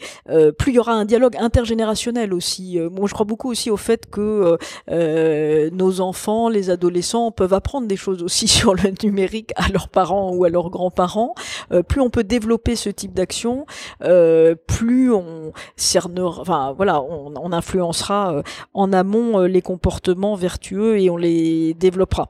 plus 0.58 0.72
il 0.72 0.74
y 0.74 0.78
aura 0.78 0.92
un 0.92 1.04
dialogue 1.04 1.36
intergénérationnel 1.38 2.32
aussi. 2.32 2.78
moi, 2.90 3.08
je 3.08 3.14
crois 3.14 3.26
beaucoup 3.26 3.50
aussi 3.50 3.70
au 3.70 3.76
fait 3.76 4.08
que 4.08 4.58
nos 5.70 6.00
enfants, 6.00 6.48
les 6.48 6.70
adolescents 6.70 7.30
peuvent 7.30 7.54
apprendre 7.54 7.86
des 7.86 7.96
choses 7.96 8.22
aussi 8.22 8.48
sur 8.56 8.74
le 8.74 8.92
numérique 9.02 9.52
à 9.56 9.68
leurs 9.68 9.88
parents 9.88 10.32
ou 10.32 10.44
à 10.44 10.48
leurs 10.48 10.70
grands-parents. 10.70 11.34
plus 11.88 12.00
on 12.00 12.10
peut 12.10 12.24
développer 12.24 12.45
ce 12.76 12.90
type 12.90 13.14
d'action, 13.14 13.66
euh, 14.02 14.54
plus 14.66 15.12
on 15.12 15.52
cernera, 15.76 16.40
enfin 16.40 16.74
voilà, 16.76 17.02
on, 17.02 17.52
influencera 17.52 18.34
euh, 18.34 18.42
en 18.74 18.92
amont 18.92 19.40
euh, 19.40 19.46
les 19.46 19.62
comportements 19.62 20.34
vertueux 20.34 20.98
et 20.98 21.10
on 21.10 21.16
les 21.16 21.74
développera. 21.74 22.28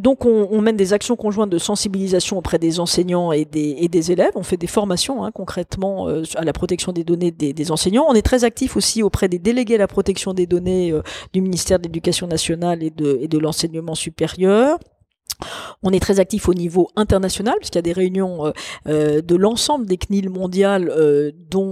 Donc 0.00 0.24
on, 0.24 0.60
mène 0.60 0.76
des 0.76 0.92
actions 0.92 1.16
conjointes 1.16 1.50
de 1.50 1.58
sensibilisation 1.58 2.36
auprès 2.38 2.58
des 2.58 2.80
enseignants 2.80 3.32
et 3.32 3.44
des, 3.44 4.12
élèves. 4.12 4.32
On 4.34 4.42
fait 4.42 4.56
des 4.56 4.66
formations 4.66 5.24
hein, 5.24 5.30
concrètement 5.32 6.08
à 6.34 6.44
la 6.44 6.52
protection 6.52 6.92
des 6.92 7.04
données 7.04 7.30
des, 7.30 7.72
enseignants. 7.72 8.04
On 8.08 8.14
est 8.14 8.22
très 8.22 8.44
actif 8.44 8.76
aussi 8.76 9.02
auprès 9.02 9.28
des 9.28 9.38
délégués 9.38 9.76
à 9.76 9.78
la 9.78 9.86
protection 9.86 10.34
des 10.34 10.46
données 10.46 10.92
du 11.32 11.40
ministère 11.40 11.78
de 11.78 11.84
l'Éducation 11.84 12.26
nationale 12.26 12.82
et 12.82 12.90
de 12.90 13.38
l'enseignement 13.38 13.94
supérieur. 13.94 14.78
On 15.82 15.92
est 15.92 16.00
très 16.00 16.18
actif 16.20 16.48
au 16.48 16.54
niveau 16.54 16.88
international 16.96 17.54
puisqu'il 17.58 17.78
y 17.78 17.80
a 17.80 17.82
des 17.82 17.92
réunions 17.92 18.46
euh, 18.46 18.50
euh, 18.88 19.22
de 19.22 19.36
l'ensemble 19.36 19.86
des 19.86 19.96
CNIL 19.96 20.28
mondiales 20.28 20.90
euh, 20.90 21.30
dont 21.50 21.68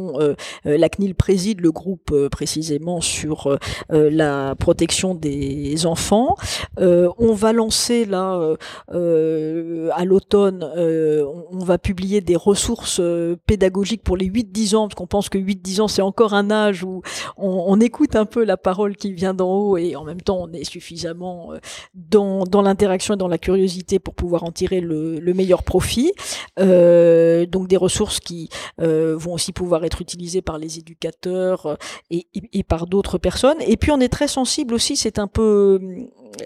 la 0.64 0.88
CNIL 0.88 1.14
préside 1.14 1.61
le 1.61 1.72
groupe 1.72 2.14
précisément 2.29 3.00
sur 3.00 3.59
la 3.90 4.55
protection 4.59 5.14
des 5.14 5.87
enfants. 5.87 6.37
on 6.79 7.33
va 7.35 7.52
lancer 7.52 8.05
là 8.05 8.55
à 8.88 10.05
l'automne, 10.05 10.64
on, 10.64 11.64
va 11.64 11.79
publier 11.79 12.20
des 12.20 12.37
ressources 12.37 13.00
pédagogiques 13.46 14.02
pour 14.02 14.16
les 14.16 14.26
8-10 14.26 14.76
ans 14.76 14.88
parce 14.88 14.94
qu'on 14.94 15.07
pense 15.07 15.29
que 15.29 15.38
8-10 15.38 15.81
ans 15.83 15.88
c'est 15.88 16.02
encore 16.02 16.35
un 16.35 16.50
âge 16.50 16.85
où 16.85 17.02
on, 17.37 17.79
écoute 17.81 18.16
un 18.16 18.24
peu 18.26 18.44
la 18.44 18.57
parole 18.57 18.96
qui 18.96 19.12
vient 19.12 19.35
d'en 19.35 19.52
haut 19.52 19.76
et 19.76 19.96
en 19.96 20.05
même 20.05 20.20
temps 20.20 20.38
on 20.40 20.52
est 20.52 20.64
suffisamment 20.64 21.50
dans, 21.94 22.44
dans 22.44 22.62
l'interaction 22.62 23.14
et 23.14 23.18
dans 23.18 23.29
la 23.29 23.38
curiosité 23.38 23.56
pour 24.03 24.14
pouvoir 24.14 24.45
en 24.45 24.53
tirer 24.53 24.81
le, 24.81 25.33
meilleur 25.35 25.62
profit. 25.62 26.12
Euh, 26.59 27.47
donc 27.47 27.69
des 27.69 27.77
ressources 27.77 28.21
qui 28.21 28.49
euh, 28.81 29.16
vont 29.16 29.35
aussi 29.35 29.53
pouvoir 29.53 29.85
être 29.85 30.01
utilisées 30.01 30.42
par 30.42 30.59
les 30.59 30.79
éducateurs 30.79 31.66
euh, 31.66 31.77
et, 32.11 32.27
et 32.53 32.62
par 32.62 32.87
d'autres 32.87 33.19
personnes. 33.19 33.59
Et 33.66 33.77
puis 33.77 33.90
on 33.90 34.01
est 34.01 34.09
très 34.09 34.29
sensible 34.29 34.75
aussi, 34.75 34.97
c'est 34.97 35.19
un 35.19 35.27
peu 35.27 35.79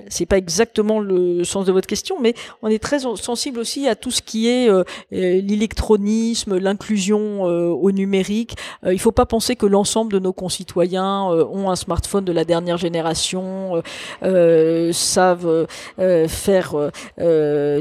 c'est 0.09 0.27
pas 0.27 0.39
exactement 0.39 1.01
le 1.01 1.45
sens 1.45 1.67
de 1.67 1.73
votre 1.73 1.87
question, 1.87 2.17
mais 2.21 2.35
on 2.63 2.69
est 2.69 2.83
très 2.83 3.01
sensible 3.01 3.59
aussi 3.59 3.89
à 3.89 3.95
tout 3.95 4.11
ce 4.11 4.23
qui 4.23 4.49
est 4.49 4.69
euh, 4.69 4.85
euh, 5.13 5.41
l'électronisme, 5.41 6.57
l'inclusion 6.59 7.49
euh, 7.49 7.69
au 7.69 7.91
numérique. 7.93 8.57
il 8.87 8.99
faut 8.99 9.13
pas 9.13 9.27
penser 9.27 9.57
que 9.57 9.67
l'ensemble 9.67 10.13
de 10.13 10.19
nos 10.19 10.33
concitoyens 10.33 11.25
ont 11.25 11.71
un 11.71 11.77
smartphone 11.77 12.25
de 12.25 12.33
la 12.33 12.45
dernière 12.45 12.77
génération, 12.77 13.83
savent 14.93 15.67
faire 16.29 16.75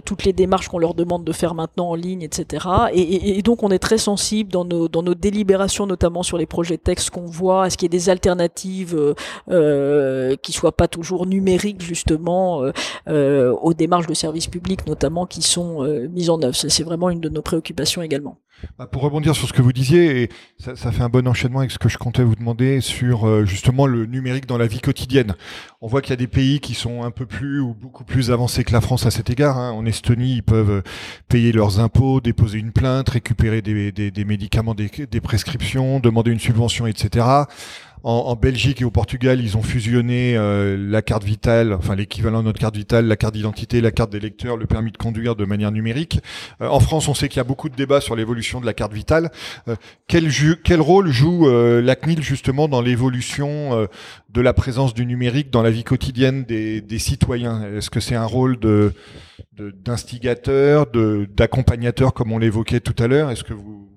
toutes 0.05 0.23
les 0.23 0.33
démarches 0.33 0.67
qu'on 0.67 0.79
leur 0.79 0.93
demande 0.93 1.23
de 1.23 1.31
faire 1.31 1.55
maintenant 1.55 1.89
en 1.89 1.95
ligne, 1.95 2.21
etc. 2.21 2.65
Et, 2.93 3.37
et, 3.37 3.41
donc 3.41 3.63
on 3.63 3.69
est 3.69 3.79
très 3.79 3.97
sensible 3.97 4.51
dans 4.51 4.65
nos, 4.65 4.87
dans 4.87 5.03
nos 5.03 5.15
délibérations, 5.15 5.85
notamment 5.85 6.23
sur 6.23 6.37
les 6.37 6.45
projets 6.45 6.77
de 6.77 6.81
texte 6.81 7.09
qu'on 7.09 7.25
voit, 7.25 7.63
à 7.63 7.69
ce 7.69 7.77
qu'il 7.77 7.85
y 7.85 7.95
ait 7.95 7.97
des 7.99 8.09
alternatives 8.09 9.15
qui 10.41 10.51
soient 10.51 10.75
pas 10.75 10.87
toujours 10.87 11.25
numériques 11.25 11.81
justement 11.99 12.63
euh, 12.63 12.71
euh, 13.07 13.51
aux 13.51 13.73
démarches 13.73 14.07
de 14.07 14.13
services 14.13 14.47
publics 14.47 14.87
notamment 14.87 15.25
qui 15.25 15.41
sont 15.41 15.83
euh, 15.83 16.07
mises 16.07 16.29
en 16.29 16.41
œuvre. 16.41 16.55
C'est 16.55 16.83
vraiment 16.83 17.09
une 17.09 17.19
de 17.19 17.29
nos 17.29 17.41
préoccupations 17.41 18.01
également. 18.01 18.37
Bah, 18.77 18.87
pour 18.87 19.03
rebondir 19.03 19.35
sur 19.35 19.47
ce 19.47 19.53
que 19.53 19.61
vous 19.61 19.71
disiez, 19.71 20.23
et 20.23 20.29
ça, 20.57 20.91
fait 20.91 21.01
un 21.01 21.07
bon 21.07 21.25
enchaînement 21.29 21.59
avec 21.59 21.71
ce 21.71 21.79
que 21.79 21.87
je 21.87 21.97
comptais 21.97 22.23
vous 22.23 22.35
demander 22.35 22.81
sur 22.81 23.45
justement 23.45 23.85
le 23.85 24.05
numérique 24.05 24.47
dans 24.47 24.57
la 24.57 24.67
vie 24.67 24.81
quotidienne. 24.81 25.35
On 25.79 25.87
voit 25.87 26.01
qu'il 26.01 26.09
y 26.09 26.13
a 26.13 26.17
des 26.17 26.27
pays 26.27 26.59
qui 26.59 26.73
sont 26.73 27.03
un 27.03 27.11
peu 27.11 27.25
plus 27.25 27.61
ou 27.61 27.73
beaucoup 27.73 28.03
plus 28.03 28.31
avancés 28.31 28.65
que 28.65 28.73
la 28.73 28.81
France 28.81 29.05
à 29.05 29.11
cet 29.11 29.29
égard. 29.29 29.57
Hein. 29.57 29.71
En 29.71 29.85
Estonie, 29.85 30.33
ils 30.33 30.43
peuvent 30.43 30.83
payer 31.29 31.53
leurs 31.53 31.79
impôts, 31.79 32.19
déposer 32.19 32.59
une 32.59 32.73
plainte, 32.73 33.07
récupérer 33.07 33.61
des, 33.61 34.25
médicaments, 34.25 34.75
des 34.75 35.21
prescriptions, 35.21 36.01
demander 36.01 36.31
une 36.31 36.39
subvention, 36.39 36.85
etc. 36.85 37.45
En, 38.03 38.11
en, 38.11 38.35
Belgique 38.35 38.81
et 38.81 38.85
au 38.85 38.91
Portugal, 38.91 39.41
ils 39.41 39.57
ont 39.57 39.61
fusionné 39.61 40.37
euh, 40.37 40.77
la 40.79 41.01
carte 41.01 41.23
vitale, 41.23 41.73
enfin 41.73 41.95
l'équivalent 41.95 42.39
de 42.39 42.45
notre 42.45 42.59
carte 42.59 42.77
vitale, 42.77 43.05
la 43.05 43.17
carte 43.17 43.33
d'identité, 43.33 43.81
la 43.81 43.91
carte 43.91 44.11
d'électeur, 44.11 44.55
le 44.55 44.67
permis 44.67 44.91
de 44.91 44.97
conduire 44.97 45.35
de 45.35 45.43
manière 45.43 45.71
numérique. 45.71 46.21
Euh, 46.61 46.67
en 46.67 46.79
France, 46.79 47.07
on 47.09 47.13
sait 47.13 47.27
qu'il 47.27 47.37
y 47.37 47.41
a 47.41 47.45
beaucoup 47.45 47.67
de 47.67 47.75
débats 47.75 47.99
sur 47.99 48.15
l'évolution 48.15 48.61
de 48.61 48.65
la 48.65 48.73
carte 48.73 48.93
vitale. 48.93 49.31
Euh, 49.67 49.75
quel, 50.07 50.29
quel, 50.63 50.79
rôle 50.79 51.11
joue 51.11 51.47
la 51.49 51.95
CNIL 51.95 52.23
justement 52.23 52.67
dans 52.67 52.81
l'évolution 52.81 53.87
de 54.29 54.41
la 54.41 54.53
présence 54.53 54.93
du 54.93 55.05
numérique 55.05 55.49
dans 55.49 55.61
la 55.61 55.71
vie 55.71 55.83
quotidienne 55.83 56.43
des, 56.43 56.81
des 56.81 56.99
citoyens? 56.99 57.63
Est-ce 57.75 57.89
que 57.89 57.99
c'est 57.99 58.15
un 58.15 58.25
rôle 58.25 58.59
de 58.59 58.93
d'instigateur, 59.57 60.85
d'accompagnateur, 61.35 62.13
comme 62.13 62.31
on 62.31 62.37
l'évoquait 62.37 62.79
tout 62.79 62.95
à 62.97 63.07
l'heure? 63.07 63.29
Est-ce 63.29 63.43
que 63.43 63.53
vous 63.53 63.88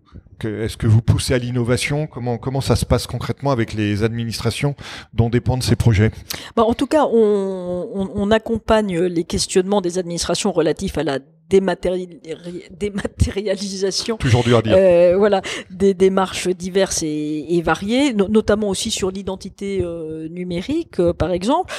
est-ce 0.44 0.76
que 0.76 0.86
vous 0.86 1.02
poussez 1.02 1.34
à 1.34 1.38
l'innovation? 1.38 2.06
Comment, 2.06 2.38
comment 2.38 2.60
ça 2.60 2.76
se 2.76 2.84
passe 2.84 3.06
concrètement 3.06 3.50
avec 3.50 3.74
les 3.74 4.02
administrations 4.02 4.74
dont 5.12 5.30
dépendent 5.30 5.62
ces 5.62 5.76
projets? 5.76 6.10
Bah, 6.56 6.64
En 6.64 6.74
tout 6.74 6.86
cas, 6.86 7.04
on, 7.06 7.88
on, 7.94 8.10
on 8.14 8.30
accompagne 8.30 8.98
les 9.00 9.24
questionnements 9.24 9.80
des 9.80 9.98
administrations 9.98 10.52
relatifs 10.52 10.98
à 10.98 11.04
la 11.04 11.18
dématérialisation. 11.61 14.16
Toujours 14.16 14.44
dur 14.44 14.59
à 14.59 14.62
dire. 14.62 14.74
Euh, 14.76 15.16
voilà, 15.16 15.42
des 15.70 15.94
démarches 15.94 16.48
diverses 16.48 17.03
et, 17.03 17.46
et 17.48 17.62
variées, 17.62 18.12
notamment 18.12 18.68
aussi 18.68 18.90
sur 18.90 19.11
l'identité 19.11 19.80
euh, 19.82 20.28
numérique, 20.28 21.00
euh, 21.00 21.12
par 21.12 21.32
exemple. 21.32 21.72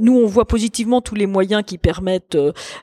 Nous, 0.00 0.16
on 0.16 0.26
voit 0.26 0.46
positivement 0.46 1.00
tous 1.00 1.14
les 1.14 1.26
moyens 1.26 1.62
qui 1.64 1.78
permettent 1.78 2.36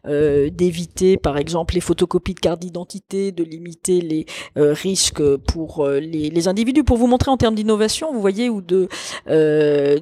d'éviter, 0.05 1.17
par 1.17 1.37
exemple, 1.37 1.75
les 1.75 1.81
photocopies 1.81 2.33
de 2.33 2.39
cartes 2.39 2.61
d'identité, 2.61 3.31
de 3.31 3.43
limiter 3.43 4.01
les 4.01 4.25
risques 4.55 5.21
pour 5.37 5.87
les, 5.87 6.29
les, 6.29 6.47
individus. 6.47 6.83
Pour 6.83 6.97
vous 6.97 7.07
montrer 7.07 7.31
en 7.31 7.37
termes 7.37 7.55
d'innovation, 7.55 8.13
vous 8.13 8.21
voyez, 8.21 8.49
ou 8.49 8.61
de 8.61 8.87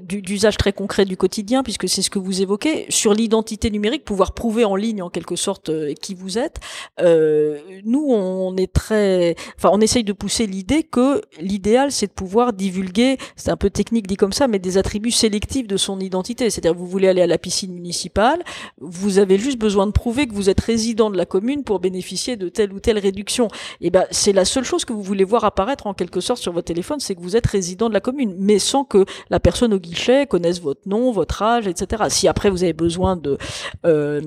d'usage 0.05 0.57
très 0.57 0.73
concret 0.73 1.05
du 1.05 1.17
quotidien, 1.17 1.63
puisque 1.63 1.89
c'est 1.89 2.01
ce 2.01 2.09
que 2.09 2.19
vous 2.19 2.41
évoquez, 2.41 2.85
sur 2.89 3.13
l'identité 3.13 3.69
numérique, 3.69 4.05
pouvoir 4.05 4.33
prouver 4.33 4.65
en 4.65 4.75
ligne, 4.75 5.01
en 5.01 5.09
quelque 5.09 5.35
sorte, 5.35 5.71
qui 5.95 6.13
vous 6.13 6.24
êtes, 6.37 6.59
euh, 6.99 7.59
nous 7.83 8.05
on 8.09 8.55
est 8.57 8.71
très, 8.71 9.35
enfin 9.57 9.69
on 9.71 9.81
essaye 9.81 10.03
de 10.03 10.13
pousser 10.13 10.47
l'idée 10.47 10.83
que 10.83 11.21
l'idéal 11.39 11.91
c'est 11.91 12.07
de 12.07 12.11
pouvoir 12.11 12.53
divulguer, 12.53 13.17
c'est 13.35 13.51
un 13.51 13.57
peu 13.57 13.69
technique 13.69 14.07
dit 14.07 14.17
comme 14.17 14.33
ça, 14.33 14.47
mais 14.47 14.59
des 14.59 14.77
attributs 14.77 15.11
sélectifs 15.11 15.67
de 15.67 15.77
son 15.77 15.99
identité. 15.99 16.49
C'est-à-dire 16.49 16.77
vous 16.77 16.87
voulez 16.87 17.07
aller 17.07 17.21
à 17.21 17.27
la 17.27 17.37
piscine 17.37 17.73
municipale, 17.73 18.43
vous 18.79 19.19
avez 19.19 19.37
juste 19.37 19.57
besoin 19.57 19.87
de 19.87 19.91
prouver 19.91 20.27
que 20.27 20.33
vous 20.33 20.49
êtes 20.49 20.61
résident 20.61 21.09
de 21.09 21.17
la 21.17 21.25
commune 21.25 21.63
pour 21.63 21.79
bénéficier 21.79 22.35
de 22.35 22.49
telle 22.49 22.73
ou 22.73 22.79
telle 22.79 22.99
réduction. 22.99 23.47
Et 23.81 23.89
ben 23.89 24.05
c'est 24.11 24.33
la 24.33 24.45
seule 24.45 24.63
chose 24.63 24.85
que 24.85 24.93
vous 24.93 25.03
voulez 25.03 25.23
voir 25.23 25.45
apparaître 25.45 25.87
en 25.87 25.93
quelque 25.93 26.21
sorte 26.21 26.41
sur 26.41 26.53
votre 26.53 26.67
téléphone, 26.67 26.99
c'est 26.99 27.15
que 27.15 27.21
vous 27.21 27.35
êtes 27.35 27.47
résident 27.47 27.89
de 27.89 27.93
la 27.93 28.01
commune, 28.01 28.35
mais 28.39 28.59
sans 28.59 28.83
que 28.83 29.05
la 29.29 29.39
personne 29.39 29.73
au 29.73 29.79
guichet 29.79 30.25
connaisse 30.27 30.61
votre 30.61 30.81
nom, 30.87 31.11
votre 31.11 31.41
âge, 31.41 31.67
etc. 31.67 32.03
Si 32.09 32.27
après 32.27 32.49
vous 32.49 32.63
avez 32.63 32.73
besoin 32.73 33.15
de 33.15 33.37
euh, 33.85 34.21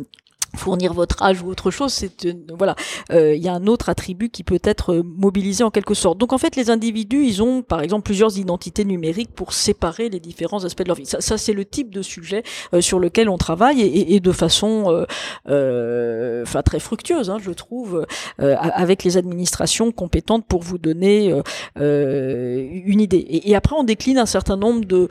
fournir 0.57 0.93
votre 0.95 1.23
âge 1.23 1.43
ou 1.43 1.49
autre 1.49 1.71
chose, 1.71 1.93
c'est 1.93 2.27
voilà, 2.57 2.75
euh, 3.13 3.35
il 3.35 3.43
y 3.43 3.49
a 3.49 3.55
un 3.55 3.67
autre 3.67 3.89
attribut 3.89 4.31
qui 4.31 4.45
peut 4.45 4.61
être 4.65 5.03
mobilisé 5.05 5.63
en 5.65 5.71
quelque 5.71 5.95
sorte. 5.95 6.19
Donc 6.19 6.33
en 6.33 6.39
fait, 6.39 6.57
les 6.57 6.71
individus, 6.71 7.25
ils 7.25 7.43
ont 7.43 7.63
par 7.63 7.81
exemple 7.81 8.05
plusieurs 8.05 8.39
identités 8.39 8.85
numériques 8.85 9.31
pour 9.35 9.53
séparer 9.53 10.09
les 10.09 10.21
différents 10.21 10.65
aspects 10.65 10.83
de 10.83 10.89
leur 10.89 10.97
vie. 10.97 11.07
Ça, 11.07 11.39
c'est 11.39 11.53
le 11.53 11.65
type 11.65 11.95
de 11.95 12.03
sujet 12.03 12.43
euh, 12.75 12.81
sur 12.81 12.99
lequel 12.99 13.29
on 13.29 13.39
travaille 13.39 13.81
et, 13.81 14.21
de 14.21 14.33
façon, 14.33 15.05
euh, 15.49 16.43
enfin 16.43 16.63
très 16.63 16.81
fructueuse, 16.81 17.31
hein, 17.31 17.39
je 17.41 17.51
trouve, 17.51 18.07
avec 18.39 19.05
les 19.05 19.17
administrations 19.17 19.93
compétentes 19.93 20.45
pour 20.47 20.63
vous 20.63 20.79
donner 20.79 21.33
une 21.77 23.01
idée. 23.01 23.19
Et, 23.19 23.51
et, 23.51 23.57
après, 23.57 23.77
on 23.77 23.85
décline 23.85 24.19
un 24.19 24.27
certain 24.27 24.57
nombre 24.57 24.85
de 24.85 25.09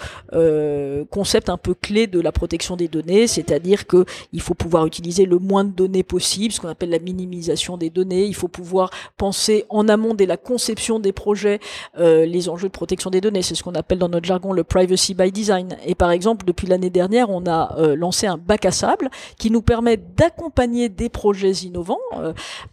concepts 1.10 1.50
un 1.50 1.58
peu 1.58 1.74
clés 1.74 2.08
de 2.08 2.20
la 2.20 2.32
protection 2.32 2.76
des 2.76 2.88
données, 2.88 3.28
c'est-à-dire 3.28 3.88
que 3.88 4.06
il 4.34 4.42
faut 4.42 4.54
pouvoir 4.54 4.86
utiliser 4.86 5.26
le 5.28 5.40
moins 5.40 5.64
de 5.64 5.72
données 5.72 6.04
possible, 6.04 6.54
ce 6.54 6.60
qu'on 6.60 6.70
appelle 6.70 6.90
la 6.90 7.00
minimisation 7.00 7.78
des 7.78 7.90
données. 7.90 8.26
Il 8.26 8.36
faut 8.36 8.48
pouvoir 8.48 8.90
penser 9.18 9.66
en 9.70 9.88
amont 9.88 10.14
dès 10.14 10.26
la 10.26 10.38
conception 10.38 11.00
des 11.00 11.12
projets 11.12 11.60
euh, 12.00 12.26
les 12.26 12.50
enjeux 12.50 12.68
de 12.68 12.74
protection 12.74 13.10
des 13.10 13.22
données. 13.22 13.42
C'est 13.42 13.56
ce 13.56 13.64
qu'on 13.64 13.76
appelle 13.76 14.00
dans 14.00 14.10
notre 14.10 14.26
jargon 14.26 14.54
le 14.54 14.64
privacy 14.64 15.14
by 15.14 15.32
design. 15.32 15.78
Et 15.86 15.96
par 15.96 16.12
exemple, 16.12 16.46
depuis 16.46 16.68
l'année 16.68 16.90
dernière, 16.90 17.30
on 17.30 17.46
a 17.46 17.76
euh, 17.78 17.96
lancé 17.96 18.28
un 18.28 18.38
bac 18.38 18.66
à 18.66 18.72
sable 18.72 19.10
qui 19.38 19.52
nous 19.52 19.62
permet 19.62 19.98
d'accompagner 19.98 20.90
des 20.90 21.10
projets 21.10 21.52
innovants 21.52 21.98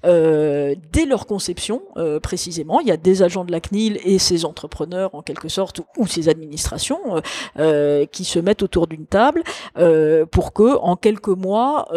euh, 0.05 0.75
dès 0.93 1.07
leur 1.07 1.27
conception 1.27 1.83
précisément. 2.23 2.81
Il 2.81 2.89
y 2.89 2.93
a 2.93 2.97
des 2.97 3.23
agents 3.23 3.45
de 3.45 3.53
la 3.53 3.61
CNIL 3.61 3.99
et 4.05 4.19
ses 4.19 4.45
entrepreneurs 4.45 5.15
en 5.15 5.23
quelque 5.23 5.49
sorte 5.49 5.81
ou 5.97 6.07
ses 6.07 6.29
administrations 6.29 7.01
qui 8.13 8.25
se 8.25 8.39
mettent 8.39 8.63
autour 8.63 8.87
d'une 8.87 9.07
table 9.07 9.43
pour 10.31 10.53
que 10.53 10.77
en 10.79 10.97
quelques 10.97 11.29
mois 11.29 11.89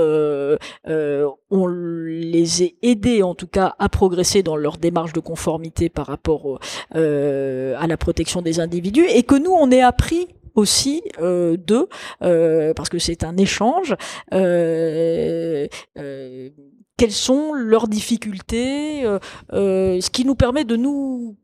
on 1.50 1.68
les 1.68 2.64
ait 2.64 2.76
aidés 2.82 3.24
en 3.24 3.36
tout 3.36 3.48
cas 3.48 3.76
à 3.80 3.90
progresser 3.90 4.44
dans 4.44 4.56
leur 4.56 4.78
démarche 4.78 5.14
de 5.14 5.20
conformité 5.20 5.90
par 5.90 6.08
rapport 6.08 6.60
euh, 6.96 7.76
à 7.78 7.88
la 7.88 7.98
protection 7.98 8.42
des 8.42 8.60
individus 8.60 9.06
et 9.08 9.24
que 9.24 9.36
nous 9.36 9.52
on 9.52 9.72
ait 9.72 9.82
appris 9.82 10.28
aussi 10.56 11.04
euh, 11.22 11.58
d'eux 11.58 11.88
parce 12.20 12.90
que 12.90 13.00
c'est 13.00 13.24
un 13.24 13.38
échange 13.38 13.96
quelles 16.98 17.12
sont 17.12 17.54
leurs 17.54 17.88
difficultés 17.88 19.04
ce 19.52 20.10
qui 20.10 20.26
nous 20.26 20.36
permet 20.36 20.64
de 20.66 20.76
nous 20.76 21.38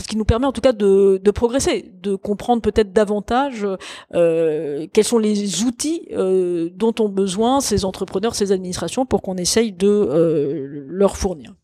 ce 0.00 0.08
qui 0.08 0.16
nous 0.16 0.24
permet 0.24 0.46
en 0.46 0.52
tout 0.52 0.60
cas 0.60 0.72
de, 0.72 1.30
progresser, 1.34 1.90
de 2.02 2.14
comprendre 2.14 2.62
peut-être 2.62 2.92
davantage 2.92 3.66
euh, 4.14 4.86
quels 4.92 5.04
sont 5.04 5.18
les 5.18 5.64
outils 5.64 6.08
euh, 6.12 6.70
dont 6.74 6.94
ont 7.00 7.08
besoin 7.08 7.60
ces 7.60 7.84
entrepreneurs, 7.84 8.34
ces 8.34 8.52
administrations 8.52 9.06
pour 9.06 9.22
qu'on 9.22 9.36
essaye 9.36 9.72
de 9.72 9.88
euh, 9.88 10.84
leur 10.88 11.16
fournir. 11.16 11.54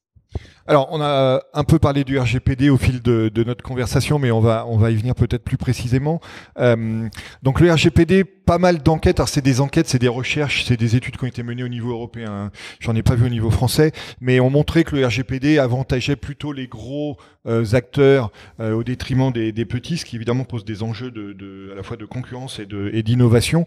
Alors, 0.67 0.89
on 0.93 1.01
a 1.01 1.43
un 1.55 1.65
peu 1.65 1.79
parlé 1.79 2.05
du 2.05 2.19
RGPD 2.19 2.71
au 2.71 2.77
fil 2.77 3.03
de, 3.03 3.31
notre 3.45 3.65
conversation, 3.65 4.19
mais 4.19 4.31
on 4.31 4.41
va, 4.41 4.65
on 4.69 4.77
va 4.77 4.91
y 4.91 4.97
venir 4.97 5.15
peut-être 5.15 5.43
plus 5.43 5.57
précisément. 5.57 6.21
Euh, 6.59 7.09
donc, 7.43 7.61
le 7.61 7.73
RGPD, 7.73 8.25
pas 8.25 8.59
mal 8.59 8.83
d'enquêtes. 8.83 9.19
Alors, 9.19 9.29
c'est 9.29 9.43
des 9.43 9.61
enquêtes, 9.61 9.89
c'est 9.89 9.99
des 9.99 10.09
recherches, 10.09 10.65
c'est 10.65 10.77
des 10.77 10.95
études 10.95 11.17
qui 11.17 11.25
ont 11.25 11.29
été 11.29 11.43
menées 11.43 11.65
au 11.65 11.69
niveau 11.69 11.91
européen. 11.91 12.53
J'en 12.79 12.95
ai 12.95 13.03
pas 13.03 13.17
vu 13.17 13.27
au 13.27 13.31
niveau 13.31 13.51
français, 13.51 13.91
mais 14.21 14.39
on 14.39 14.51
montrait 14.51 14.85
que 14.85 14.95
le 14.95 15.05
RGPD 15.05 15.59
avantageait 15.59 16.17
plutôt 16.17 16.53
les 16.53 16.69
gros 16.69 17.17
euh, 17.47 17.65
acteurs 17.73 18.31
euh, 18.61 18.73
au 18.73 18.85
détriment 18.85 19.33
des, 19.33 19.53
petits, 19.65 19.99
ce 19.99 20.05
qui 20.05 20.15
évidemment 20.15 20.45
pose 20.45 20.65
des 20.65 20.85
enjeux 20.85 21.11
de, 21.11 21.71
à 21.73 21.75
la 21.75 21.83
fois 21.83 21.97
de 21.97 22.05
concurrence 22.05 22.61
et 22.61 23.03
d'innovation. 23.03 23.67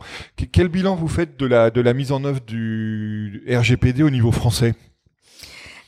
Quel 0.51 0.69
bilan 0.69 0.95
vous 0.95 1.09
faites 1.09 1.37
de 1.37 1.45
la 1.45 1.69
de 1.71 1.81
la 1.81 1.93
mise 1.93 2.11
en 2.11 2.23
œuvre 2.23 2.39
du 2.45 3.43
RGPD 3.49 4.03
au 4.03 4.09
niveau 4.09 4.31
français? 4.31 4.75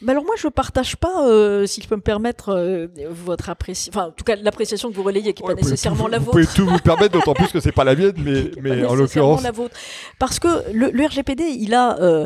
Bah 0.02 0.12
alors 0.12 0.24
moi 0.24 0.36
je 0.38 0.48
partage 0.48 0.96
pas, 0.96 1.28
euh, 1.28 1.66
si 1.66 1.82
je 1.82 1.88
peux 1.88 1.96
me 1.96 2.02
permettre, 2.02 2.50
euh, 2.50 2.88
votre 3.10 3.50
appréciation, 3.50 3.92
enfin 3.92 4.10
en 4.10 4.12
tout 4.12 4.24
cas 4.24 4.36
l'appréciation 4.36 4.90
que 4.90 4.96
vous 4.96 5.04
relayez 5.04 5.34
qui 5.34 5.44
n'est 5.44 5.56
pas 5.56 5.56
nécessairement 5.56 6.08
la 6.08 6.20
vôtre. 6.20 6.38
Vous 6.38 6.46
pouvez 6.46 6.56
tout 6.56 6.68
vous 6.68 6.80
permettre, 6.80 7.14
d'autant 7.14 7.34
plus 7.34 7.48
que 7.48 7.60
c'est 7.60 7.72
pas 7.72 7.84
la 7.84 7.96
mienne, 7.96 8.14
mais, 8.18 8.52
mais 8.62 8.86
en 8.86 8.96
l'occurrence. 8.96 9.42
la 9.42 9.52
vôtre. 9.52 9.76
Parce 10.20 10.40
que 10.40 10.72
le, 10.72 10.92
le 10.92 11.06
RGPD, 11.06 11.44
il 11.44 11.74
a 11.74 11.98
euh, 12.00 12.26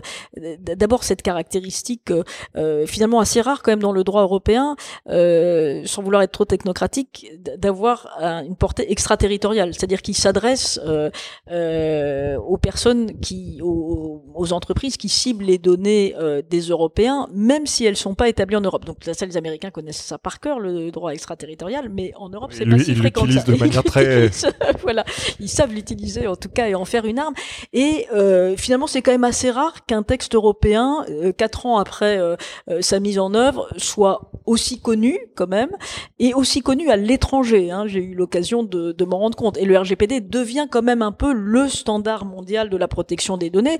d'abord 0.59 1.03
cette 1.03 1.21
caractéristique 1.21 2.11
euh, 2.55 2.85
finalement 2.85 3.19
assez 3.19 3.41
rare 3.41 3.61
quand 3.61 3.71
même 3.71 3.79
dans 3.79 3.91
le 3.91 4.03
droit 4.03 4.21
européen, 4.21 4.75
euh, 5.09 5.83
sans 5.85 6.01
vouloir 6.01 6.21
être 6.21 6.31
trop 6.31 6.45
technocratique, 6.45 7.31
d'avoir 7.57 8.07
une 8.19 8.55
portée 8.55 8.91
extraterritoriale, 8.91 9.73
c'est-à-dire 9.73 10.01
qu'il 10.01 10.15
s'adresse 10.15 10.79
aux 11.47 12.57
personnes 12.57 13.19
qui, 13.19 13.59
aux, 13.61 14.23
aux, 14.33 14.53
entreprises 14.53 14.97
qui 14.97 15.09
ciblent 15.09 15.45
les 15.45 15.57
données 15.57 16.15
des 16.49 16.61
Européens, 16.61 17.27
même 17.33 17.60
même 17.61 17.67
si 17.67 17.85
elles 17.85 17.95
sont 17.95 18.15
pas 18.15 18.27
établies 18.27 18.55
en 18.55 18.61
Europe. 18.61 18.85
Donc 18.85 18.97
ça, 19.01 19.25
les 19.25 19.37
Américains 19.37 19.69
connaissent 19.69 20.01
ça 20.01 20.17
par 20.17 20.39
cœur, 20.39 20.59
le 20.59 20.89
droit 20.89 21.13
extraterritorial, 21.13 21.89
mais 21.89 22.11
en 22.15 22.29
Europe, 22.29 22.51
c'est 22.53 22.65
pas 22.65 22.79
si 22.79 22.95
fréquent 22.95 23.25
que 23.25 23.33
ça. 23.33 23.43
de 23.43 23.55
manière 23.55 23.83
très... 23.83 24.29
voilà, 24.81 25.05
ils 25.39 25.47
savent 25.47 25.71
l'utiliser 25.71 26.25
en 26.25 26.35
tout 26.35 26.49
cas 26.49 26.67
et 26.67 26.73
en 26.73 26.85
faire 26.85 27.05
une 27.05 27.19
arme. 27.19 27.35
Et 27.71 28.07
euh, 28.13 28.55
finalement, 28.57 28.87
c'est 28.87 29.03
quand 29.03 29.11
même 29.11 29.23
assez 29.23 29.51
rare 29.51 29.85
qu'un 29.85 30.01
texte 30.01 30.33
européen, 30.33 31.05
euh, 31.09 31.31
quatre 31.31 31.67
ans 31.67 31.77
après 31.77 32.17
euh, 32.17 32.35
euh, 32.69 32.81
sa 32.81 32.99
mise 32.99 33.19
en 33.19 33.35
œuvre, 33.35 33.67
soit 33.77 34.31
aussi 34.47 34.79
connu 34.81 35.19
quand 35.35 35.47
même 35.47 35.69
et 36.17 36.33
aussi 36.33 36.61
connu 36.61 36.89
à 36.89 36.95
l'étranger. 36.95 37.69
Hein. 37.69 37.85
J'ai 37.85 38.01
eu 38.03 38.15
l'occasion 38.15 38.63
de, 38.63 38.91
de 38.91 39.05
m'en 39.05 39.19
rendre 39.19 39.37
compte. 39.37 39.57
Et 39.57 39.65
le 39.65 39.77
RGPD 39.77 40.21
devient 40.21 40.67
quand 40.69 40.81
même 40.81 41.03
un 41.03 41.11
peu 41.11 41.31
le 41.31 41.69
standard 41.69 42.25
mondial 42.25 42.71
de 42.71 42.77
la 42.77 42.87
protection 42.87 43.37
des 43.37 43.51
données 43.51 43.77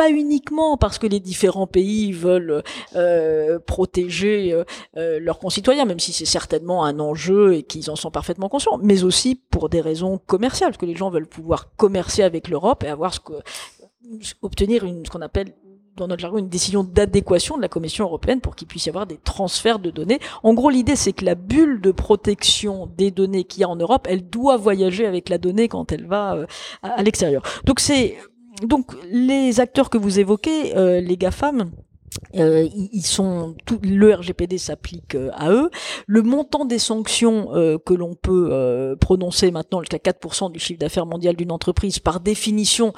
pas 0.00 0.10
uniquement 0.10 0.78
parce 0.78 0.98
que 0.98 1.06
les 1.06 1.20
différents 1.20 1.66
pays 1.66 2.12
veulent 2.12 2.62
euh, 2.96 3.58
protéger 3.58 4.50
euh, 4.50 4.64
euh, 4.96 5.20
leurs 5.20 5.38
concitoyens, 5.38 5.84
même 5.84 6.00
si 6.00 6.14
c'est 6.14 6.24
certainement 6.24 6.86
un 6.86 6.98
enjeu 7.00 7.52
et 7.52 7.64
qu'ils 7.64 7.90
en 7.90 7.96
sont 7.96 8.10
parfaitement 8.10 8.48
conscients, 8.48 8.78
mais 8.82 9.04
aussi 9.04 9.34
pour 9.34 9.68
des 9.68 9.82
raisons 9.82 10.16
commerciales, 10.16 10.70
parce 10.70 10.78
que 10.78 10.86
les 10.86 10.96
gens 10.96 11.10
veulent 11.10 11.26
pouvoir 11.26 11.76
commercer 11.76 12.22
avec 12.22 12.48
l'Europe 12.48 12.82
et 12.82 12.88
avoir 12.88 13.12
ce 13.12 13.20
que 13.20 13.34
obtenir 14.40 14.84
une, 14.84 15.04
ce 15.04 15.10
qu'on 15.10 15.20
appelle 15.20 15.52
dans 15.96 16.08
notre 16.08 16.22
jargon, 16.22 16.38
une 16.38 16.48
décision 16.48 16.82
d'adéquation 16.82 17.56
de 17.56 17.62
la 17.62 17.68
Commission 17.68 18.06
européenne 18.06 18.40
pour 18.40 18.56
qu'il 18.56 18.66
puisse 18.66 18.86
y 18.86 18.88
avoir 18.88 19.06
des 19.06 19.18
transferts 19.18 19.80
de 19.80 19.90
données. 19.90 20.18
En 20.42 20.54
gros, 20.54 20.70
l'idée, 20.70 20.96
c'est 20.96 21.12
que 21.12 21.24
la 21.26 21.34
bulle 21.34 21.80
de 21.82 21.90
protection 21.90 22.88
des 22.96 23.10
données 23.10 23.44
qu'il 23.44 23.60
y 23.60 23.64
a 23.64 23.68
en 23.68 23.76
Europe, 23.76 24.06
elle 24.08 24.28
doit 24.28 24.56
voyager 24.56 25.06
avec 25.06 25.28
la 25.28 25.36
donnée 25.36 25.68
quand 25.68 25.92
elle 25.92 26.06
va 26.06 26.46
à, 26.82 27.02
l'extérieur. 27.02 27.42
Donc 27.64 27.80
c'est 27.80 28.16
donc 28.62 28.92
les 29.10 29.60
acteurs 29.60 29.90
que 29.90 29.98
vous 29.98 30.18
évoquez, 30.18 30.76
euh, 30.76 31.00
les 31.00 31.16
GAFAM, 31.16 31.70
euh, 32.36 32.68
ils 32.92 33.06
sont 33.06 33.54
tout, 33.66 33.78
le 33.82 34.14
RGPD 34.14 34.58
s'applique 34.58 35.14
euh, 35.14 35.30
à 35.34 35.50
eux. 35.50 35.70
Le 36.06 36.22
montant 36.22 36.64
des 36.64 36.78
sanctions 36.78 37.54
euh, 37.54 37.78
que 37.78 37.94
l'on 37.94 38.14
peut 38.14 38.48
euh, 38.50 38.96
prononcer 38.96 39.50
maintenant 39.50 39.80
jusqu'à 39.80 39.98
4% 39.98 40.52
du 40.52 40.58
chiffre 40.58 40.78
d'affaires 40.78 41.06
mondial 41.06 41.36
d'une 41.36 41.52
entreprise, 41.52 41.98
par 41.98 42.20
définition, 42.20 42.92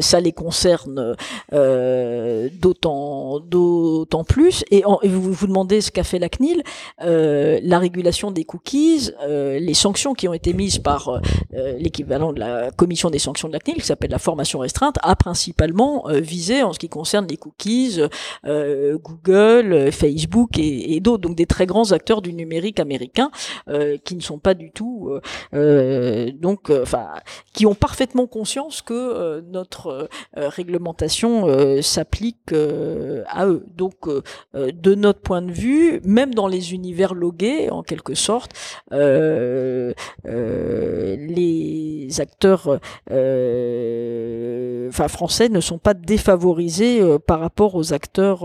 ça 0.00 0.20
les 0.20 0.32
concerne 0.32 1.16
d'autant 1.52 3.40
d'autant 3.40 4.24
plus. 4.24 4.64
Et, 4.70 4.82
vous 5.04 5.32
vous 5.32 5.46
demandez 5.46 5.80
ce 5.80 5.90
qu'a 5.90 6.04
fait 6.04 6.18
la 6.18 6.28
CNIL, 6.28 6.62
la 6.98 7.78
régulation 7.78 8.30
des 8.30 8.44
cookies, 8.44 9.10
les 9.28 9.74
sanctions 9.74 10.14
qui 10.14 10.28
ont 10.28 10.32
été 10.32 10.52
mises 10.52 10.78
par 10.78 11.20
l'équivalent 11.52 12.32
de 12.32 12.40
la 12.40 12.70
commission 12.70 13.10
des 13.10 13.18
sanctions 13.18 13.48
de 13.48 13.52
la 13.52 13.60
CNIL, 13.60 13.76
qui 13.80 13.86
s'appelle 13.86 14.10
la 14.10 14.18
formation 14.18 14.58
restreinte, 14.58 14.96
a 15.02 15.16
principalement 15.16 16.06
visé 16.08 16.62
en 16.62 16.72
ce 16.72 16.78
qui 16.78 16.88
concerne 16.88 17.26
les 17.28 17.36
cookies. 17.36 18.00
Euh, 18.46 18.98
Google, 18.98 19.72
euh, 19.72 19.90
Facebook 19.90 20.58
et, 20.58 21.00
d'autres, 21.00 21.22
donc 21.22 21.34
des 21.36 21.46
très 21.46 21.66
grands 21.66 21.90
acteurs 21.92 22.22
du 22.22 22.32
numérique 22.32 22.78
américain 22.80 23.30
euh, 23.68 23.96
qui 24.04 24.16
ne 24.16 24.20
sont 24.20 24.38
pas 24.38 24.54
du 24.54 24.70
tout, 24.70 25.10
donc, 25.52 26.70
qui 27.52 27.66
ont 27.66 27.74
parfaitement 27.74 28.26
conscience 28.26 28.80
que 28.82 29.40
notre 29.40 30.08
réglementation 30.34 31.46
s'applique 31.82 32.52
à 32.52 33.46
eux. 33.46 33.64
Donc, 33.76 34.08
de 34.54 34.94
notre 34.94 35.20
point 35.20 35.42
de 35.42 35.52
vue, 35.52 36.00
même 36.04 36.34
dans 36.34 36.48
les 36.48 36.72
univers 36.74 37.14
logués, 37.14 37.70
en 37.70 37.82
quelque 37.82 38.14
sorte, 38.14 38.52
les 38.90 39.96
acteurs 42.18 42.78
français 45.08 45.48
ne 45.48 45.60
sont 45.60 45.78
pas 45.78 45.94
défavorisés 45.94 47.00
par 47.26 47.40
rapport 47.40 47.74
aux 47.74 47.92
acteurs 47.92 48.35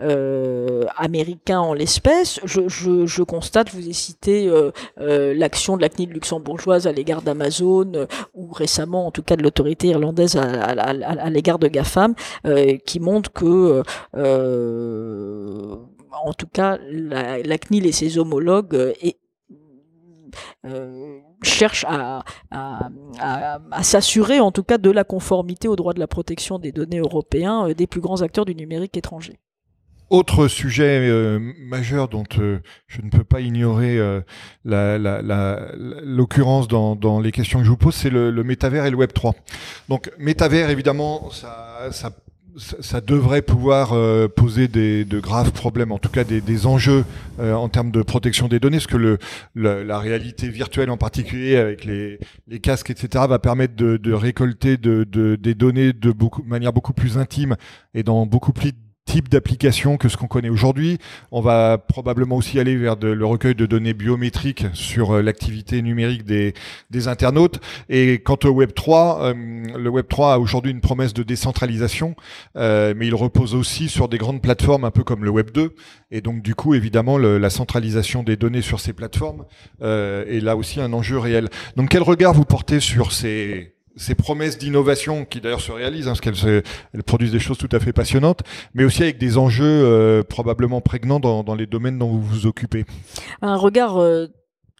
euh, 0.00 0.84
américain 0.96 1.60
en 1.60 1.74
l'espèce. 1.74 2.40
Je, 2.44 3.22
constate, 3.22 3.70
je 3.70 3.76
vous 3.76 3.88
ai 3.88 3.92
cité 3.92 4.48
euh, 4.48 4.70
euh, 5.00 5.34
l'action 5.34 5.76
de 5.76 5.82
la 5.82 5.88
CNIL 5.88 6.10
luxembourgeoise 6.10 6.86
à 6.86 6.92
l'égard 6.92 7.22
d'Amazon, 7.22 8.06
ou 8.34 8.52
récemment 8.52 9.06
en 9.06 9.10
tout 9.10 9.22
cas 9.22 9.36
de 9.36 9.42
l'autorité 9.42 9.88
irlandaise 9.88 10.36
à, 10.36 11.30
l'égard 11.30 11.58
de 11.58 11.68
GAFAM, 11.68 12.14
qui 12.86 13.00
montre 13.00 13.32
que 13.32 13.82
en 16.22 16.32
tout 16.32 16.46
cas 16.46 16.78
la, 16.90 17.58
CNIL 17.58 17.86
et 17.86 17.92
ses 17.92 18.18
homologues 18.18 18.74
euh, 18.74 18.92
cherche 21.42 21.84
à, 21.88 22.24
à, 22.50 23.82
s'assurer 23.82 24.40
en 24.40 24.52
tout 24.52 24.62
cas 24.62 24.78
de 24.78 24.90
la 24.90 25.04
conformité 25.04 25.68
aux 25.68 25.76
droits 25.76 25.94
de 25.94 26.00
la 26.00 26.06
protection 26.06 26.58
des 26.58 26.72
données 26.72 26.98
européens 26.98 27.68
euh, 27.68 27.74
des 27.74 27.86
plus 27.86 28.00
grands 28.00 28.22
acteurs 28.22 28.44
du 28.44 28.54
numérique 28.54 28.96
étranger. 28.96 29.38
Autre 30.10 30.48
sujet 30.48 31.08
euh, 31.08 31.38
majeur 31.58 32.08
dont 32.08 32.24
euh, 32.38 32.58
je 32.86 33.00
ne 33.00 33.08
peux 33.08 33.24
pas 33.24 33.40
ignorer 33.40 33.98
l'occurrence 34.64 36.68
dans, 36.68 36.94
dans, 36.94 37.20
les 37.20 37.32
questions 37.32 37.60
que 37.60 37.64
je 37.64 37.70
vous 37.70 37.76
pose, 37.76 37.94
c'est 37.94 38.10
le, 38.10 38.30
le 38.30 38.44
métavers 38.44 38.84
et 38.84 38.90
le 38.90 38.96
Web 38.96 39.12
3. 39.12 39.34
Donc 39.88 40.10
métavers, 40.18 40.70
évidemment, 40.70 41.30
ça, 41.30 41.88
ça 41.90 42.10
ça, 42.56 43.00
devrait 43.00 43.42
pouvoir 43.42 43.92
euh, 43.92 44.28
poser 44.28 44.68
des, 44.68 45.04
de 45.04 45.20
graves 45.20 45.52
problèmes, 45.52 45.92
en 45.92 45.98
tout 45.98 46.08
cas 46.08 46.24
des, 46.24 46.40
des 46.40 46.66
enjeux 46.66 47.04
euh, 47.40 47.54
en 47.54 47.68
termes 47.68 47.90
de 47.90 48.02
protection 48.02 48.48
des 48.48 48.60
données, 48.60 48.78
parce 48.78 48.86
que 48.86 48.96
le, 48.96 49.18
la 49.54 49.98
réalité 49.98 50.48
virtuelle 50.48 50.90
en 50.90 50.96
particulier, 50.96 51.56
avec 51.56 51.84
les, 51.84 52.18
les 52.48 52.60
casques, 52.60 52.90
etc., 52.90 53.24
va 53.28 53.38
permettre 53.38 53.74
de, 53.74 53.96
de 53.96 54.12
récolter 54.12 54.76
de, 54.76 55.04
de, 55.04 55.36
des 55.36 55.54
données 55.54 55.92
de 55.92 56.12
beaucoup, 56.12 56.42
manière 56.44 56.72
beaucoup 56.72 56.92
plus 56.92 57.18
intime 57.18 57.56
et 57.94 58.02
dans 58.02 58.26
beaucoup 58.26 58.52
plus 58.52 58.72
type 59.04 59.28
d'application 59.28 59.96
que 59.96 60.08
ce 60.08 60.16
qu'on 60.16 60.26
connaît 60.26 60.48
aujourd'hui. 60.48 60.98
On 61.30 61.40
va 61.40 61.78
probablement 61.78 62.36
aussi 62.36 62.58
aller 62.58 62.76
vers 62.76 62.96
le 62.96 63.26
recueil 63.26 63.54
de 63.54 63.66
données 63.66 63.94
biométriques 63.94 64.66
sur 64.72 65.12
euh, 65.12 65.22
l'activité 65.22 65.82
numérique 65.82 66.24
des, 66.24 66.54
internautes. 67.06 67.60
Et 67.88 68.20
quant 68.20 68.38
au 68.44 68.48
Web 68.48 68.72
3, 68.72 69.22
euh, 69.22 69.34
le 69.76 69.90
Web 69.90 70.06
3 70.08 70.34
a 70.34 70.38
aujourd'hui 70.38 70.72
une 70.72 70.80
promesse 70.80 71.12
de 71.12 71.22
décentralisation, 71.22 72.14
euh, 72.56 72.94
mais 72.96 73.06
il 73.06 73.14
repose 73.14 73.54
aussi 73.54 73.88
sur 73.88 74.08
des 74.08 74.16
grandes 74.16 74.40
plateformes 74.40 74.84
un 74.84 74.90
peu 74.90 75.04
comme 75.04 75.24
le 75.24 75.30
Web 75.30 75.50
2. 75.50 75.74
Et 76.10 76.20
donc 76.20 76.42
du 76.42 76.54
coup, 76.54 76.74
évidemment, 76.74 77.18
la 77.18 77.50
centralisation 77.50 78.22
des 78.22 78.36
données 78.36 78.62
sur 78.62 78.80
ces 78.80 78.92
plateformes 78.92 79.44
est 79.80 80.42
là 80.42 80.56
aussi 80.56 80.80
un 80.80 80.92
enjeu 80.92 81.18
réel. 81.18 81.48
Donc 81.76 81.90
quel 81.90 82.02
regard 82.02 82.32
vous 82.32 82.44
portez 82.44 82.80
sur 82.80 83.12
ces 83.12 83.73
ces 83.96 84.14
promesses 84.14 84.58
d'innovation 84.58 85.24
qui 85.24 85.40
d'ailleurs 85.40 85.60
se 85.60 85.72
réalisent, 85.72 86.08
hein, 86.08 86.14
parce 86.16 86.20
qu'elles 86.20 86.62
elles 86.92 87.02
produisent 87.02 87.32
des 87.32 87.38
choses 87.38 87.58
tout 87.58 87.68
à 87.72 87.80
fait 87.80 87.92
passionnantes, 87.92 88.42
mais 88.74 88.84
aussi 88.84 89.02
avec 89.02 89.18
des 89.18 89.38
enjeux 89.38 89.64
euh, 89.64 90.22
probablement 90.22 90.80
prégnants 90.80 91.20
dans, 91.20 91.54
les 91.54 91.66
domaines 91.66 91.98
dont 91.98 92.08
vous 92.08 92.22
vous 92.22 92.46
occupez. 92.46 92.84
Un 93.42 93.56
regard 93.56 93.98
euh, 93.98 94.26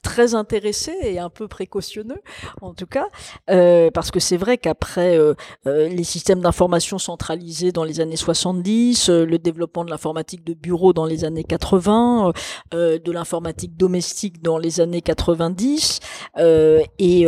très 0.02 0.34
intéressé 0.34 0.92
et 1.02 1.18
un 1.18 1.30
peu 1.30 1.48
précautionneux 1.48 2.20
en 2.60 2.74
tout 2.74 2.86
cas 2.86 3.06
euh, 3.48 3.90
parce 3.90 4.10
que 4.10 4.20
c'est 4.20 4.36
vrai 4.36 4.58
qu'après 4.58 5.18
les 5.64 6.04
systèmes 6.04 6.40
d'information 6.40 6.98
centralisés 6.98 7.72
dans 7.72 7.84
les 7.84 8.00
années 8.00 8.16
70 8.16 9.08
le 9.08 9.38
développement 9.38 9.82
de 9.82 9.90
l'informatique 9.90 10.44
de 10.44 10.52
bureau 10.52 10.92
dans 10.92 11.06
les 11.06 11.24
années 11.24 11.42
80 11.42 12.32
de 12.72 13.12
l'informatique 13.12 13.78
domestique 13.78 14.42
dans 14.42 14.58
les 14.58 14.82
années 14.82 15.00
90 15.00 16.00
et 16.36 17.26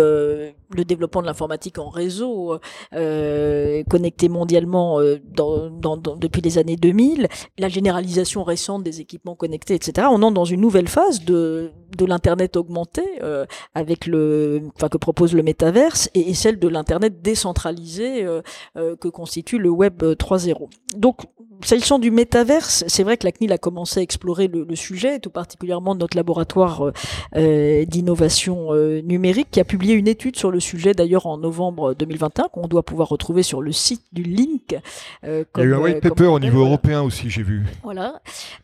le 0.70 0.84
développement 0.84 1.22
de 1.22 1.26
l'informatique 1.26 1.78
en 1.78 1.88
réseau 1.88 2.58
euh, 2.94 3.82
connecté 3.88 4.28
mondialement 4.28 5.00
dans, 5.32 5.70
dans, 5.70 5.96
depuis 5.96 6.42
les 6.42 6.58
années 6.58 6.76
2000, 6.76 7.28
la 7.58 7.68
généralisation 7.68 8.44
récente 8.44 8.82
des 8.82 9.00
équipements 9.00 9.34
connectés, 9.34 9.74
etc. 9.74 10.08
On 10.10 10.22
entre 10.22 10.34
dans 10.34 10.44
une 10.44 10.60
nouvelle 10.60 10.88
phase 10.88 11.24
de, 11.24 11.72
de 11.96 12.04
l'internet 12.04 12.56
augmenté 12.56 13.02
euh, 13.22 13.46
avec 13.74 14.06
le, 14.06 14.62
enfin 14.76 14.88
que 14.88 14.98
propose 14.98 15.34
le 15.34 15.42
métaverse 15.42 16.10
et, 16.14 16.34
celle 16.34 16.58
de 16.58 16.68
l'internet 16.68 17.22
décentralisé 17.22 18.24
euh, 18.24 18.42
euh, 18.76 18.96
que 18.96 19.08
constitue 19.08 19.58
le 19.58 19.70
web 19.70 20.02
3.0. 20.02 20.68
Donc 20.96 21.26
S'agissant 21.64 21.98
du 21.98 22.10
métaverse, 22.10 22.84
c'est 22.86 23.02
vrai 23.02 23.16
que 23.16 23.24
la 23.24 23.32
CNIL 23.32 23.52
a 23.52 23.58
commencé 23.58 24.00
à 24.00 24.02
explorer 24.02 24.46
le, 24.46 24.64
le 24.64 24.76
sujet, 24.76 25.18
tout 25.18 25.30
particulièrement 25.30 25.94
notre 25.94 26.16
laboratoire 26.16 26.92
euh, 27.34 27.84
d'innovation 27.86 28.72
euh, 28.74 29.00
numérique, 29.00 29.48
qui 29.50 29.60
a 29.60 29.64
publié 29.64 29.94
une 29.94 30.06
étude 30.06 30.36
sur 30.36 30.50
le 30.50 30.55
sujet 30.60 30.92
d'ailleurs 30.92 31.26
en 31.26 31.38
novembre 31.38 31.94
2021, 31.94 32.48
qu'on 32.52 32.68
doit 32.68 32.82
pouvoir 32.82 33.08
retrouver 33.08 33.42
sur 33.42 33.62
le 33.62 33.72
site 33.72 34.02
du 34.12 34.22
Link. 34.22 34.76
Euh, 35.24 35.44
Il 35.56 35.60
y 35.60 35.62
a 35.62 35.66
eu 35.66 35.74
un 35.74 35.78
white 35.78 36.00
paper 36.00 36.26
au 36.26 36.38
niveau 36.38 36.60
européen 36.60 37.02
aussi, 37.02 37.30
j'ai 37.30 37.42
vu. 37.42 37.64
Voilà. 37.82 38.20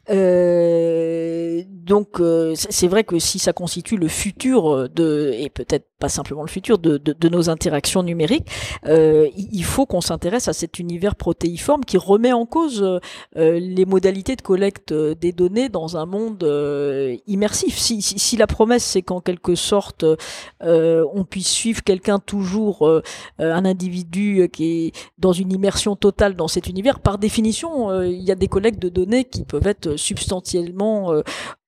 donc 0.09 2.21
c'est 2.55 2.89
vrai 2.89 3.05
que 3.05 3.19
si 3.19 3.39
ça 3.39 3.53
constitue 3.53 3.97
le 3.97 4.09
futur 4.09 4.89
de, 4.89 5.33
et 5.35 5.51
peut-être 5.51 5.87
pas 6.03 6.09
simplement 6.09 6.43
le 6.43 6.49
futur 6.49 6.79
de, 6.79 7.29
nos 7.29 7.49
interactions 7.49 8.03
numériques, 8.03 8.49
euh, 8.87 9.29
il 9.37 9.63
faut 9.63 9.87
qu'on 9.87 10.01
s'intéresse 10.01 10.49
à 10.49 10.53
cet 10.53 10.81
univers 10.81 11.15
protéiforme 11.15 11.85
qui 11.85 11.97
remet 11.97 12.33
en 12.33 12.45
cause 12.45 12.83
euh, 12.83 13.61
les 13.61 13.85
modalités 13.85 14.35
de 14.35 14.43
collecte 14.43 14.91
euh, 14.91 15.15
des 15.15 15.31
données 15.31 15.69
dans 15.69 15.97
un 15.97 16.05
monde 16.05 16.43
euh, 16.43 17.17
immersif. 17.29 17.79
Si, 17.79 18.03
si, 18.03 18.37
la 18.37 18.49
promesse 18.49 18.83
c'est 18.83 19.03
qu'en 19.03 19.21
quelque 19.21 19.55
sorte 19.55 20.05
euh, 20.65 21.07
on 21.15 21.23
puisse 21.25 21.51
suivre 21.51 21.85
quelqu'un 21.85 22.19
toujours, 22.19 22.91
un 23.39 23.65
individu 23.65 24.49
qui 24.53 24.65
est 24.65 24.93
dans 25.19 25.33
une 25.33 25.53
immersion 25.53 25.95
totale 25.95 26.35
dans 26.35 26.49
cet 26.49 26.67
univers, 26.67 26.99
par 26.99 27.19
définition, 27.19 28.03
il 28.03 28.23
y 28.23 28.33
a 28.33 28.35
des 28.35 28.49
collectes 28.49 28.83
de 28.83 28.89
données 28.89 29.25
qui 29.25 29.45
peuvent 29.45 29.69
être 29.69 29.95
substantiellement 29.97 31.13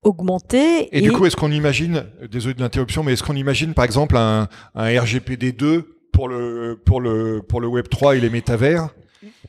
augmenter. 0.04 0.96
Et, 0.96 1.00
du 1.00 1.12
coup, 1.12 1.26
est-ce 1.26 1.36
qu'on 1.36 1.50
imagine, 1.50 2.04
désolé 2.30 2.54
de 2.54 2.60
l'interruption, 2.60 3.02
mais 3.02 3.14
est-ce 3.14 3.22
qu'on 3.22 3.36
imagine 3.36 3.74
par 3.74 3.84
exemple 3.84 4.16
un, 4.16 4.48
un 4.74 5.00
RGPD 5.00 5.52
2 5.52 5.96
pour 6.12 6.28
le, 6.28 6.80
pour 6.84 7.00
le, 7.00 7.42
pour 7.46 7.60
le 7.60 7.66
Web 7.66 7.88
3 7.88 8.16
et 8.16 8.20
les 8.20 8.30
métavers? 8.30 8.88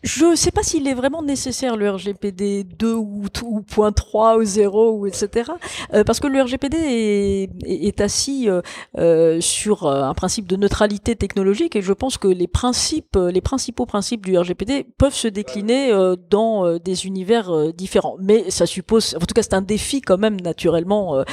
Je 0.03 0.25
ne 0.25 0.35
sais 0.35 0.51
pas 0.51 0.63
s'il 0.63 0.87
est 0.87 0.93
vraiment 0.93 1.23
nécessaire 1.23 1.77
le 1.77 1.89
RGPD 1.89 2.63
2 2.63 2.93
ou, 2.93 3.25
ou 3.43 3.61
point 3.61 3.91
3 3.91 4.37
ou 4.37 4.43
0 4.43 4.91
ou 4.91 5.07
etc. 5.07 5.51
Euh, 5.93 6.03
parce 6.03 6.19
que 6.19 6.27
le 6.27 6.41
RGPD 6.41 6.77
est, 6.77 7.49
est, 7.65 8.01
assis 8.01 8.49
euh, 8.49 8.61
euh, 8.97 9.41
sur 9.41 9.87
un 9.87 10.13
principe 10.13 10.47
de 10.47 10.55
neutralité 10.55 11.15
technologique 11.15 11.75
et 11.75 11.81
je 11.81 11.93
pense 11.93 12.17
que 12.17 12.27
les 12.27 12.47
principes, 12.47 13.17
les 13.17 13.41
principaux 13.41 13.85
principes 13.85 14.25
du 14.25 14.37
RGPD 14.37 14.85
peuvent 14.97 15.15
se 15.15 15.27
décliner 15.27 15.91
dans 16.29 16.77
des 16.77 17.05
univers 17.05 17.73
différents. 17.73 18.17
Mais 18.19 18.49
ça 18.51 18.65
suppose, 18.65 19.15
en 19.15 19.25
tout 19.25 19.33
cas, 19.33 19.43
c'est 19.43 19.53
un 19.53 19.61
défi 19.61 20.01
quand 20.01 20.17
même 20.17 20.39
naturellement 20.41 21.23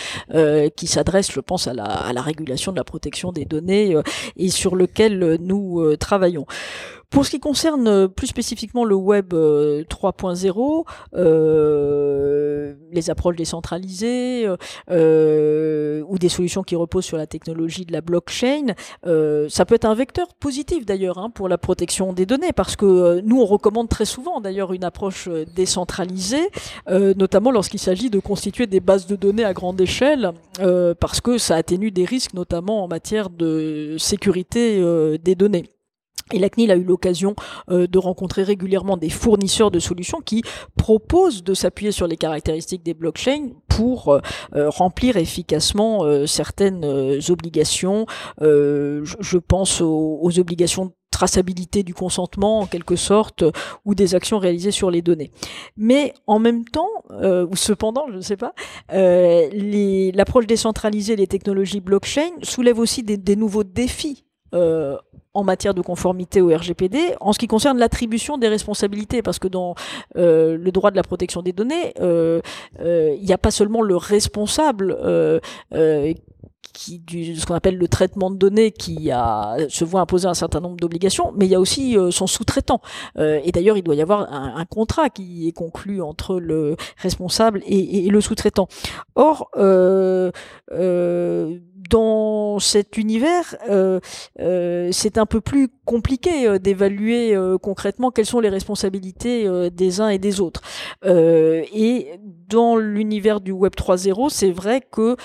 qui 0.77 0.87
s'adresse, 0.87 1.31
je 1.33 1.41
pense, 1.41 1.67
à 1.67 1.75
la, 1.75 1.85
à 1.85 2.13
la 2.13 2.23
régulation 2.23 2.73
de 2.73 2.77
la 2.77 2.85
protection 2.85 3.33
des 3.33 3.45
données 3.45 3.97
et 4.37 4.49
sur 4.49 4.77
lequel 4.77 5.39
nous 5.41 5.97
travaillons. 5.97 6.47
Pour 7.13 7.27
ce 7.27 7.31
qui 7.31 7.41
concerne 7.41 7.89
euh, 7.89 8.09
plus 8.09 8.27
spécifiquement 8.27 8.87
le 8.87 8.95
web 8.95 9.35
3.0, 9.35 10.85
euh, 11.15 11.21
euh, 11.21 12.75
les 12.91 13.11
approches 13.11 13.37
décentralisées 13.37 14.49
euh, 14.91 16.03
ou 16.09 16.19
des 16.19 16.31
solutions 16.31 16.63
qui 16.63 16.75
reposent 16.75 17.05
sur 17.05 17.19
la 17.19 17.27
technologie 17.27 17.85
de 17.85 17.93
la 17.93 18.01
blockchain, 18.01 18.75
ça 19.05 19.65
peut 19.67 19.75
être 19.75 19.85
un 19.85 19.95
vecteur 19.95 20.29
positif 20.41 20.87
d'ailleurs 20.87 21.19
hein, 21.19 21.29
pour 21.29 21.51
la 21.51 21.59
protection 21.59 22.15
des 22.15 22.25
données 22.25 22.53
parce 22.55 22.77
que 22.77 23.21
nous 23.21 23.41
on 23.41 23.45
recommande 23.45 23.91
très 23.91 24.07
souvent 24.07 24.41
d'ailleurs 24.41 24.73
une 24.73 24.85
approche 24.85 25.29
décentralisée, 25.55 26.49
notamment 26.89 27.51
lorsqu'il 27.51 27.81
s'agit 27.81 28.09
de 28.09 28.21
constituer 28.21 28.67
des 28.67 28.81
bases 28.81 29.07
de 29.07 29.17
données 29.17 29.45
à 29.45 29.53
grande 29.53 29.81
échelle 29.81 30.33
parce 30.99 31.21
que 31.21 31.37
ça 31.37 31.57
atténue 31.57 31.91
des 31.91 32.05
risques 32.05 32.35
notamment 32.35 32.85
en 32.85 32.89
matière 32.89 33.29
de 33.29 33.97
sécurité 33.99 34.83
des 35.23 35.35
données. 35.35 35.65
Et 36.33 36.39
la 36.39 36.49
CNIL 36.49 36.71
a 36.71 36.77
eu 36.77 36.85
l'occasion 36.85 37.35
euh, 37.71 37.87
de 37.87 37.99
rencontrer 37.99 38.43
régulièrement 38.43 38.97
des 38.97 39.11
fournisseurs 39.11 39.71
de 39.71 39.79
solutions 39.79 40.21
qui 40.21 40.43
proposent 40.77 41.43
de 41.43 41.55
s'appuyer 41.55 41.93
sur 41.93 42.07
les 42.07 42.17
caractéristiques 42.17 42.83
des 42.83 42.95
blockchains 42.95 43.49
pour 43.69 44.09
euh, 44.09 44.21
euh, 44.55 44.69
remplir 44.71 45.17
efficacement 45.17 46.27
certaines 46.27 46.85
obligations. 47.29 48.07
Je, 48.41 49.39
pense 49.39 49.81
aux, 49.81 50.39
obligations 50.39 50.87
de 50.87 50.93
traçabilité 51.11 51.83
du 51.83 51.95
consentement 51.95 52.61
en 52.61 52.67
quelque 52.67 52.97
sorte 52.97 53.45
ou 53.85 53.95
des 53.95 54.15
actions 54.15 54.39
réalisées 54.39 54.71
sur 54.71 54.91
les 54.91 55.03
données. 55.03 55.31
Mais 55.77 56.15
en 56.27 56.39
même 56.39 56.65
temps, 56.65 56.89
ou 57.11 57.57
cependant, 57.57 58.07
je 58.11 58.17
ne 58.17 58.21
sais 58.21 58.37
pas, 58.37 58.55
l'approche 58.89 60.47
décentralisée 60.47 61.17
des 61.17 61.27
technologies 61.27 61.81
blockchain 61.81 62.31
soulève 62.43 62.79
aussi 62.79 63.03
des, 63.03 63.17
des 63.17 63.37
nouveaux 63.37 63.65
défis 63.65 64.25
euh, 64.55 64.97
en 65.35 65.45
matière 65.45 65.73
de 65.73 65.81
conformité 65.81 66.43
au 66.43 66.55
RGPD 66.55 67.15
en 67.21 67.33
ce 67.33 67.39
qui 67.39 67.47
concerne 67.47 67.79
l'attribution 67.79 68.37
des 68.37 68.49
responsabilités 68.49 69.23
parce 69.23 69.39
que 69.39 69.49
dans 69.49 69.75
euh, 70.17 70.59
le 70.59 70.73
droit 70.73 70.91
de 70.91 70.97
la 70.97 71.03
protection 71.03 71.41
des 71.41 71.55
données 71.55 71.95
euh, 72.01 72.43
il 72.79 73.25
n'y 73.25 73.33
a 73.33 73.39
pas 73.39 73.51
seulement 73.51 73.81
le 73.81 73.97
responsable 73.97 74.99
qui, 76.75 76.99
du, 76.99 77.37
ce 77.37 77.47
qu'on 77.47 77.55
appelle 77.55 77.77
le 77.77 77.89
traitement 77.89 78.31
de 78.31 78.37
données 78.37 78.73
qui 78.73 79.11
a, 79.11 79.57
se 79.69 79.85
voit 79.85 80.01
imposer 80.01 80.27
un 80.27 80.35
certain 80.35 80.61
nombre 80.61 80.77
d'obligations, 80.77 81.33
mais 81.37 81.47
il 81.47 81.51
y 81.51 81.55
a 81.55 81.61
aussi 81.61 81.97
son 82.11 82.27
sous-traitant. 82.27 82.81
et 83.19 83.53
d'ailleurs, 83.53 83.77
il 83.77 83.83
doit 83.83 83.95
y 83.95 84.01
avoir 84.01 84.33
un, 84.33 84.65
contrat 84.65 85.11
qui 85.11 85.49
est 85.49 85.53
conclu 85.53 86.01
entre 86.01 86.41
le 86.41 86.77
responsable 86.97 87.61
et, 87.67 88.07
et 88.07 88.09
le 88.09 88.21
sous-traitant. 88.23 88.69
Or, 89.17 89.51
euh, 90.73 91.59
dans 91.91 92.59
cet 92.59 92.97
univers, 92.97 93.57
euh, 93.69 94.01
euh, 94.41 94.89
c'est 94.93 95.19
un 95.19 95.27
peu 95.27 95.41
plus 95.41 95.69
compliqué 95.85 96.47
euh, 96.47 96.59
d'évaluer 96.59 97.37
concrètement 97.61 98.11
quelles 98.11 98.27
sont 98.27 98.41
les 98.41 98.49
responsabilités 98.49 99.49
des 99.71 100.01
uns 100.01 100.09
et 100.09 100.19
des 100.19 100.41
autres. 100.41 100.63
et 101.05 102.21
dans 102.49 102.77
l'univers 102.77 103.41
du 103.41 103.51
Web 103.51 103.73
3.0, 103.75 104.29
c'est 104.29 104.51
vrai 104.51 104.83
que, 104.83 105.17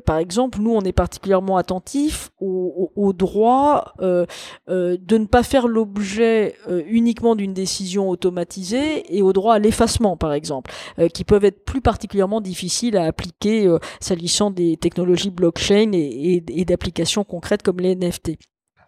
par 0.00 0.18
exemple, 0.18 0.58
nous, 0.60 0.72
on 0.72 0.80
est 0.82 0.92
particulièrement 0.92 1.56
attentifs 1.56 2.30
au, 2.40 2.90
au, 2.96 3.12
droit 3.12 3.94
de 4.00 4.26
ne 4.68 5.26
pas 5.26 5.42
faire 5.42 5.68
l'objet 5.68 6.56
uniquement 6.88 7.36
d'une 7.36 7.54
décision 7.54 8.08
automatisée 8.08 9.16
et 9.16 9.22
au 9.22 9.32
droit 9.32 9.54
à 9.54 9.58
l'effacement, 9.58 10.16
par 10.16 10.32
exemple, 10.32 10.72
qui 11.14 11.24
peuvent 11.24 11.44
être 11.44 11.64
plus 11.64 11.80
particulièrement 11.80 12.40
difficiles 12.40 12.96
à 12.96 13.04
appliquer 13.04 13.72
s'agissant 14.00 14.50
des 14.50 14.76
technologies 14.76 15.30
blockchain 15.30 15.61
et, 15.70 16.64
d'applications 16.64 17.24
concrètes 17.24 17.62
comme 17.62 17.80
les 17.80 17.94
NFT. 17.94 18.32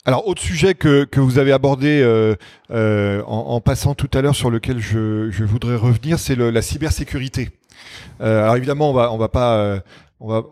Alors, 0.07 0.29
autre 0.29 0.43
sujet 0.43 0.75
que, 0.75 1.09
vous 1.17 1.39
avez 1.39 1.53
abordé 1.53 2.03
euh, 2.03 2.35
euh, 2.71 3.23
en, 3.27 3.61
passant 3.61 3.95
tout 3.95 4.11
à 4.13 4.21
l'heure, 4.21 4.37
sur 4.37 4.51
lequel 4.51 4.79
je, 4.79 5.45
voudrais 5.45 5.77
revenir, 5.77 6.19
c'est 6.19 6.37
la 6.37 6.63
cybersécurité. 6.63 7.51
Euh, 8.21 8.43
alors 8.43 8.57
évidemment, 8.57 8.91
on 8.91 8.95
va, 8.95 9.13
on 9.13 9.17
va 9.17 9.29
pas, 9.29 9.83
on 10.21 10.29
va, 10.29 10.43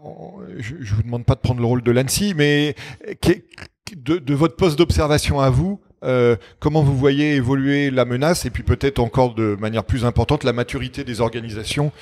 je, 0.58 0.74
ne 0.74 0.84
vous 0.84 1.02
demande 1.02 1.24
pas 1.24 1.34
de 1.34 1.40
prendre 1.40 1.60
le 1.60 1.66
rôle 1.66 1.82
de 1.82 1.90
l'ANSI, 1.90 2.34
mais 2.34 2.74
de, 3.94 4.18
de 4.18 4.34
votre 4.34 4.56
poste 4.56 4.78
d'observation 4.78 5.40
à 5.40 5.50
vous, 5.50 5.80
euh, 6.04 6.36
comment 6.58 6.82
vous 6.82 6.96
voyez 6.96 7.34
évoluer 7.34 7.90
la 7.90 8.04
menace 8.04 8.44
et 8.44 8.50
puis 8.50 8.62
peut-être 8.62 8.98
encore 8.98 9.34
de 9.34 9.56
manière 9.60 9.84
plus 9.84 10.04
importante 10.04 10.44
la 10.44 10.52
maturité 10.52 11.04
des 11.04 11.20
organisations 11.20 11.92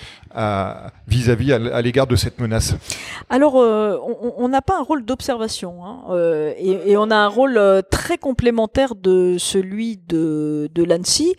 vis-à-vis 1.08 1.52
à, 1.52 1.82
l'égard 1.82 2.06
de 2.06 2.16
cette 2.16 2.40
menace? 2.40 2.74
Alors, 3.28 3.56
euh, 3.56 3.98
on 4.36 4.48
n'a 4.48 4.62
pas 4.62 4.78
un 4.78 4.82
rôle 4.82 5.04
d'observation 5.04 5.84
hein, 5.84 6.02
euh, 6.10 6.52
et, 6.56 6.96
on 6.96 7.10
a 7.10 7.16
un 7.16 7.26
rôle 7.26 7.60
très 7.90 8.16
complémentaire 8.16 8.94
de 8.94 9.36
celui 9.38 9.98
de, 10.08 10.70
de 10.72 10.84
l'ANSI, 10.84 11.34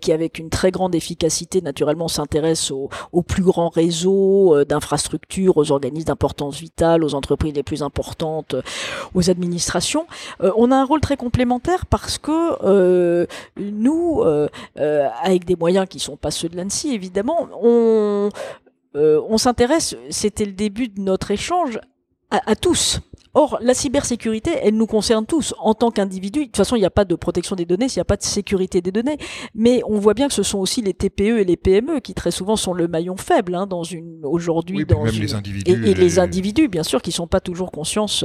qui 0.00 0.12
avec 0.12 0.38
une 0.38 0.50
très 0.50 0.70
grande 0.70 0.94
efficacité 0.94 1.60
naturellement 1.60 2.08
s'intéresse 2.08 2.70
aux, 2.70 3.22
plus 3.22 3.42
grands 3.42 3.68
réseaux 3.68 4.64
d'infrastructures, 4.64 5.56
aux 5.56 5.70
organismes 5.70 6.06
d'importance 6.06 6.58
vitale, 6.58 7.04
aux 7.04 7.14
entreprises 7.14 7.54
les 7.54 7.62
plus 7.62 7.82
importantes, 7.82 8.56
aux 9.14 9.30
administrations. 9.30 10.06
on 10.40 10.70
a 10.70 10.76
un 10.76 10.84
rôle 10.84 11.00
très 11.00 11.16
complémentaire 11.16 11.86
parce 11.94 12.18
que 12.18 12.56
euh, 12.64 13.24
nous, 13.56 14.22
euh, 14.22 14.48
euh, 14.80 15.08
avec 15.22 15.44
des 15.44 15.54
moyens 15.54 15.86
qui 15.88 16.00
sont 16.00 16.16
pas 16.16 16.32
ceux 16.32 16.48
de 16.48 16.56
l'ANSI, 16.56 16.92
évidemment, 16.92 17.48
on 17.52 19.38
s'intéresse, 19.38 19.94
c'était 20.10 20.44
le 20.44 20.54
début 20.54 20.88
de 20.88 21.00
notre 21.00 21.30
échange, 21.30 21.78
à 22.32 22.56
tous. 22.56 22.98
Or, 23.34 23.58
la 23.60 23.74
cybersécurité, 23.74 24.52
elle 24.62 24.76
nous 24.76 24.86
concerne 24.86 25.26
tous 25.26 25.54
en 25.58 25.74
tant 25.74 25.90
qu'individus. 25.90 26.40
De 26.40 26.44
toute 26.46 26.56
façon, 26.56 26.76
il 26.76 26.80
n'y 26.80 26.86
a 26.86 26.90
pas 26.90 27.04
de 27.04 27.14
protection 27.16 27.56
des 27.56 27.64
données 27.64 27.88
s'il 27.88 27.98
n'y 27.98 28.02
a 28.02 28.06
pas 28.06 28.16
de 28.16 28.22
sécurité 28.22 28.80
des 28.80 28.92
données. 28.92 29.18
Mais 29.54 29.82
on 29.86 29.98
voit 29.98 30.14
bien 30.14 30.28
que 30.28 30.34
ce 30.34 30.44
sont 30.44 30.58
aussi 30.58 30.82
les 30.82 30.94
TPE 30.94 31.40
et 31.40 31.44
les 31.44 31.56
PME 31.56 32.00
qui 32.00 32.14
très 32.14 32.30
souvent 32.30 32.54
sont 32.56 32.72
le 32.72 32.86
maillon 32.86 33.16
faible 33.16 33.54
hein, 33.56 33.66
dans 33.66 33.82
une 33.82 34.20
aujourd'hui 34.24 34.78
oui, 34.78 34.84
dans 34.84 35.02
même 35.02 35.14
les 35.14 35.34
individus 35.34 35.70
et, 35.70 35.94
les 35.94 36.18
individus, 36.18 36.68
bien 36.68 36.84
sûr, 36.84 37.02
qui 37.02 37.12
sont 37.12 37.26
pas 37.26 37.40
toujours 37.40 37.72
conscience, 37.72 38.24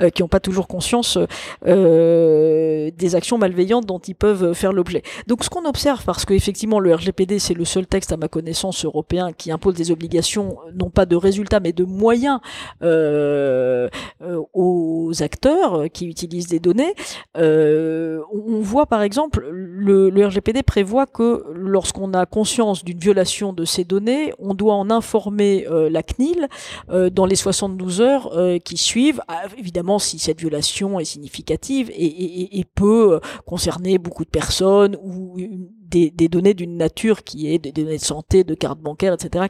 euh, 0.00 0.10
qui 0.10 0.22
n'ont 0.22 0.28
pas 0.28 0.40
toujours 0.40 0.68
conscience 0.68 1.18
euh, 1.66 2.90
des 2.96 3.14
actions 3.16 3.38
malveillantes 3.38 3.86
dont 3.86 3.98
ils 3.98 4.14
peuvent 4.14 4.54
faire 4.54 4.72
l'objet. 4.72 5.02
Donc, 5.26 5.42
ce 5.42 5.50
qu'on 5.50 5.64
observe, 5.64 6.04
parce 6.04 6.24
qu'effectivement, 6.24 6.78
le 6.78 6.94
RGPD, 6.94 7.38
c'est 7.38 7.54
le 7.54 7.64
seul 7.64 7.86
texte 7.86 8.12
à 8.12 8.16
ma 8.16 8.28
connaissance 8.28 8.84
européen 8.84 9.32
qui 9.32 9.50
impose 9.50 9.74
des 9.74 9.90
obligations, 9.90 10.58
non 10.74 10.90
pas 10.90 11.06
de 11.06 11.16
résultats, 11.16 11.60
mais 11.60 11.72
de 11.72 11.84
moyens. 11.84 12.38
Euh, 12.82 13.88
euh 14.22 14.43
aux 14.52 15.12
acteurs 15.22 15.84
qui 15.92 16.06
utilisent 16.06 16.48
des 16.48 16.60
données. 16.60 16.94
Euh, 17.36 18.20
on 18.32 18.60
voit 18.60 18.86
par 18.86 19.02
exemple, 19.02 19.46
le, 19.50 20.10
RGPD 20.26 20.62
prévoit 20.62 21.06
que 21.06 21.44
lorsqu'on 21.52 22.12
a 22.14 22.26
conscience 22.26 22.84
d'une 22.84 22.98
violation 22.98 23.52
de 23.52 23.64
ces 23.64 23.84
données, 23.84 24.32
on 24.38 24.54
doit 24.54 24.74
en 24.74 24.90
informer 24.90 25.66
euh, 25.68 25.90
la 25.90 26.02
CNIL 26.02 26.48
euh, 26.90 27.10
dans 27.10 27.26
les 27.26 27.36
72 27.36 28.00
heures 28.00 28.32
qui 28.64 28.76
suivent, 28.76 29.20
ah, 29.28 29.42
évidemment 29.58 29.98
si 29.98 30.18
cette 30.18 30.40
violation 30.40 30.98
est 31.00 31.04
significative 31.04 31.90
et, 31.94 32.64
peut 32.74 33.20
concerner 33.46 33.98
beaucoup 33.98 34.24
de 34.24 34.30
personnes 34.30 34.96
ou 35.02 35.36
des, 35.82 36.10
données 36.28 36.54
d'une 36.54 36.76
nature 36.76 37.22
qui 37.22 37.52
est 37.52 37.58
des 37.58 37.72
données 37.72 37.98
de 37.98 38.02
santé, 38.02 38.42
de 38.42 38.54
carte 38.54 38.80
bancaire, 38.80 39.14
etc., 39.14 39.46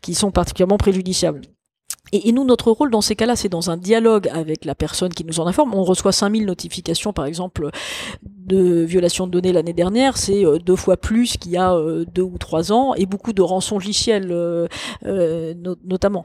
qui 0.00 0.14
sont 0.14 0.30
particulièrement 0.30 0.76
préjudiciables. 0.76 1.42
Et, 2.12 2.30
nous, 2.32 2.44
notre 2.44 2.70
rôle 2.70 2.90
dans 2.90 3.00
ces 3.00 3.16
cas-là, 3.16 3.36
c'est 3.36 3.48
dans 3.48 3.70
un 3.70 3.78
dialogue 3.78 4.28
avec 4.28 4.66
la 4.66 4.74
personne 4.74 5.14
qui 5.14 5.24
nous 5.24 5.40
en 5.40 5.46
informe. 5.46 5.74
On 5.74 5.82
reçoit 5.82 6.12
5000 6.12 6.44
notifications, 6.44 7.14
par 7.14 7.24
exemple, 7.24 7.70
de 8.22 8.82
violation 8.82 9.26
de 9.26 9.32
données 9.32 9.52
l'année 9.52 9.72
dernière. 9.72 10.18
C'est 10.18 10.44
euh, 10.44 10.58
deux 10.58 10.76
fois 10.76 10.98
plus 10.98 11.38
qu'il 11.38 11.52
y 11.52 11.56
a 11.56 11.74
euh, 11.74 12.04
deux 12.04 12.22
ou 12.22 12.36
trois 12.36 12.70
ans, 12.70 12.94
et 12.94 13.06
beaucoup 13.06 13.32
de 13.32 13.40
rançons 13.40 13.76
logiciels, 13.76 14.28
euh, 14.30 14.66
notamment. 15.84 16.22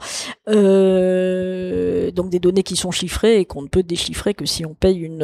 donc 0.47 2.29
des 2.29 2.39
données 2.39 2.63
qui 2.63 2.75
sont 2.75 2.91
chiffrées 2.91 3.39
et 3.39 3.45
qu'on 3.45 3.61
ne 3.61 3.67
peut 3.67 3.83
déchiffrer 3.83 4.33
que 4.33 4.45
si 4.45 4.65
on 4.65 4.73
paye 4.73 4.97
une 4.97 5.23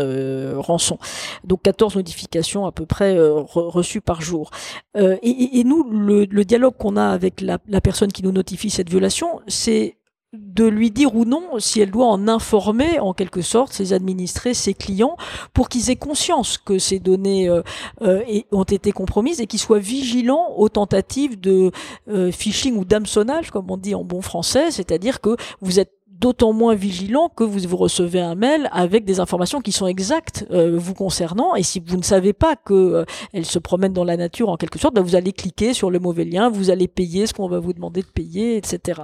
rançon. 0.58 0.98
Donc 1.44 1.64
14 1.64 1.98
notifications 1.98 2.66
à 2.66 2.72
peu 2.72 2.86
près 2.86 3.18
reçues 3.20 4.02
par 4.02 4.22
jour. 4.22 4.52
Et, 4.96 5.60
et, 5.60 5.64
nous, 5.64 5.84
le, 5.92 6.26
le 6.26 6.46
dialogue 6.46 6.76
qu'on 6.78 6.96
a 6.96 7.08
avec 7.08 7.42
la 7.42 7.82
personne 7.82 8.12
qui 8.12 8.24
nous 8.24 8.32
notifie 8.32 8.70
cette 8.70 8.90
violation, 8.90 9.42
c'est 9.48 9.98
de 10.34 10.66
lui 10.66 10.90
dire 10.92 11.16
ou 11.16 11.26
non 11.26 11.60
si 11.60 11.80
elle 11.80 11.92
doit 11.92 12.08
en 12.08 12.28
informer 12.28 13.00
en 13.00 13.14
quelque 13.14 13.42
sorte 13.42 13.72
ses 13.72 13.94
administrés, 13.94 14.54
ses 14.54 14.74
clients, 14.74 15.16
pour 15.54 15.70
qu'ils 15.70 15.90
aient 15.90 15.96
conscience 15.96 16.58
que 16.58 16.80
ces 16.80 17.00
données 17.00 17.48
euh, 17.50 17.62
euh, 18.02 18.24
ont 18.52 18.64
été 18.64 18.92
compromises 18.92 19.40
et 19.42 19.48
qu'ils 19.48 19.60
soient 19.60 19.80
vigilants 19.80 20.54
aux 20.58 20.70
tentatives 20.70 21.40
de 21.40 21.72
euh, 22.10 22.32
phishing 22.32 22.76
ou 22.78 22.86
d'hameçonnage, 22.86 23.52
comme 23.52 23.70
on 23.70 23.78
dit 23.78 23.96
en 23.96 24.04
bon 24.04 24.22
français, 24.22 24.72
c'est-à-dire 24.72 25.22
que 25.22 25.38
vous 25.62 25.80
êtes 25.80 25.92
d'autant 26.24 26.54
moins 26.54 26.74
vigilant 26.74 27.28
que 27.28 27.44
vous, 27.44 27.76
recevez 27.76 28.22
un 28.22 28.36
mail 28.36 28.70
avec 28.72 29.04
des 29.04 29.20
informations 29.20 29.60
qui 29.60 29.74
sont 29.74 29.88
exactes 29.88 30.46
euh, 30.52 30.78
vous 30.78 30.94
concernant. 30.94 31.54
Et 31.56 31.64
si 31.64 31.84
vous 31.86 31.98
ne 31.98 32.02
savez 32.02 32.32
pas 32.32 32.56
que 32.56 32.74
euh, 32.74 33.06
elle 33.34 33.46
se 33.46 33.60
promène 33.60 33.92
dans 33.92 34.06
la 34.06 34.16
nature 34.16 34.48
en 34.48 34.56
quelque 34.56 34.80
sorte, 34.80 34.96
ben 34.96 35.02
vous 35.02 35.18
allez 35.18 35.34
cliquer 35.34 35.74
sur 35.74 35.92
le 35.92 36.00
mauvais 36.00 36.24
lien, 36.24 36.50
vous 36.50 36.70
allez 36.70 36.88
payer 36.88 37.28
ce 37.28 37.34
qu'on 37.34 37.50
va 37.50 37.60
vous 37.60 37.74
demander 37.74 38.02
de 38.02 38.08
payer, 38.08 38.56
etc. 38.56 39.02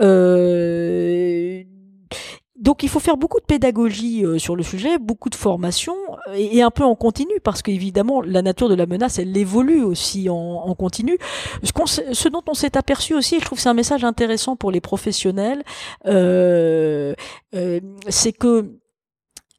Euh, 0.00 1.64
donc 2.62 2.84
il 2.84 2.88
faut 2.88 3.00
faire 3.00 3.16
beaucoup 3.16 3.40
de 3.40 3.44
pédagogie 3.44 4.24
euh, 4.24 4.38
sur 4.38 4.54
le 4.54 4.62
sujet, 4.62 4.98
beaucoup 4.98 5.28
de 5.28 5.34
formation 5.34 5.94
euh, 6.28 6.34
et, 6.36 6.62
un 6.62 6.70
peu 6.70 6.84
en 6.84 6.94
continu 6.94 7.34
parce 7.42 7.60
qu'évidemment 7.60 8.22
la 8.22 8.40
nature 8.40 8.68
de 8.68 8.76
la 8.76 8.86
menace 8.86 9.18
elle 9.18 9.36
évolue 9.36 9.82
aussi 9.82 10.30
en, 10.30 10.36
en 10.36 10.74
continu. 10.76 11.18
Ce, 11.64 12.02
ce, 12.12 12.28
dont 12.28 12.42
on 12.46 12.54
s'est 12.54 12.76
aperçu 12.76 13.14
aussi, 13.14 13.34
et 13.34 13.40
je 13.40 13.44
trouve 13.44 13.58
que 13.58 13.62
c'est 13.62 13.68
un 13.68 13.74
message 13.74 14.04
intéressant 14.04 14.54
pour 14.54 14.70
les 14.70 14.80
professionnels, 14.80 15.64
euh, 16.06 17.14
euh 17.54 17.80
c'est 18.08 18.32
que 18.32 18.81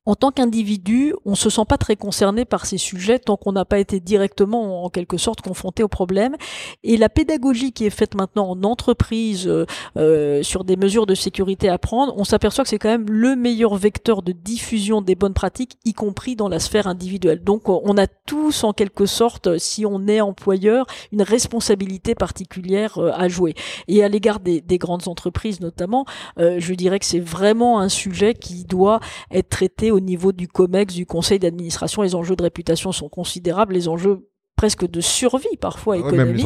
en 0.06 0.16
tant 0.16 0.32
qu'individu, 0.32 1.14
on 1.24 1.34
se 1.34 1.49
sent 1.49 1.64
pas 1.68 1.78
très 1.78 1.95
concerné 1.95 2.43
par 2.43 2.66
ces 2.66 2.78
sujets 2.78 3.20
tant 3.20 3.38
qu'on 3.38 3.54
n'a 3.54 3.64
pas 3.64 3.80
été 3.80 4.01
directement, 4.01 4.84
en 4.84 4.89
quelque 4.89 5.18
sorte, 5.18 5.41
confronté 5.41 5.82
au 5.82 5.88
problème. 5.88 6.36
Et 6.84 6.97
la 6.97 7.08
pédagogie 7.08 7.72
qui 7.72 7.86
est 7.86 7.89
faite 7.89 8.14
maintenant 8.14 8.49
en 8.49 8.64
entreprise 8.64 9.47
euh, 9.47 9.66
euh, 9.95 10.43
sur 10.43 10.66
des 10.66 10.76
mesures 10.76 11.06
de 11.06 11.16
sécurité 11.16 11.70
à 11.70 11.78
prendre, 11.78 12.14
on 12.18 12.26
s'aperçoit 12.26 12.66
que 12.66 12.70
c'est 12.70 12.80
quand 12.80 12.89
même 12.89 13.10
le 13.10 13.38
meilleur 13.38 13.76
vecteur 13.76 14.24
de 14.24 14.34
diffusion 14.34 15.01
des 15.01 15.16
bonnes 15.16 15.34
pratiques, 15.34 15.78
y 15.86 15.93
compris 15.93 16.36
dans 16.36 16.49
la 16.49 16.60
sphère 16.60 16.88
individuelle. 16.88 17.41
Donc, 17.41 17.70
on 17.70 17.97
a 17.97 18.08
tous, 18.08 18.66
en 18.66 18.74
quelque 18.74 19.06
sorte, 19.06 19.58
si 19.58 19.86
on 19.86 20.08
est 20.08 20.20
employeur, 20.20 20.86
une 21.14 21.22
responsabilité 21.22 22.14
particulière 22.14 22.97
euh, 22.97 23.12
à 23.16 23.30
jouer. 23.30 23.56
Et 23.88 24.04
à 24.04 24.10
l'égard 24.10 24.41
des, 24.41 24.60
des, 24.60 24.78
grandes 24.78 25.08
entreprises, 25.08 25.62
notamment, 25.62 26.06
je 26.38 26.74
dirais 26.74 26.99
que 26.99 27.06
c'est 27.06 27.20
vraiment 27.20 27.80
un 27.80 27.88
sujet 27.88 28.34
qui 28.34 28.66
doit 28.66 28.99
être 29.32 29.49
traité 29.49 29.93
au 29.94 30.00
niveau 30.00 30.32
du 30.32 30.48
COMEX, 30.48 30.94
du 30.94 31.06
conseil 31.06 31.39
d'administration, 31.39 32.02
les 32.02 32.16
enjeux 32.16 32.36
de 32.36 32.44
réputation 32.44 32.91
sont 32.91 33.10
considérables, 33.10 33.74
les 33.74 33.88
enjeux 33.88 34.28
presque 34.56 34.89
de 34.89 35.01
survie 35.01 35.58
parfois 35.60 35.97
économique, 35.97 36.45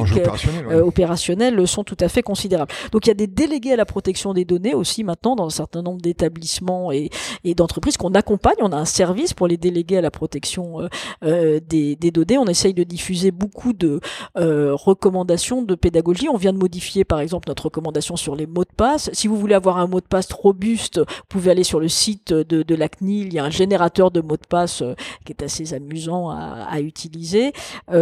euh, 0.71 0.81
opérationnels, 0.81 1.67
sont 1.67 1.83
tout 1.83 1.97
à 1.99 2.07
fait 2.07 2.23
considérables. 2.23 2.71
Donc 2.91 3.05
il 3.05 3.09
y 3.09 3.11
a 3.11 3.15
des 3.15 3.27
délégués 3.27 3.73
à 3.73 3.75
la 3.75 3.85
protection 3.85 4.33
des 4.33 4.45
données 4.45 4.73
aussi 4.73 5.03
maintenant 5.03 5.35
dans 5.35 5.45
un 5.45 5.51
certain 5.51 5.81
nombre 5.81 6.01
d'établissements 6.01 6.91
et, 6.91 7.09
et 7.43 7.53
d'entreprises 7.53 7.97
qu'on 7.97 8.13
accompagne. 8.13 8.55
On 8.61 8.71
a 8.71 8.77
un 8.77 8.85
service 8.85 9.33
pour 9.33 9.47
les 9.47 9.57
délégués 9.57 9.97
à 9.97 10.01
la 10.01 10.11
protection 10.11 10.81
euh, 10.81 10.87
euh 11.23 11.59
des, 11.67 11.95
des, 11.95 12.11
données. 12.11 12.37
On 12.37 12.45
essaye 12.45 12.73
de 12.73 12.83
diffuser 12.83 13.31
beaucoup 13.31 13.73
de 13.73 13.99
euh, 14.37 14.73
recommandations 14.73 15.61
de 15.61 15.75
pédagogie. 15.75 16.29
On 16.29 16.37
vient 16.37 16.53
de 16.53 16.59
modifier 16.59 17.03
par 17.03 17.19
exemple 17.19 17.49
notre 17.49 17.65
recommandation 17.65 18.15
sur 18.15 18.35
les 18.35 18.47
mots 18.47 18.63
de 18.63 18.73
passe. 18.75 19.09
Si 19.13 19.27
vous 19.27 19.35
voulez 19.35 19.55
avoir 19.55 19.77
un 19.77 19.87
mot 19.87 19.99
de 19.99 20.05
passe 20.05 20.31
robuste, 20.31 20.99
vous 20.99 21.05
pouvez 21.29 21.51
aller 21.51 21.63
sur 21.63 21.79
le 21.79 21.87
site 21.87 22.33
de, 22.33 22.63
de 22.63 22.75
la 22.75 22.87
CNIL. 22.87 23.27
Il 23.27 23.33
y 23.33 23.39
a 23.39 23.43
un 23.43 23.49
générateur 23.49 24.11
de 24.11 24.21
mots 24.21 24.37
de 24.37 24.47
passe 24.47 24.81
qui 25.25 25.33
est 25.33 25.43
assez 25.43 25.73
amusant 25.73 26.29
à, 26.29 26.67
à 26.69 26.79
utiliser. 26.79 27.51
Euh, 27.91 27.96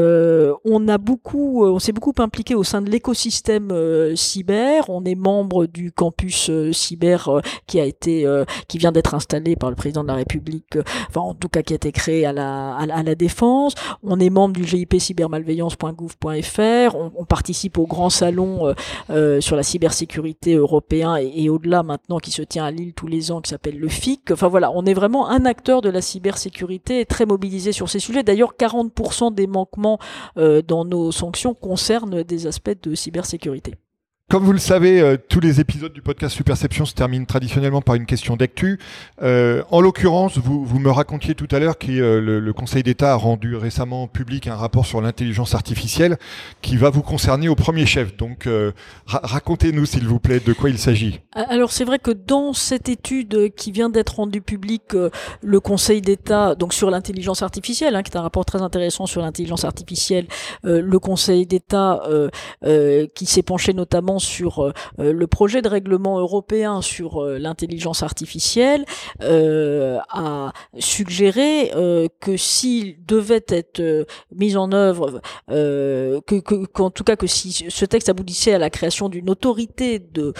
beaucoup, 0.97 1.65
euh, 1.65 1.71
on 1.71 1.79
s'est 1.79 1.91
beaucoup 1.91 2.13
impliqué 2.17 2.55
au 2.55 2.63
sein 2.63 2.81
de 2.81 2.89
l'écosystème 2.89 3.71
euh, 3.71 4.15
cyber. 4.15 4.89
On 4.89 5.03
est 5.05 5.15
membre 5.15 5.65
du 5.65 5.91
campus 5.91 6.51
cyber 6.71 7.41
qui 7.67 7.79
a 7.79 7.85
été, 7.85 8.25
qui 8.67 8.77
vient 8.77 8.91
d'être 8.91 9.13
installé 9.13 9.55
par 9.55 9.69
le 9.69 9.75
président 9.75 10.03
de 10.03 10.07
la 10.07 10.15
République, 10.15 10.77
en 11.15 11.33
tout 11.33 11.47
cas 11.49 11.61
qui 11.61 11.73
a 11.73 11.75
été 11.75 11.91
créé 11.91 12.25
à 12.25 12.33
la, 12.33 12.75
à, 12.75 13.15
défense. 13.15 13.75
On 14.03 14.19
est 14.19 14.29
membre 14.29 14.55
du 14.55 14.65
GIP 14.65 14.95
cybermalveillance.gouv.fr. 14.99 16.95
On, 16.95 17.25
participe 17.25 17.77
au 17.77 17.87
grand 17.87 18.09
salon 18.09 18.73
sur 19.39 19.55
la 19.55 19.63
cybersécurité 19.63 20.55
européen 20.55 21.17
et, 21.17 21.31
et 21.35 21.49
au-delà 21.49 21.83
maintenant 21.83 22.19
qui 22.19 22.31
se 22.31 22.41
tient 22.41 22.65
à 22.65 22.71
Lille 22.71 22.93
tous 22.93 23.07
les 23.07 23.31
ans, 23.31 23.41
qui 23.41 23.49
s'appelle 23.49 23.79
le 23.79 23.87
FIC. 23.87 24.31
Enfin 24.31 24.47
voilà, 24.47 24.71
on 24.71 24.85
est 24.85 24.93
vraiment 24.93 25.29
un 25.29 25.45
acteur 25.45 25.81
de 25.81 25.89
la 25.89 26.01
cybersécurité 26.01 27.05
très 27.05 27.25
mobilisé 27.25 27.71
sur 27.71 27.89
ces 27.89 27.99
sujets. 27.99 28.23
D'ailleurs, 28.23 28.53
40% 28.57 29.33
des 29.33 29.47
manquements 29.47 29.84
euh, 30.37 30.61
dans 30.61 30.85
nos 30.85 31.11
sanctions 31.11 31.53
concernent 31.53 32.23
des 32.23 32.47
aspects 32.47 32.81
de 32.83 32.95
cybersécurité. 32.95 33.75
Comme 34.27 34.43
vous 34.43 34.53
le 34.53 34.57
savez, 34.57 35.01
euh, 35.01 35.17
tous 35.17 35.39
les 35.39 35.59
épisodes 35.59 35.93
du 35.93 36.01
podcast 36.01 36.35
Superception 36.35 36.85
se 36.85 36.95
terminent 36.95 37.25
traditionnellement 37.25 37.83
par 37.83 37.93
une 37.93 38.07
question 38.07 38.35
d'actu. 38.35 38.79
Euh, 39.21 39.61
en 39.69 39.81
l'occurrence, 39.81 40.39
vous, 40.39 40.79
me 40.79 40.89
racontiez 40.89 41.35
tout 41.35 41.47
à 41.51 41.59
l'heure 41.59 41.77
que 41.77 41.91
euh, 41.91 42.19
le, 42.19 42.53
Conseil 42.53 42.81
d'État 42.81 43.11
a 43.11 43.15
rendu 43.15 43.55
récemment 43.55 44.07
public 44.07 44.47
un 44.47 44.55
rapport 44.55 44.87
sur 44.87 44.99
l'intelligence 44.99 45.53
artificielle 45.53 46.17
qui 46.63 46.75
va 46.75 46.89
vous 46.89 47.03
concerner 47.03 47.49
au 47.49 47.55
premier 47.55 47.85
chef. 47.85 48.17
Donc, 48.17 48.49
racontez-nous, 49.05 49.85
s'il 49.85 50.07
vous 50.07 50.19
plaît, 50.19 50.39
de 50.39 50.53
quoi 50.53 50.71
il 50.71 50.79
s'agit. 50.79 51.19
Alors, 51.33 51.71
c'est 51.71 51.83
vrai 51.83 51.99
que 51.99 52.11
dans 52.11 52.53
cette 52.53 52.89
étude 52.89 53.53
qui 53.55 53.71
vient 53.71 53.89
d'être 53.89 54.15
rendue 54.15 54.41
publique, 54.41 54.95
le 55.41 55.59
Conseil 55.59 56.01
d'État, 56.01 56.55
donc 56.55 56.73
sur 56.73 56.89
l'intelligence 56.89 57.43
artificielle, 57.43 57.95
hein, 57.95 58.01
qui 58.01 58.11
est 58.11 58.17
un 58.17 58.21
rapport 58.21 58.45
très 58.45 58.61
intéressant 58.61 59.05
sur 59.05 59.21
l'intelligence 59.21 59.65
artificielle, 59.65 60.25
le 60.63 60.97
Conseil 60.97 61.45
d'État 61.45 62.01
qui 63.13 63.25
s'est 63.25 63.43
penché 63.43 63.73
notamment 63.73 64.14
sur 64.19 64.59
euh, 64.59 64.73
euh, 64.99 65.13
le 65.13 65.27
projet 65.27 65.61
de 65.61 65.69
règlement 65.69 66.19
européen 66.19 66.81
sur 66.81 67.23
euh, 67.23 67.37
l'intelligence 67.37 68.03
artificielle, 68.03 68.85
a 69.19 70.53
suggéré 70.79 71.71
que 72.19 72.37
s'il 72.37 73.03
devait 73.05 73.45
être 73.47 74.05
mis 74.31 74.55
en 74.55 74.71
œuvre, 74.71 75.21
que, 75.47 76.65
qu'en 76.65 76.89
tout 76.89 77.03
cas 77.03 77.15
que 77.15 77.27
si 77.27 77.65
ce 77.69 77.85
texte 77.85 78.09
aboutissait 78.09 78.53
à 78.53 78.59
la 78.59 78.69
création 78.69 79.09
d'une 79.09 79.29
autorité 79.29 79.99
de 79.99 80.33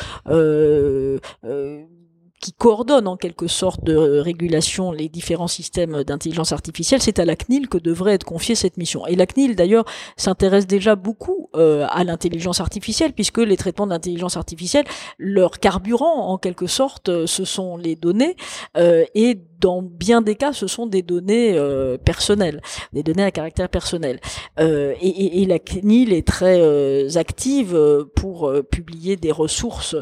qui 2.42 2.54
coordonne 2.54 3.08
en 3.08 3.18
quelque 3.18 3.48
sorte 3.48 3.84
de 3.84 3.96
régulation 3.96 4.92
les 4.92 5.10
différents 5.10 5.48
systèmes 5.48 6.04
d'intelligence 6.04 6.52
artificielle, 6.52 7.02
c'est 7.02 7.20
à 7.20 7.26
la 7.26 7.36
CNIL 7.36 7.68
que 7.68 7.78
devrait 7.78 8.14
être 8.14 8.24
confiée 8.24 8.56
cette 8.56 8.78
mission. 8.78 9.08
Et 9.08 9.16
la 9.16 9.26
CNIL 9.26 9.56
d'ailleurs 9.56 9.86
s'intéresse 10.18 10.68
déjà 10.68 10.96
beaucoup 10.96 11.50
euh, 11.56 11.86
à 11.90 12.04
l'intelligence 12.04 12.60
artificielle 12.60 13.14
puisque 13.14 13.38
les 13.38 13.58
traitements 13.58 13.88
d'intelligence 13.88 14.38
artificielle, 14.38 14.86
leur 15.18 15.60
carburant 15.60 16.30
en 16.30 16.38
quelque 16.38 16.68
sorte, 16.68 17.10
euh, 17.10 17.28
ce 17.28 17.46
sont 17.46 17.78
les 17.78 17.96
données 17.96 18.36
euh, 18.78 19.06
et 19.16 19.40
dans 19.60 19.82
bien 19.82 20.22
des 20.22 20.36
cas, 20.36 20.52
ce 20.54 20.68
sont 20.68 20.86
des 20.86 21.02
données 21.02 21.58
personnelles, 22.04 22.62
des 22.94 23.02
données 23.02 23.24
à 23.24 23.32
caractère 23.32 23.70
personnel. 23.70 24.20
Et, 24.60 25.46
la 25.48 25.58
CNIL 25.58 26.14
est 26.14 26.28
très 26.28 27.18
active 27.18 27.76
pour 28.16 28.52
publier 28.70 29.16
des 29.16 29.32
ressources 29.32 29.96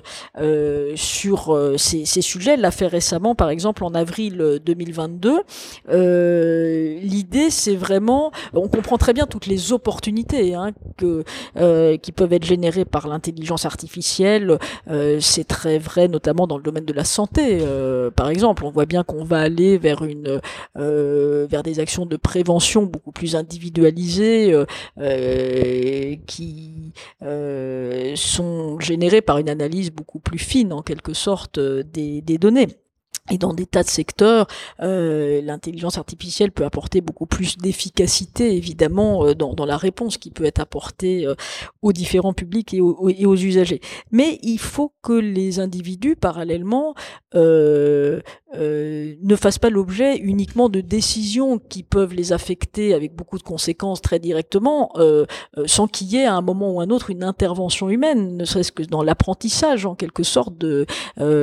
sur 0.95 1.73
ces, 1.77 2.03
ces, 2.03 2.21
sujets. 2.34 2.53
Elle 2.53 2.61
l'a 2.61 2.71
fait 2.71 2.88
récemment, 2.88 3.36
par 3.36 3.49
exemple, 3.49 3.84
en 3.84 3.93
avril 3.93 4.59
2022. 4.65 5.41
L'idée, 7.01 7.49
c'est 7.49 7.75
vraiment, 7.75 8.31
on 8.53 8.67
comprend 8.67 8.97
très 8.97 9.13
bien 9.13 9.25
toutes 9.25 9.47
les 9.47 9.71
opportunités 9.73 10.55
hein, 10.55 10.71
que, 10.97 11.23
qui 11.97 12.11
peuvent 12.11 12.34
être 12.34 12.45
générées 12.45 12.86
par 12.86 13.07
l'intelligence 13.07 13.65
artificielle. 13.65 14.57
c'est 15.19 15.47
très 15.47 15.77
vrai, 15.79 16.07
notamment 16.07 16.47
dans 16.47 16.57
le 16.57 16.63
domaine 16.63 16.86
de 16.86 16.93
la 16.93 17.03
santé, 17.03 17.59
par 18.15 18.29
exemple. 18.29 18.65
On 18.65 18.71
voit 18.71 18.86
bien 18.86 19.03
qu'on 19.03 19.23
va 19.23 19.39
aller 19.39 19.77
vers 19.77 20.03
euh, 20.77 21.47
vers 21.49 21.63
des 21.63 21.79
actions 21.79 22.05
de 22.05 22.17
prévention 22.17 22.84
beaucoup 22.84 23.11
plus 23.11 23.36
individualisées 23.36 24.53
euh, 24.53 24.65
euh 24.99 26.15
qui 26.27 26.93
euh, 27.23 28.13
sont 28.15 28.79
générées 28.79 29.21
par 29.21 29.38
une 29.38 29.49
analyse 29.49 29.91
beaucoup 29.91 30.19
plus 30.19 30.38
fine 30.38 30.73
en 30.73 30.81
quelque 30.81 31.13
sorte 31.13 31.57
euh, 31.57 31.84
des, 32.22 32.38
données. 32.38 32.68
Et 33.32 33.38
dans 33.38 33.53
des 33.53 33.66
tas 33.66 33.84
de 33.84 33.88
secteurs, 33.88 34.47
euh, 34.82 35.41
l'intelligence 35.41 35.97
artificielle 35.97 36.51
peut 36.51 36.66
apporter 36.66 36.99
beaucoup 36.99 37.26
plus 37.26 37.57
d'efficacité, 37.57 38.57
évidemment, 38.57 39.26
euh, 39.26 39.34
dans, 39.34 39.53
dans, 39.53 39.66
la 39.66 39.78
réponse 39.78 40.18
qui 40.18 40.30
peut 40.30 40.43
être 40.43 40.59
apportée 40.59 41.26
euh, 41.26 41.36
aux 41.82 41.93
différents 41.93 42.34
publics 42.34 42.74
et 42.74 42.82
aux, 42.82 43.36
usagers. 43.38 43.80
Mais 44.11 44.39
il 44.43 44.59
faut 44.59 44.91
que 45.01 45.14
les 45.14 45.61
individus, 45.61 46.18
parallèlement, 46.18 46.95
euh, 48.56 49.16
ne 49.22 49.36
fassent 49.36 49.58
pas 49.58 49.70
l'objet 49.70 50.18
uniquement 50.18 50.70
de 50.70 50.82
décisions 50.82 51.58
qui 51.58 51.82
peuvent 51.82 52.14
les 52.14 52.34
affecter 52.34 52.93
avec 52.93 53.16
beaucoup 53.16 53.38
de 53.38 53.43
conséquences 53.43 54.01
très 54.01 54.20
directement, 54.20 54.91
euh, 54.97 55.26
euh, 55.58 55.64
sans 55.66 55.88
qu'il 55.88 56.08
y 56.08 56.18
ait 56.18 56.26
à 56.26 56.36
un 56.36 56.41
moment 56.41 56.72
ou 56.72 56.82
un 56.82 56.89
autre 56.89 57.10
une 57.10 57.24
intervention 57.24 57.89
humaine, 57.89 58.38
ne 58.38 58.45
serait-ce 58.45 58.72
que 58.72 58.84
dans 58.84 59.01
l'apprentissage 59.01 59.86
en 59.86 59.95
quelque 59.95 60.24
sorte 60.24 60.58
de 60.58 60.86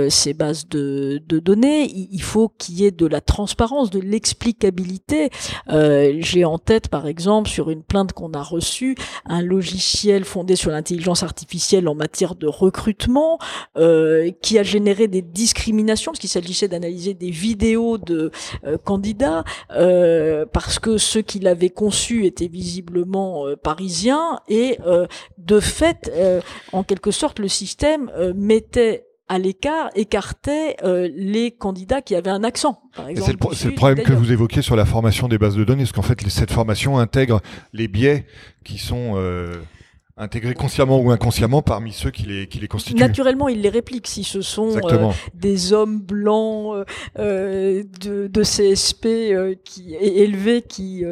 ces 0.08 0.34
bases 0.34 0.68
de, 0.68 1.20
de 1.26 1.38
données. 1.38 1.90
Il 1.92 2.22
faut 2.22 2.48
qu'il 2.58 2.80
y 2.80 2.86
ait 2.86 2.90
de 2.90 3.06
la 3.06 3.20
transparence, 3.20 3.90
de 3.90 4.00
l'explicabilité. 4.00 5.30
J'ai 5.68 6.44
en 6.44 6.58
tête 6.58 6.88
par 6.88 7.06
exemple 7.06 7.48
sur 7.48 7.70
une 7.70 7.82
plainte 7.82 8.12
qu'on 8.12 8.32
a 8.32 8.42
reçue 8.42 8.94
un 9.26 9.42
logiciel 9.42 10.24
fondé 10.24 10.56
sur 10.56 10.70
l'intelligence 10.70 11.22
artificielle 11.22 11.88
en 11.88 11.94
matière 11.94 12.34
de 12.34 12.46
recrutement 12.46 13.38
qui 13.74 14.58
a 14.58 14.62
généré 14.62 15.08
des 15.08 15.22
discriminations 15.22 16.12
parce 16.12 16.20
qu'il 16.20 16.30
s'agissait 16.30 16.68
d'analyser 16.68 16.99
des 17.08 17.30
vidéos 17.30 17.98
de 17.98 18.30
euh, 18.64 18.76
candidats 18.78 19.44
euh, 19.72 20.44
parce 20.52 20.78
que 20.78 20.98
ceux 20.98 21.22
qui 21.22 21.40
l'avaient 21.40 21.70
conçu 21.70 22.26
étaient 22.26 22.48
visiblement 22.48 23.46
euh, 23.46 23.56
parisiens 23.56 24.40
et 24.48 24.78
de 25.38 25.60
fait, 25.60 26.10
en 26.72 26.82
quelque 26.82 27.10
sorte, 27.10 27.38
le 27.38 27.48
système 27.48 28.10
mettait 28.34 29.06
à 29.28 29.38
l'écart, 29.38 29.90
écartait 29.94 30.76
les 31.14 31.50
candidats 31.50 32.02
qui 32.02 32.14
avaient 32.14 32.30
un 32.30 32.44
accent. 32.44 32.82
C'est 33.16 33.32
le, 33.32 33.74
problème 33.74 34.04
que 34.04 34.12
vous 34.12 34.32
évoquez 34.32 34.62
sur 34.62 34.76
la 34.76 34.84
formation 34.84 35.28
des 35.28 35.38
bases 35.38 35.56
de 35.56 35.64
données, 35.64 35.84
parce 35.84 35.92
qu'en 35.92 36.02
fait, 36.02 36.20
cette 36.28 36.52
formation 36.52 36.98
intègre 36.98 37.40
les 37.72 37.88
biais 37.88 38.26
qui 38.64 38.78
sont 38.78 39.14
intégrés 40.20 40.54
consciemment 40.54 41.00
ou 41.00 41.10
inconsciemment 41.10 41.62
parmi 41.62 41.92
ceux 41.92 42.10
qui 42.10 42.24
les, 42.24 42.46
qui 42.46 42.58
les 42.58 42.68
constituent. 42.68 43.00
Naturellement, 43.00 43.48
ils 43.48 43.60
les 43.60 43.68
répliquent. 43.68 44.06
Si 44.06 44.22
ce 44.22 44.42
sont 44.42 44.76
euh, 44.76 45.10
des 45.34 45.72
hommes 45.72 45.98
blancs 45.98 46.74
euh, 46.74 46.84
euh 47.18 47.82
de, 48.00 48.26
de, 48.26 48.42
CSP 48.42 49.06
euh, 49.06 49.54
qui, 49.64 49.94
élevés 49.94 50.62
qui 50.62 51.04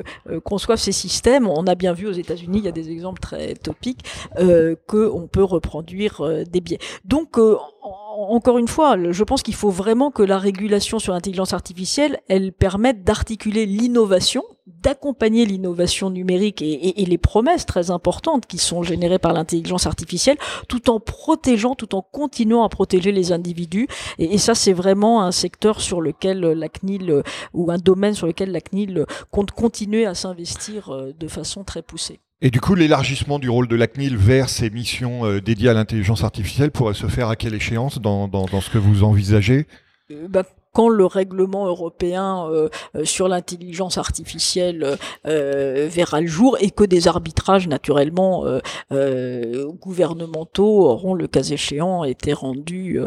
conçoivent 0.45 0.79
ces 0.79 0.93
systèmes, 0.93 1.49
on 1.49 1.67
a 1.67 1.75
bien 1.75 1.93
vu 1.93 2.07
aux 2.07 2.13
États-Unis, 2.13 2.59
il 2.59 2.65
y 2.65 2.69
a 2.69 2.73
des 2.73 2.91
exemples 2.91 3.21
très 3.21 3.55
topiques, 3.55 4.05
que 4.37 5.11
on 5.11 5.27
peut 5.27 5.43
reproduire 5.43 6.23
des 6.49 6.61
biais. 6.61 6.79
Donc, 7.05 7.39
encore 7.39 8.59
une 8.59 8.69
fois, 8.69 8.97
je 9.11 9.25
pense 9.25 9.43
qu'il 9.43 9.55
faut 9.55 9.71
vraiment 9.71 10.11
que 10.11 10.23
la 10.23 10.39
régulation 10.39 10.99
sur 10.99 11.13
l'intelligence 11.13 11.53
artificielle, 11.53 12.19
elle 12.29 12.53
permette 12.53 13.05
d'articuler 13.05 13.65
l'innovation, 13.65 14.43
d'accompagner 14.83 15.47
l'innovation 15.47 16.11
numérique 16.11 16.63
et, 16.63 17.05
les 17.09 17.19
promesses 17.19 17.67
très 17.67 17.91
importantes 17.91 18.47
qui 18.47 18.59
sont 18.59 18.83
générées 18.83 19.19
par 19.19 19.33
l'intelligence 19.33 19.87
artificielle, 19.87 20.37
tout 20.69 20.91
en 20.91 21.01
protégeant, 21.01 21.75
tout 21.75 21.95
en 21.95 22.03
continuant 22.03 22.65
à 22.65 22.69
protéger 22.69 23.13
les 23.13 23.33
individus. 23.33 23.89
Et, 24.19 24.35
et 24.35 24.39
ça, 24.39 24.55
c'est 24.55 24.73
vraiment 24.73 25.23
un 25.23 25.33
secteur 25.33 25.81
sur 25.81 26.01
lequel 26.01 26.41
la 26.41 26.69
CNIL, 26.69 27.23
ou 27.55 27.71
un 27.71 27.79
domaine 27.79 28.15
sur 28.15 28.27
lequel 28.27 28.53
la 28.53 28.61
CNIL 28.61 29.07
compte 29.31 29.53
continuer 29.53 30.07
à 30.07 30.15
s'investir 30.15 30.91
euh, 30.91 31.13
de 31.19 31.29
façon 31.29 31.65
très 31.65 31.83
poussée. 31.83 32.21
Et 32.41 32.51
du 32.51 32.61
coup, 32.61 32.75
l'élargissement 32.75 33.39
du 33.39 33.51
rôle 33.51 33.67
de 33.67 33.75
la 33.75 33.89
CNIL 33.89 34.17
vers 34.17 34.49
ces 34.49 34.71
missions 34.71 35.25
euh, 35.25 35.41
dédiées 35.41 35.71
à 35.71 35.75
l'intelligence 35.75 36.23
artificielle 36.23 36.71
pourrait 36.71 36.95
se 36.95 37.09
faire 37.09 37.29
à 37.29 37.37
quelle 37.37 37.55
échéance 37.55 38.01
dans, 38.01 38.29
dans, 38.29 38.45
dans 38.45 38.61
ce 38.61 38.71
que 38.71 38.79
vous 38.79 39.03
envisagez? 39.03 39.67
Euh, 40.11 40.29
bah, 40.29 40.45
quand 40.73 40.89
le 40.89 41.07
règlement 41.07 41.67
européen 41.67 42.49
euh, 42.51 42.69
sur 43.05 43.29
l'intelligence 43.29 43.99
artificielle 43.99 44.97
verra 45.25 46.21
le 46.21 46.27
jour 46.27 46.57
et 46.61 46.71
que 46.71 46.85
des 46.85 47.09
arbitrages 47.09 47.69
naturellement 47.69 48.45
gouvernementaux 48.91 50.83
auront 50.83 51.15
le 51.15 51.27
cas 51.27 51.43
échéant 51.43 52.05
été 52.05 52.33
rendus 52.33 53.01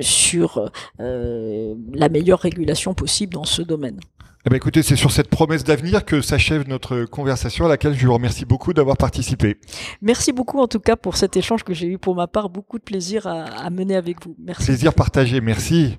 sur 0.00 0.70
la 0.98 2.08
meilleure 2.08 2.40
régulation 2.40 2.94
possible 2.94 3.34
dans 3.34 3.44
ce 3.44 3.62
domaine. 3.62 4.00
Eh 4.46 4.48
ben 4.48 4.56
écoutez, 4.56 4.82
c'est 4.82 4.96
sur 4.96 5.10
cette 5.10 5.28
promesse 5.28 5.64
d'avenir 5.64 6.02
que 6.06 6.22
s'achève 6.22 6.66
notre 6.66 7.04
conversation 7.04 7.66
à 7.66 7.68
laquelle 7.68 7.94
je 7.94 8.06
vous 8.06 8.14
remercie 8.14 8.46
beaucoup 8.46 8.72
d'avoir 8.72 8.96
participé. 8.96 9.58
Merci 10.00 10.32
beaucoup 10.32 10.60
en 10.60 10.66
tout 10.66 10.80
cas 10.80 10.96
pour 10.96 11.18
cet 11.18 11.36
échange 11.36 11.62
que 11.62 11.74
j'ai 11.74 11.86
eu 11.86 11.98
pour 11.98 12.14
ma 12.14 12.26
part. 12.26 12.48
Beaucoup 12.48 12.78
de 12.78 12.82
plaisir 12.82 13.26
à, 13.26 13.68
mener 13.68 13.96
avec 13.96 14.24
vous. 14.24 14.34
Merci. 14.38 14.64
Plaisir 14.64 14.94
partagé, 14.94 15.42
merci. 15.42 15.98